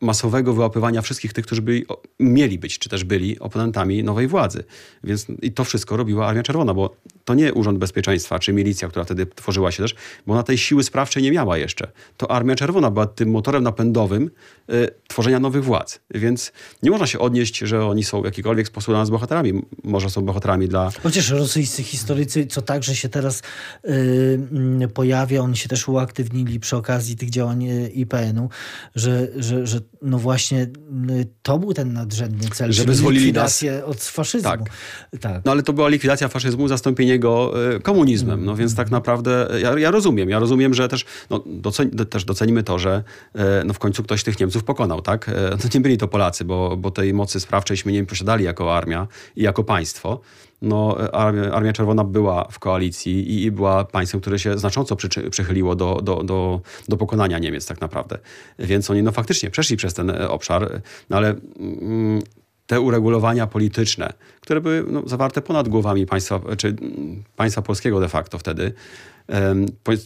masowego 0.00 0.54
wyłapywania 0.54 1.02
wszystkich 1.02 1.32
tych, 1.32 1.46
którzy 1.46 1.62
byli, 1.62 1.86
mieli 2.20 2.58
być, 2.58 2.78
czy 2.78 2.88
też 2.88 3.04
byli 3.04 3.38
oponentami 3.38 4.04
nowej 4.04 4.28
władzy. 4.28 4.64
Więc 5.04 5.26
i 5.42 5.52
to 5.52 5.64
wszystko 5.64 5.96
robiła 5.96 6.26
Armia 6.26 6.42
Czerwona, 6.42 6.74
bo 6.74 6.96
to 7.24 7.34
nie 7.34 7.54
Urząd 7.54 7.78
Bezpieczeństwa 7.78 8.38
czy 8.38 8.52
milicja, 8.52 8.88
która 8.88 9.04
wtedy 9.04 9.26
tworzyła 9.26 9.70
się 9.70 9.82
też, 9.82 9.94
bo 10.26 10.32
ona 10.32 10.42
tej 10.42 10.58
siły 10.58 10.82
sprawczej 10.82 11.22
nie 11.22 11.32
miała 11.32 11.58
jeszcze. 11.58 11.90
To 12.16 12.30
Armia 12.30 12.54
Czerwona 12.54 12.90
była 12.90 13.06
tym 13.06 13.30
motorem 13.30 13.62
napędowym 13.62 14.30
y, 14.70 14.88
tworzenia 15.08 15.40
nowych 15.40 15.64
władz. 15.64 16.00
Więc 16.10 16.52
nie 16.82 16.90
można 16.90 17.06
się 17.06 17.18
odnieść, 17.18 17.58
że 17.58 17.86
oni 17.86 18.04
są 18.04 18.22
w 18.22 18.24
jakikolwiek 18.24 18.66
sposób 18.66 18.92
dla 18.92 18.98
nas 18.98 19.10
bohaterami. 19.10 19.62
Może 19.84 20.10
są 20.10 20.22
bohaterami 20.22 20.68
dla... 20.68 20.90
Chociaż 21.02 21.30
rosyjscy 21.30 21.82
historycy, 21.82 22.46
co 22.46 22.62
także 22.62 22.96
się 22.96 23.08
teraz 23.08 23.42
y, 23.84 24.88
pojawia, 24.94 25.40
oni 25.40 25.56
się 25.56 25.68
też 25.68 25.88
uaktywnili 25.88 26.60
przy 26.60 26.76
okazji 26.76 27.16
tych 27.16 27.30
działań 27.30 27.64
y, 27.64 27.88
IPN-u, 27.88 28.48
że, 28.94 29.28
że, 29.36 29.66
że 29.66 29.80
no 30.02 30.18
właśnie 30.18 30.66
to 31.42 31.58
był 31.58 31.74
ten 31.74 31.92
nadrzędny 31.92 32.48
cel, 32.48 32.72
żeby 32.72 32.94
zwolili 32.94 33.32
nas 33.32 33.64
od 33.84 34.02
faszyzmu. 34.02 34.50
Tak. 34.50 34.60
tak. 35.20 35.44
No 35.44 35.52
ale 35.52 35.62
to 35.62 35.72
była 35.72 35.88
likwidacja 35.88 36.28
faszyzmu, 36.28 36.68
zastąpienie 36.68 37.18
go 37.18 37.52
y, 37.76 37.80
komunizmem. 37.80 38.44
No 38.44 38.56
więc 38.56 38.74
tak 38.74 38.90
naprawdę 38.90 39.48
ja, 39.62 39.78
ja 39.78 39.90
rozumiem. 39.90 40.30
Ja 40.30 40.38
rozumiem, 40.38 40.74
że 40.74 40.88
też, 40.88 41.04
no, 41.30 41.44
docen 41.46 41.90
też 41.90 42.24
docenimy 42.24 42.62
to, 42.62 42.78
że 42.78 43.04
y, 43.36 43.40
no, 43.64 43.74
w 43.74 43.78
końcu 43.78 44.02
ktoś 44.02 44.24
tych 44.24 44.40
Niemców 44.40 44.64
pokonał, 44.64 45.02
tak? 45.02 45.30
No, 45.50 45.70
nie 45.74 45.80
byli 45.80 45.98
to 45.98 46.08
Polacy, 46.08 46.44
bo, 46.44 46.76
bo 46.76 46.90
tej 46.90 47.14
mocy 47.14 47.40
sprawczejśmy 47.40 47.92
nie 47.92 48.06
posiadali 48.06 48.44
jako 48.44 48.76
armia 48.76 49.08
i 49.36 49.42
jako 49.42 49.64
państwo 49.64 50.20
no, 50.66 50.96
Armia, 51.52 51.72
Czerwona 51.72 52.04
była 52.04 52.48
w 52.50 52.58
koalicji 52.58 53.30
i, 53.30 53.44
i, 53.44 53.50
była 53.50 53.84
państwem, 53.84 54.20
które 54.20 54.38
się 54.38 54.58
znacząco 54.58 54.96
przy, 54.96 55.08
przychyliło 55.30 55.76
do, 55.76 56.00
do, 56.02 56.22
do, 56.22 56.60
do, 56.88 56.96
pokonania 56.96 57.38
Niemiec 57.38 57.66
tak 57.66 57.80
naprawdę. 57.80 58.18
Więc 58.58 58.90
oni 58.90 59.02
no, 59.02 59.12
faktycznie 59.12 59.50
przeszli 59.50 59.76
przez 59.76 59.94
ten 59.94 60.10
e, 60.10 60.30
obszar, 60.30 60.82
no 61.10 61.16
ale 61.16 61.34
mm, 61.58 62.22
te 62.66 62.80
uregulowania 62.80 63.46
polityczne, 63.46 64.12
które 64.40 64.60
były 64.60 64.84
no, 64.90 65.02
zawarte 65.06 65.42
ponad 65.42 65.68
głowami 65.68 66.06
państwa, 66.06 66.40
czy 66.58 66.68
mm, 66.68 67.24
państwa 67.36 67.62
polskiego 67.62 68.00
de 68.00 68.08
facto 68.08 68.38
wtedy, 68.38 68.72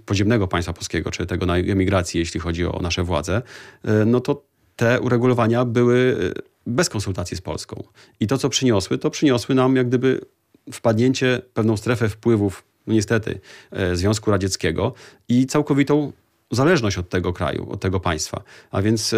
podziemnego 0.06 0.48
państwa 0.48 0.72
polskiego, 0.72 1.10
czy 1.10 1.26
tego 1.26 1.46
na 1.46 1.56
emigracji, 1.56 2.20
jeśli 2.20 2.40
chodzi 2.40 2.66
o 2.66 2.78
nasze 2.82 3.04
władze, 3.04 3.42
e, 3.84 4.04
no 4.04 4.20
to 4.20 4.42
te 4.76 5.00
uregulowania 5.00 5.64
były 5.64 6.16
e, 6.36 6.42
bez 6.66 6.88
konsultacji 6.88 7.36
z 7.36 7.40
Polską. 7.40 7.82
I 8.20 8.26
to, 8.26 8.38
co 8.38 8.48
przyniosły, 8.48 8.98
to 8.98 9.10
przyniosły 9.10 9.54
nam 9.54 9.76
jak 9.76 9.88
gdyby 9.88 10.20
wpadnięcie 10.72 11.42
pewną 11.54 11.76
strefę 11.76 12.08
wpływów, 12.08 12.64
no 12.86 12.94
niestety, 12.94 13.40
e, 13.70 13.96
Związku 13.96 14.30
Radzieckiego 14.30 14.94
i 15.28 15.46
całkowitą 15.46 16.12
zależność 16.50 16.98
od 16.98 17.08
tego 17.08 17.32
kraju, 17.32 17.70
od 17.70 17.80
tego 17.80 18.00
państwa. 18.00 18.42
A 18.70 18.82
więc 18.82 19.14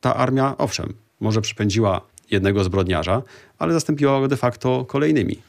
ta 0.00 0.14
armia, 0.14 0.54
owszem, 0.58 0.94
może 1.20 1.40
przypędziła 1.40 2.00
jednego 2.30 2.64
zbrodniarza, 2.64 3.22
ale 3.58 3.72
zastąpiła 3.72 4.20
go 4.20 4.28
de 4.28 4.36
facto 4.36 4.84
kolejnymi. 4.84 5.42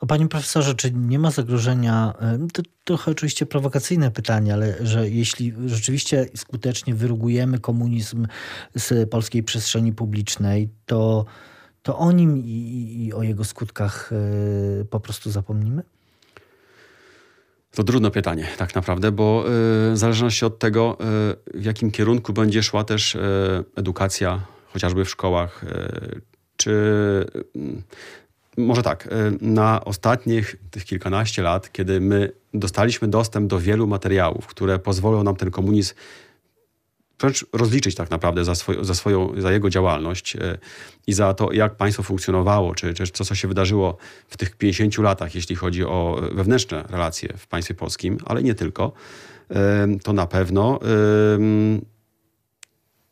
O 0.00 0.06
panie 0.06 0.28
profesorze, 0.28 0.74
czy 0.74 0.92
nie 0.92 1.18
ma 1.18 1.30
zagrożenia, 1.30 2.14
to 2.52 2.62
trochę 2.84 3.10
oczywiście 3.10 3.46
prowokacyjne 3.46 4.10
pytanie, 4.10 4.54
ale 4.54 4.86
że 4.86 5.08
jeśli 5.08 5.52
rzeczywiście 5.66 6.26
skutecznie 6.34 6.94
wyrugujemy 6.94 7.58
komunizm 7.58 8.26
z 8.74 9.10
polskiej 9.10 9.42
przestrzeni 9.42 9.92
publicznej, 9.92 10.68
to, 10.86 11.24
to 11.86 11.98
o 11.98 12.12
nim 12.12 12.38
i, 12.38 13.06
i 13.06 13.12
o 13.12 13.22
jego 13.22 13.44
skutkach 13.44 14.10
e, 14.12 14.84
po 14.84 15.00
prostu 15.00 15.30
zapomnimy? 15.30 15.82
To 17.74 17.84
trudne 17.84 18.10
pytanie, 18.10 18.48
tak 18.56 18.74
naprawdę, 18.74 19.12
bo 19.12 19.44
y, 19.46 19.50
w 19.92 19.92
zależności 19.94 20.44
od 20.44 20.58
tego, 20.58 20.96
y, 21.54 21.60
w 21.60 21.64
jakim 21.64 21.90
kierunku 21.90 22.32
będzie 22.32 22.62
szła 22.62 22.84
też 22.84 23.14
y, 23.14 23.20
edukacja, 23.76 24.40
chociażby 24.72 25.04
w 25.04 25.10
szkołach, 25.10 25.64
czy 26.56 26.72
może 28.56 28.82
tak, 28.82 29.08
na 29.40 29.84
ostatnich 29.84 30.56
tych 30.70 30.84
kilkanaście 30.84 31.42
lat, 31.42 31.72
kiedy 31.72 32.00
my 32.00 32.32
dostaliśmy 32.54 33.08
dostęp 33.08 33.50
do 33.50 33.60
wielu 33.60 33.86
materiałów, 33.86 34.46
które 34.46 34.78
pozwolą 34.78 35.22
nam 35.22 35.36
ten 35.36 35.50
komunizm 35.50 35.94
wręcz 37.20 37.46
rozliczyć 37.52 37.94
tak 37.94 38.10
naprawdę 38.10 38.44
za, 38.44 38.54
swoj, 38.54 38.76
za, 38.80 38.94
swoją, 38.94 39.40
za 39.40 39.52
jego 39.52 39.70
działalność 39.70 40.36
e, 40.36 40.58
i 41.06 41.12
za 41.12 41.34
to, 41.34 41.52
jak 41.52 41.76
państwo 41.76 42.02
funkcjonowało, 42.02 42.74
czy, 42.74 42.94
czy 42.94 43.06
co, 43.06 43.24
co 43.24 43.34
się 43.34 43.48
wydarzyło 43.48 43.96
w 44.28 44.36
tych 44.36 44.56
50 44.56 44.98
latach, 44.98 45.34
jeśli 45.34 45.56
chodzi 45.56 45.84
o 45.84 46.20
wewnętrzne 46.32 46.84
relacje 46.88 47.28
w 47.36 47.46
państwie 47.46 47.74
polskim, 47.74 48.18
ale 48.24 48.42
nie 48.42 48.54
tylko, 48.54 48.92
e, 49.50 49.86
to 50.02 50.12
na 50.12 50.26
pewno 50.26 50.80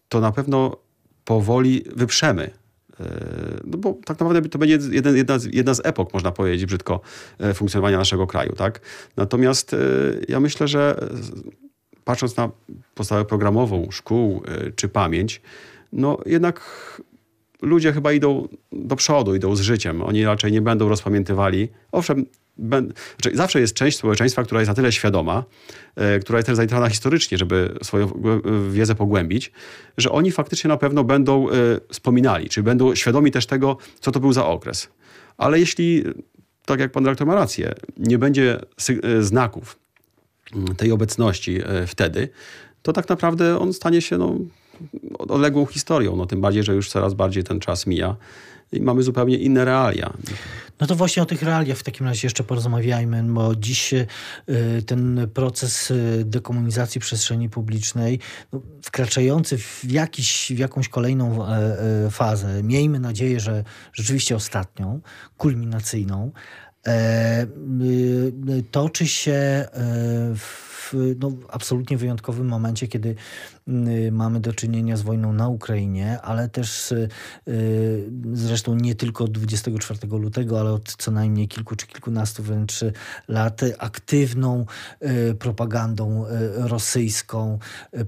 to 0.09 0.21
na 0.21 0.33
pewno 0.33 0.77
powoli 1.25 1.85
wyprzemy 1.97 2.51
e, 3.01 3.05
no 3.65 3.79
bo 3.79 3.99
tak 4.05 4.21
naprawdę 4.21 4.49
to 4.49 4.59
będzie 4.59 4.79
jeden, 4.91 5.17
jedna, 5.17 5.39
z, 5.39 5.55
jedna 5.55 5.75
z 5.75 5.81
epok, 5.87 6.15
można 6.15 6.33
powiedzieć 6.33 6.67
brzydko, 6.67 7.01
funkcjonowania 7.55 7.99
naszego 7.99 8.27
kraju. 8.27 8.53
Tak? 8.53 8.81
Natomiast 9.17 9.77
ja 10.29 10.41
myślę, 10.41 10.69
że 10.69 11.09
patrząc 12.05 12.37
na 12.37 12.51
podstawę 12.95 13.25
programową 13.25 13.89
szkół 13.91 14.43
e, 14.47 14.73
czy 14.73 14.89
pamięć, 14.89 15.41
no 15.93 16.19
jednak 16.27 16.61
ludzie 17.63 17.93
chyba 17.93 18.13
idą 18.13 18.49
do 18.73 18.97
przodu, 18.97 19.35
idą 19.35 19.57
z 19.57 19.61
życiem. 19.61 20.03
Oni 20.03 20.25
raczej 20.25 20.53
nie 20.53 20.63
będą 20.63 20.89
rozpamiętywali. 20.89 21.69
Owszem, 21.93 22.27
ben, 22.57 22.93
znaczy 23.21 23.37
zawsze 23.37 23.61
jest 23.61 23.75
część 23.75 23.99
społeczeństwa, 23.99 24.45
która 24.45 24.61
jest 24.61 24.69
na 24.69 24.75
tyle 24.75 24.93
świadoma, 24.93 25.45
e, 25.97 26.19
która 26.19 26.39
jest 26.39 26.47
też 26.47 26.57
zainteresowana 26.57 26.91
historycznie, 26.91 27.39
żeby 27.39 27.75
swoją 27.83 28.23
wiedzę 28.71 28.95
pogłębić, 28.95 29.53
że 29.99 30.11
oni 30.11 30.33
faktycznie 30.33 30.69
na 30.69 30.77
pewno 30.77 31.05
będą 31.05 31.49
e, 31.49 31.53
wspominali, 31.89 32.49
czy 32.49 32.63
będą 32.63 32.95
świadomi 32.95 33.31
też 33.31 33.47
tego, 33.47 33.77
co 34.01 34.13
to 34.13 34.21
był 34.21 34.33
za 34.33 34.47
okres. 34.47 34.89
Ale 35.37 35.61
jeśli, 35.61 36.05
tak 36.67 36.81
jak 36.81 36.93
pan 36.93 37.05
dyrektor 37.05 37.27
ma 37.27 37.35
rację, 37.35 37.75
nie 37.97 38.19
będzie 38.19 38.61
e, 39.03 39.23
znaków, 39.23 39.84
tej 40.77 40.93
obecności 40.93 41.61
e, 41.65 41.87
wtedy, 41.87 42.29
to 42.83 42.93
tak 42.93 43.09
naprawdę 43.09 43.59
on 43.59 43.73
stanie 43.73 44.03
się 44.03 44.19
no, 44.19 44.35
odległą 45.19 45.67
historią. 45.67 46.17
No, 46.17 46.27
tym 46.27 46.41
bardziej, 46.41 46.63
że 46.63 46.75
już 46.75 46.89
coraz 46.89 47.15
bardziej 47.15 47.45
ten 47.45 47.61
czas 47.61 47.87
mija 47.87 48.17
i 48.73 48.81
mamy 48.81 49.03
zupełnie 49.03 49.37
inne 49.37 49.65
realia. 49.65 50.13
No 50.81 50.87
to 50.87 50.95
właśnie 50.95 51.23
o 51.23 51.27
tych 51.27 51.43
realiach 51.43 51.79
w 51.79 51.83
takim 51.83 52.07
razie 52.07 52.27
jeszcze 52.27 52.45
porozmawiajmy, 52.45 53.23
bo 53.23 53.57
dziś 53.57 53.93
y, 53.93 54.07
ten 54.87 55.29
proces 55.35 55.91
y, 55.91 56.23
dekomunizacji 56.25 57.01
przestrzeni 57.01 57.49
publicznej, 57.49 58.19
no, 58.53 58.61
wkraczający 58.83 59.59
w, 59.59 59.85
jakiś, 59.85 60.53
w 60.55 60.59
jakąś 60.59 60.89
kolejną 60.89 61.47
e, 61.47 62.07
e, 62.07 62.11
fazę, 62.11 62.63
miejmy 62.63 63.01
nadzieję, 63.01 63.41
że 63.41 63.65
rzeczywiście 63.93 64.37
ostatnią, 64.37 65.01
kulminacyjną, 65.37 66.33
E, 66.74 66.74
toczy 68.70 69.09
się 69.09 69.32
e, 69.32 69.68
no, 71.20 71.32
absolutnie 71.49 71.97
wyjątkowym 71.97 72.47
momencie, 72.47 72.88
kiedy 72.88 73.14
Y, 73.68 74.12
mamy 74.12 74.40
do 74.40 74.53
czynienia 74.53 74.97
z 74.97 75.03
wojną 75.03 75.32
na 75.32 75.49
Ukrainie, 75.49 76.20
ale 76.20 76.49
też 76.49 76.92
y, 76.92 77.09
zresztą 78.32 78.74
nie 78.74 78.95
tylko 78.95 79.24
od 79.24 79.30
24 79.30 79.99
lutego, 80.09 80.61
ale 80.61 80.72
od 80.72 80.97
co 80.97 81.11
najmniej 81.11 81.49
kilku 81.49 81.76
czy 81.76 81.86
kilkunastu 81.86 82.42
wręcz 82.42 82.80
lat 83.28 83.61
aktywną 83.78 84.66
y, 85.03 85.34
propagandą 85.34 86.24
rosyjską, 86.55 87.59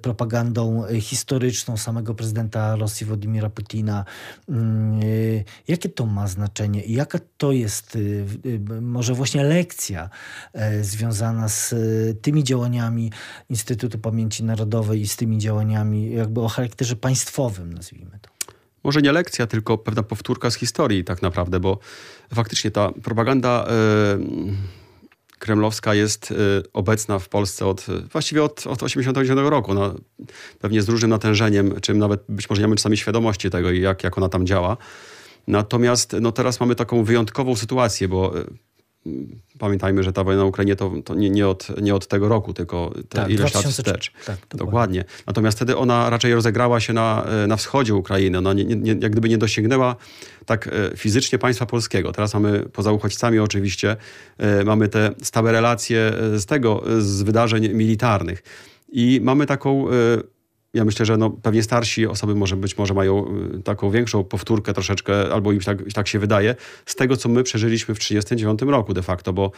propagandą 0.02 0.84
historyczną 1.00 1.76
samego 1.76 2.14
prezydenta 2.14 2.76
Rosji 2.76 3.06
Władimira 3.06 3.50
Putina. 3.50 4.04
Jakie 5.68 5.88
to 5.88 6.06
ma 6.06 6.26
znaczenie 6.26 6.84
i 6.84 6.92
jaka 6.92 7.18
to 7.36 7.52
jest 7.52 7.98
może 8.80 9.14
właśnie 9.14 9.44
lekcja 9.44 10.10
związana 10.82 11.48
z 11.48 11.74
tymi 12.22 12.44
działaniami 12.44 12.75
Instytutu 13.50 13.98
Pamięci 13.98 14.44
Narodowej 14.44 15.00
i 15.00 15.08
z 15.08 15.16
tymi 15.16 15.38
działaniami 15.38 16.10
jakby 16.10 16.40
o 16.40 16.48
charakterze 16.48 16.96
państwowym, 16.96 17.72
nazwijmy 17.72 18.18
to. 18.22 18.54
Może 18.84 19.02
nie 19.02 19.12
lekcja, 19.12 19.46
tylko 19.46 19.78
pewna 19.78 20.02
powtórka 20.02 20.50
z 20.50 20.54
historii 20.54 21.04
tak 21.04 21.22
naprawdę, 21.22 21.60
bo 21.60 21.78
faktycznie 22.34 22.70
ta 22.70 22.92
propaganda 22.92 23.66
yy, 24.18 24.54
kremlowska 25.38 25.94
jest 25.94 26.30
yy, 26.30 26.36
obecna 26.72 27.18
w 27.18 27.28
Polsce 27.28 27.66
od, 27.66 27.86
właściwie 28.12 28.42
od, 28.44 28.66
od 28.66 28.82
89 28.82 29.40
roku. 29.44 29.72
Pewnie 30.60 30.82
z 30.82 30.88
różnym 30.88 31.10
natężeniem, 31.10 31.80
czym 31.80 31.98
nawet 31.98 32.24
być 32.28 32.50
może 32.50 32.62
nie 32.62 32.68
mamy 32.68 32.76
czasami 32.76 32.96
świadomości 32.96 33.50
tego, 33.50 33.70
jak, 33.70 34.04
jak 34.04 34.18
ona 34.18 34.28
tam 34.28 34.46
działa. 34.46 34.76
Natomiast 35.46 36.16
no, 36.20 36.32
teraz 36.32 36.60
mamy 36.60 36.74
taką 36.74 37.04
wyjątkową 37.04 37.56
sytuację, 37.56 38.08
bo 38.08 38.38
e, 38.38 38.44
pamiętajmy, 39.58 40.02
że 40.02 40.12
ta 40.12 40.24
wojna 40.24 40.42
na 40.42 40.48
Ukrainie 40.48 40.76
to, 40.76 40.92
to 41.04 41.14
nie, 41.14 41.30
nie, 41.30 41.48
od, 41.48 41.80
nie 41.82 41.94
od 41.94 42.06
tego 42.06 42.28
roku, 42.28 42.54
tylko 42.54 42.92
te 43.08 43.18
tak, 43.18 43.30
ileś 43.30 43.54
lat 43.54 43.64
wstecz. 43.64 44.12
Tak, 44.12 44.36
dokładnie. 44.36 44.58
dokładnie. 44.58 45.04
Natomiast 45.26 45.58
wtedy 45.58 45.76
ona 45.76 46.10
raczej 46.10 46.34
rozegrała 46.34 46.80
się 46.80 46.92
na, 46.92 47.26
na 47.48 47.56
wschodzie 47.56 47.94
Ukrainy. 47.94 48.38
Ona 48.38 48.52
nie, 48.52 48.64
nie, 48.64 48.96
jak 49.00 49.12
gdyby 49.12 49.28
nie 49.28 49.38
dosięgnęła 49.38 49.96
tak 50.46 50.68
e, 50.68 50.96
fizycznie 50.96 51.38
państwa 51.38 51.66
polskiego. 51.66 52.12
Teraz 52.12 52.34
mamy, 52.34 52.62
poza 52.72 52.92
uchodźcami 52.92 53.38
oczywiście, 53.38 53.96
mamy 54.64 54.88
te 54.88 55.10
stałe 55.22 55.52
relacje 55.52 56.12
z 56.36 56.46
tego, 56.46 56.82
z 56.98 57.22
wydarzeń 57.22 57.68
militarnych. 57.68 58.42
I 58.92 59.20
mamy 59.22 59.46
taką 59.46 59.86
ja 60.76 60.84
myślę, 60.84 61.06
że 61.06 61.16
no, 61.16 61.30
pewnie 61.30 61.62
starsi 61.62 62.06
osoby 62.06 62.34
może 62.34 62.56
być 62.56 62.78
może 62.78 62.94
mają 62.94 63.26
y, 63.58 63.62
taką 63.62 63.90
większą 63.90 64.24
powtórkę 64.24 64.72
troszeczkę, 64.72 65.32
albo 65.32 65.52
im 65.52 65.60
tak, 65.60 65.78
tak 65.94 66.08
się 66.08 66.18
wydaje, 66.18 66.54
z 66.86 66.94
tego, 66.94 67.16
co 67.16 67.28
my 67.28 67.42
przeżyliśmy 67.42 67.94
w 67.94 67.98
1939 67.98 68.72
roku 68.72 68.94
de 68.94 69.02
facto, 69.02 69.32
bo 69.32 69.50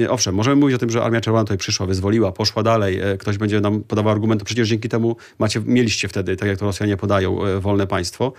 y, 0.00 0.10
owszem, 0.10 0.34
możemy 0.34 0.56
mówić 0.56 0.74
o 0.74 0.78
tym, 0.78 0.90
że 0.90 1.02
Armia 1.02 1.20
Czerwona 1.20 1.44
tutaj 1.44 1.58
przyszła, 1.58 1.86
wyzwoliła, 1.86 2.32
poszła 2.32 2.62
dalej, 2.62 3.00
e, 3.00 3.16
ktoś 3.16 3.38
będzie 3.38 3.60
nam 3.60 3.82
podawał 3.82 4.12
argument, 4.12 4.44
przecież 4.44 4.68
dzięki 4.68 4.88
temu 4.88 5.16
macie, 5.38 5.60
mieliście 5.66 6.08
wtedy, 6.08 6.36
tak 6.36 6.48
jak 6.48 6.58
to 6.58 6.66
Rosjanie 6.66 6.96
podają, 6.96 7.44
e, 7.44 7.60
wolne 7.60 7.86
państwo, 7.86 8.32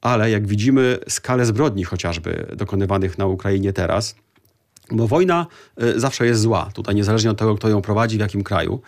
ale 0.00 0.30
jak 0.30 0.46
widzimy 0.46 0.98
skalę 1.08 1.46
zbrodni 1.46 1.84
chociażby 1.84 2.46
dokonywanych 2.56 3.18
na 3.18 3.26
Ukrainie 3.26 3.72
teraz, 3.72 4.14
bo 4.90 5.08
wojna 5.08 5.46
e, 5.76 6.00
zawsze 6.00 6.26
jest 6.26 6.40
zła, 6.40 6.70
tutaj 6.74 6.94
niezależnie 6.94 7.30
od 7.30 7.38
tego, 7.38 7.54
kto 7.54 7.68
ją 7.68 7.82
prowadzi, 7.82 8.16
w 8.16 8.20
jakim 8.20 8.44
kraju, 8.44 8.80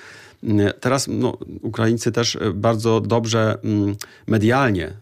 Teraz 0.80 1.09
no, 1.09 1.38
Ukraińcy 1.62 2.12
też 2.12 2.36
e, 2.36 2.53
bardzo 2.53 3.01
dobrze 3.01 3.59
mm, 3.64 3.97
medialnie 4.26 4.93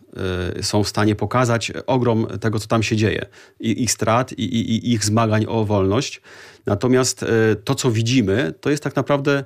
e, 0.56 0.62
są 0.62 0.84
w 0.84 0.88
stanie 0.88 1.16
pokazać 1.16 1.72
ogrom 1.86 2.26
tego, 2.40 2.58
co 2.58 2.66
tam 2.66 2.82
się 2.82 2.96
dzieje, 2.96 3.26
i 3.60 3.82
ich 3.82 3.92
strat, 3.92 4.32
i, 4.32 4.44
i, 4.44 4.70
i 4.70 4.92
ich 4.92 5.04
zmagań 5.04 5.46
o 5.48 5.64
wolność. 5.64 6.20
Natomiast 6.66 7.24
to, 7.64 7.74
co 7.74 7.90
widzimy, 7.90 8.54
to 8.60 8.70
jest 8.70 8.82
tak 8.82 8.96
naprawdę 8.96 9.44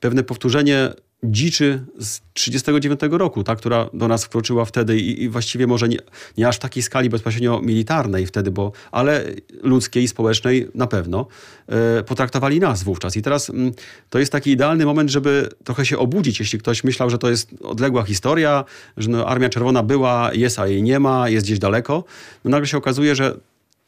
pewne 0.00 0.22
powtórzenie 0.22 0.92
dziczy 1.22 1.84
z 1.98 2.20
1939 2.20 3.18
roku, 3.18 3.44
ta, 3.44 3.56
która 3.56 3.90
do 3.94 4.08
nas 4.08 4.24
wkroczyła 4.24 4.64
wtedy 4.64 4.98
i, 4.98 5.22
i 5.22 5.28
właściwie 5.28 5.66
może 5.66 5.88
nie, 5.88 5.98
nie, 6.38 6.48
aż 6.48 6.56
w 6.56 6.58
takiej 6.58 6.82
skali 6.82 7.10
bezpośrednio 7.10 7.60
militarnej 7.60 8.26
wtedy, 8.26 8.50
bo, 8.50 8.72
ale 8.90 9.24
ludzkiej, 9.62 10.08
społecznej 10.08 10.68
na 10.74 10.86
pewno, 10.86 11.26
e, 11.68 12.02
potraktowali 12.02 12.60
nas 12.60 12.82
wówczas. 12.82 13.16
I 13.16 13.22
teraz 13.22 13.50
m, 13.50 13.56
mm, 13.56 13.72
to 14.10 14.18
jest 14.18 14.32
taki 14.32 14.50
idealny 14.50 14.84
moment, 14.84 15.10
żeby 15.10 15.48
trochę 15.64 15.86
się 15.86 15.98
obudzić, 15.98 16.40
jeśli 16.40 16.58
ktoś 16.58 16.84
myślał, 16.84 17.10
że 17.10 17.18
to 17.18 17.30
jest 17.30 17.50
odległa 17.62 18.02
historia, 18.02 18.64
że 18.96 19.10
no, 19.10 19.26
Armia 19.26 19.48
Czerwona 19.48 19.82
była, 19.82 20.30
jest, 20.34 20.58
a 20.58 20.66
jej 20.66 20.82
nie 20.82 21.00
ma, 21.00 21.28
jest 21.28 21.46
gdzieś 21.46 21.58
daleko. 21.58 22.04
No 22.44 22.50
nagle 22.50 22.66
się 22.66 22.76
okazuje, 22.76 23.14
że 23.14 23.36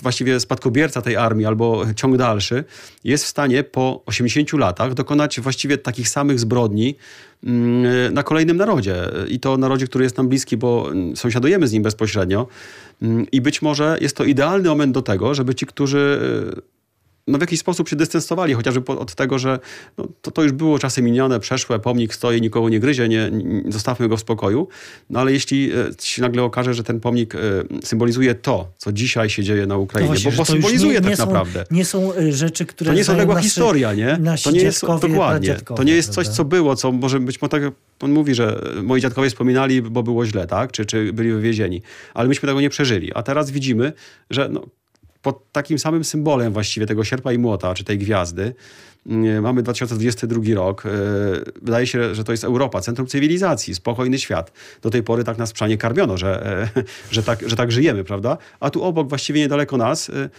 właściwie 0.03 0.41
spadkobierca 0.41 1.03
tej 1.03 1.17
armii 1.17 1.47
albo 1.47 1.83
ciąg 1.97 2.17
dalszy, 2.17 2.65
jest 3.05 3.25
w 3.25 3.29
stanie 3.29 3.65
po 3.65 4.03
80 4.07 4.53
latach 4.53 4.95
dokonać 4.95 5.41
właściwie 5.41 5.79
takich 5.79 6.09
samych 6.09 6.41
zbrodni 6.41 6.97
mm, 7.45 8.15
na 8.15 8.23
kolejnym 8.23 8.57
narodzie. 8.57 8.97
I 9.29 9.41
to 9.41 9.57
narodzie, 9.57 9.87
który 9.87 10.05
jest 10.05 10.17
nam 10.17 10.29
bliski, 10.29 10.57
bo 10.57 10.91
sąsiadujemy 11.15 11.69
z 11.69 11.73
nim 11.73 11.83
bezpośrednio. 11.83 12.47
Mm, 13.03 13.27
I 13.33 13.41
być 13.41 13.63
może 13.63 13.99
jest 14.01 14.17
to 14.17 14.25
idealny 14.25 14.69
moment 14.69 14.95
do 14.95 15.03
tego, 15.03 15.35
żeby 15.35 15.55
ci, 15.55 15.67
którzy 15.67 16.21
no 17.27 17.39
w 17.39 17.41
jakiś 17.41 17.61
sposób 17.61 17.89
się 17.89 17.97
dystansowali, 17.97 18.55
chociażby 18.55 18.93
od 18.93 19.15
tego, 19.15 19.39
że 19.39 19.59
no, 19.99 20.09
to, 20.23 20.31
to 20.31 20.43
już 20.43 20.53
było 20.53 20.79
czasy 20.79 21.03
minione, 21.03 21.41
przeszłe, 21.41 21.79
pomnik 21.79 22.15
stoi, 22.15 22.41
nikogo 22.41 22.69
nie 22.69 22.81
gryzie, 22.81 23.09
nie, 23.09 23.31
nie, 23.31 23.73
zostawmy 23.73 24.09
go 24.09 24.17
w 24.17 24.21
spokoju. 24.21 24.69
No 25.11 25.21
ale 25.21 25.33
jeśli 25.33 25.73
e, 25.73 25.75
się 26.03 26.23
nagle 26.23 26.43
okaże, 26.43 26.75
że 26.75 26.85
ten 26.85 27.01
pomnik 27.01 27.35
e, 27.35 27.39
symbolizuje 27.85 28.35
to, 28.35 28.69
co 28.79 28.93
dzisiaj 28.93 29.31
się 29.31 29.43
dzieje 29.43 29.67
na 29.67 29.77
Ukrainie, 29.77 30.09
właśnie, 30.09 30.31
bo, 30.31 30.37
bo 30.37 30.45
symbolizuje 30.45 30.93
nie, 30.93 31.01
nie 31.01 31.09
tak 31.09 31.17
są, 31.17 31.27
naprawdę. 31.27 31.65
Nie 31.71 31.85
są 31.85 32.15
e, 32.15 32.33
rzeczy, 32.33 32.67
które... 32.67 32.91
To 32.91 32.97
nie 32.97 33.05
są 33.05 33.13
odległa 33.13 33.41
historia, 33.41 33.95
nie? 33.95 34.19
To 34.45 34.51
nie 34.51 34.61
jest, 34.61 34.87
dokładnie. 34.87 35.57
To 35.77 35.83
nie 35.83 35.95
jest 35.95 36.11
coś, 36.11 36.29
co 36.29 36.45
było, 36.45 36.77
co 36.77 36.93
może 36.93 37.21
być 37.21 37.43
może 37.43 37.49
tak 37.49 37.63
on 38.03 38.13
mówi, 38.13 38.35
że 38.35 38.61
moi 38.83 39.01
dziadkowie 39.01 39.29
wspominali, 39.29 39.83
bo 39.83 40.03
było 40.03 40.27
źle, 40.27 40.47
tak? 40.47 40.73
Czy, 40.73 40.87
czy 40.87 41.13
byli 41.13 41.33
wywiezieni. 41.33 41.83
Ale 42.15 42.29
myśmy 42.29 42.47
tego 42.47 42.61
nie 42.61 42.71
przeżyli. 42.71 43.15
A 43.15 43.23
teraz 43.23 43.51
widzimy, 43.51 43.93
że 44.31 44.49
no, 44.49 44.67
pod 45.23 45.53
takim 45.53 45.79
samym 45.79 46.05
symbolem 46.05 46.53
właściwie 46.53 46.87
tego 46.87 47.05
sierpa 47.05 47.33
i 47.33 47.39
młota, 47.39 47.75
czy 47.75 47.85
tej 47.85 47.99
gwiazdy. 47.99 48.55
Mm, 49.07 49.43
mamy 49.43 49.63
2022 49.63 50.55
rok. 50.55 50.87
E, 50.87 50.91
wydaje 51.63 51.87
się, 51.87 52.15
że 52.15 52.25
to 52.25 52.33
jest 52.33 52.45
Europa, 52.45 52.81
centrum 52.81 53.07
cywilizacji, 53.07 53.75
spokojny 53.75 54.19
świat. 54.19 54.53
Do 54.83 54.91
tej 54.91 55.03
pory 55.03 55.25
tak 55.25 55.39
nas 55.39 55.53
przanie 55.53 55.79
karmiono, 55.79 56.17
że, 56.17 56.47
e, 56.77 56.83
że, 57.15 57.23
tak, 57.23 57.49
że 57.49 57.57
tak 57.57 57.73
żyjemy, 57.73 58.05
prawda? 58.05 58.39
A 58.61 58.71
tu 58.71 58.83
obok, 58.85 59.09
właściwie 59.09 59.41
niedaleko 59.41 59.77
nas, 59.77 60.11
e, 60.11 60.31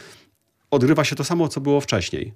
odgrywa 0.71 1.03
się 1.03 1.15
to 1.15 1.23
samo, 1.23 1.47
co 1.47 1.61
było 1.61 1.81
wcześniej. 1.81 2.33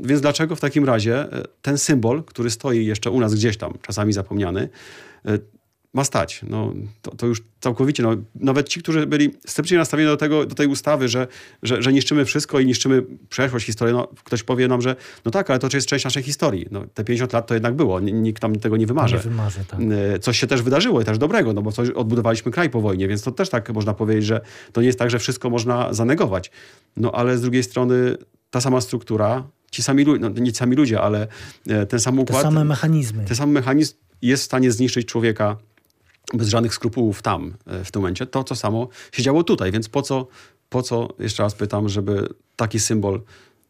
Więc 0.00 0.20
dlaczego 0.20 0.56
w 0.56 0.60
takim 0.60 0.84
razie 0.84 1.26
ten 1.62 1.78
symbol, 1.78 2.22
który 2.24 2.50
stoi 2.50 2.86
jeszcze 2.86 3.10
u 3.10 3.20
nas 3.20 3.34
gdzieś 3.34 3.56
tam, 3.56 3.72
czasami 3.82 4.12
zapomniany, 4.12 4.68
ma 5.94 6.04
stać. 6.04 6.40
No, 6.48 6.74
to, 7.02 7.10
to, 7.16 7.26
już 7.26 7.42
całkowicie, 7.60 8.02
no, 8.02 8.16
nawet 8.34 8.68
ci, 8.68 8.80
którzy 8.80 9.06
byli 9.06 9.30
sceptycznie 9.46 9.78
nastawieni 9.78 10.10
do, 10.10 10.16
tego, 10.16 10.46
do 10.46 10.54
tej 10.54 10.66
ustawy, 10.66 11.08
że, 11.08 11.26
że, 11.62 11.82
że 11.82 11.92
niszczymy 11.92 12.24
wszystko 12.24 12.60
i 12.60 12.66
niszczymy 12.66 13.02
przeszłość, 13.28 13.66
historię, 13.66 13.94
no, 13.94 14.08
ktoś 14.24 14.42
powie 14.42 14.68
nam, 14.68 14.82
że 14.82 14.96
no 15.24 15.30
tak, 15.30 15.50
ale 15.50 15.58
to 15.58 15.68
jest 15.74 15.86
część 15.86 16.04
naszej 16.04 16.22
historii. 16.22 16.66
No, 16.70 16.82
te 16.94 17.04
50 17.04 17.32
lat 17.32 17.46
to 17.46 17.54
jednak 17.54 17.74
było, 17.74 18.00
nikt 18.00 18.42
tam 18.42 18.56
tego 18.56 18.76
nie 18.76 18.86
wymarzy. 18.86 19.14
Nie 19.16 19.22
wymarzy 19.22 19.60
tak. 19.68 19.80
E, 20.14 20.18
coś 20.18 20.38
się 20.38 20.46
też 20.46 20.62
wydarzyło 20.62 21.00
i 21.00 21.04
też 21.04 21.18
dobrego, 21.18 21.52
no 21.52 21.62
bo 21.62 21.72
coś 21.72 21.90
odbudowaliśmy 21.90 22.52
kraj 22.52 22.70
po 22.70 22.80
wojnie, 22.80 23.08
więc 23.08 23.22
to 23.22 23.32
też 23.32 23.48
tak 23.48 23.72
można 23.72 23.94
powiedzieć, 23.94 24.24
że 24.24 24.40
to 24.72 24.80
nie 24.80 24.86
jest 24.86 24.98
tak, 24.98 25.10
że 25.10 25.18
wszystko 25.18 25.50
można 25.50 25.92
zanegować. 25.92 26.50
No 26.96 27.12
ale 27.12 27.38
z 27.38 27.40
drugiej 27.40 27.62
strony 27.62 28.16
ta 28.50 28.60
sama 28.60 28.80
struktura, 28.80 29.44
ci 29.70 29.82
sami 29.82 30.04
ludzie, 30.04 30.20
no 30.20 30.28
nie 30.28 30.52
ci 30.52 30.58
sami 30.58 30.76
ludzie, 30.76 31.00
ale 31.00 31.26
e, 31.68 31.86
ten 31.86 32.00
sam 32.00 32.18
układ. 32.18 32.42
Te 32.42 32.48
same 32.48 32.64
mechanizmy. 32.64 33.24
Ten 33.24 33.36
sam 33.36 33.50
mechanizm 33.50 33.94
jest 34.22 34.42
w 34.42 34.46
stanie 34.46 34.72
zniszczyć 34.72 35.06
człowieka 35.06 35.56
bez 36.34 36.48
żadnych 36.48 36.74
skrupułów 36.74 37.22
tam 37.22 37.54
e, 37.66 37.84
w 37.84 37.92
tym 37.92 38.02
momencie. 38.02 38.26
To, 38.26 38.44
co 38.44 38.56
samo 38.56 38.88
się 39.12 39.22
działo 39.22 39.44
tutaj, 39.44 39.72
więc 39.72 39.88
po 39.88 40.02
co, 40.02 40.26
po 40.68 40.82
co, 40.82 41.08
jeszcze 41.18 41.42
raz 41.42 41.54
pytam, 41.54 41.88
żeby 41.88 42.28
taki 42.56 42.80
symbol 42.80 43.20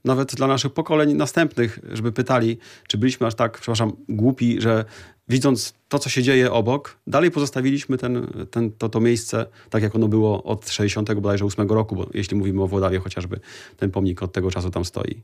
nawet 0.05 0.35
dla 0.35 0.47
naszych 0.47 0.73
pokoleń 0.73 1.15
następnych, 1.15 1.79
żeby 1.93 2.13
pytali, 2.13 2.59
czy 2.89 2.99
byliśmy 2.99 3.27
aż 3.27 3.35
tak, 3.35 3.53
przepraszam, 3.53 3.93
głupi, 4.09 4.61
że 4.61 4.85
widząc 5.29 5.75
to, 5.89 5.99
co 5.99 6.11
się 6.11 6.23
dzieje 6.23 6.53
obok, 6.53 6.97
dalej 7.07 7.31
pozostawiliśmy 7.31 7.99
ten, 7.99 8.27
ten, 8.51 8.73
to, 8.73 8.89
to 8.89 9.01
miejsce 9.01 9.47
tak, 9.71 9.83
jak 9.83 9.95
ono 9.95 10.09
było 10.09 10.43
od 10.43 10.71
60 10.71 11.15
bodajże 11.15 11.45
8 11.45 11.69
roku, 11.69 11.97
bo 11.97 12.07
jeśli 12.15 12.37
mówimy 12.37 12.63
o 12.63 12.67
Włodawie 12.67 12.99
chociażby, 12.99 13.41
ten 13.77 13.91
pomnik 13.91 14.23
od 14.23 14.33
tego 14.33 14.51
czasu 14.51 14.71
tam 14.71 14.85
stoi. 14.85 15.23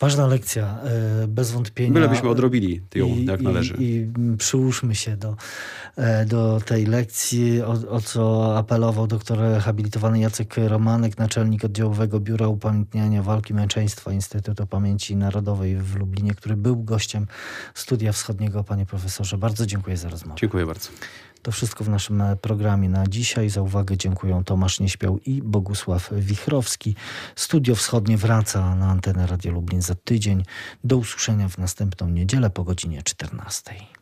Ważna 0.00 0.26
lekcja, 0.26 0.78
e, 1.22 1.26
bez 1.28 1.50
wątpienia. 1.50 1.92
Bylebyśmy 1.92 2.28
odrobili 2.28 2.82
ją 2.94 3.06
I, 3.06 3.24
jak 3.24 3.40
należy. 3.40 3.74
I, 3.74 3.94
i 3.94 4.36
przyłóżmy 4.38 4.94
się 4.94 5.16
do, 5.16 5.36
e, 5.96 6.26
do 6.26 6.60
tej 6.60 6.86
lekcji, 6.86 7.62
o, 7.62 7.72
o, 7.90 8.00
co 8.00 8.54
apelował 8.58 9.06
doktor 9.06 9.38
habilitowany 9.60 10.18
Jacek 10.18 10.54
Romanek, 10.56 11.18
naczelnik 11.18 11.64
oddziałowego 11.64 12.20
Biura 12.20 12.48
Upamiętniania 12.48 13.22
Walki 13.22 13.54
Męczeństwa 13.54 14.12
Instytutu 14.12 14.66
Pamięci 14.66 15.16
Narodowej 15.16 15.76
w 15.76 15.96
Lublinie, 15.96 16.34
który 16.34 16.56
był 16.56 16.82
gościem 16.82 17.26
Studia 17.74 18.12
Wschodniego. 18.12 18.64
Panie 18.64 18.86
profesorze, 18.86 19.38
bardzo 19.38 19.66
dziękuję 19.66 19.96
za 19.96 20.08
rozmowę. 20.08 20.38
Dziękuję 20.40 20.66
bardzo. 20.66 20.88
To 21.42 21.52
wszystko 21.52 21.84
w 21.84 21.88
naszym 21.88 22.20
e, 22.20 22.36
programie 22.36 22.88
na 22.88 23.06
dzisiaj. 23.06 23.50
Za 23.50 23.62
uwagę 23.62 23.96
dziękuję 23.96 24.42
Tomasz 24.46 24.80
Nieśpiał 24.80 25.18
i 25.18 25.42
Bogusław 25.42 26.10
Wichrowski. 26.12 26.94
Studio 27.36 27.74
Wschodnie 27.74 28.16
wraca 28.16 28.74
na 28.74 28.90
antenę 28.90 29.26
Radio 29.26 29.52
Lublin 29.52 29.82
za 29.82 29.94
tydzień. 29.94 30.44
Do 30.84 30.96
usłyszenia 30.96 31.48
w 31.48 31.58
następną 31.58 32.08
niedzielę 32.08 32.50
po 32.50 32.64
godzinie 32.64 33.02
14. 33.02 34.01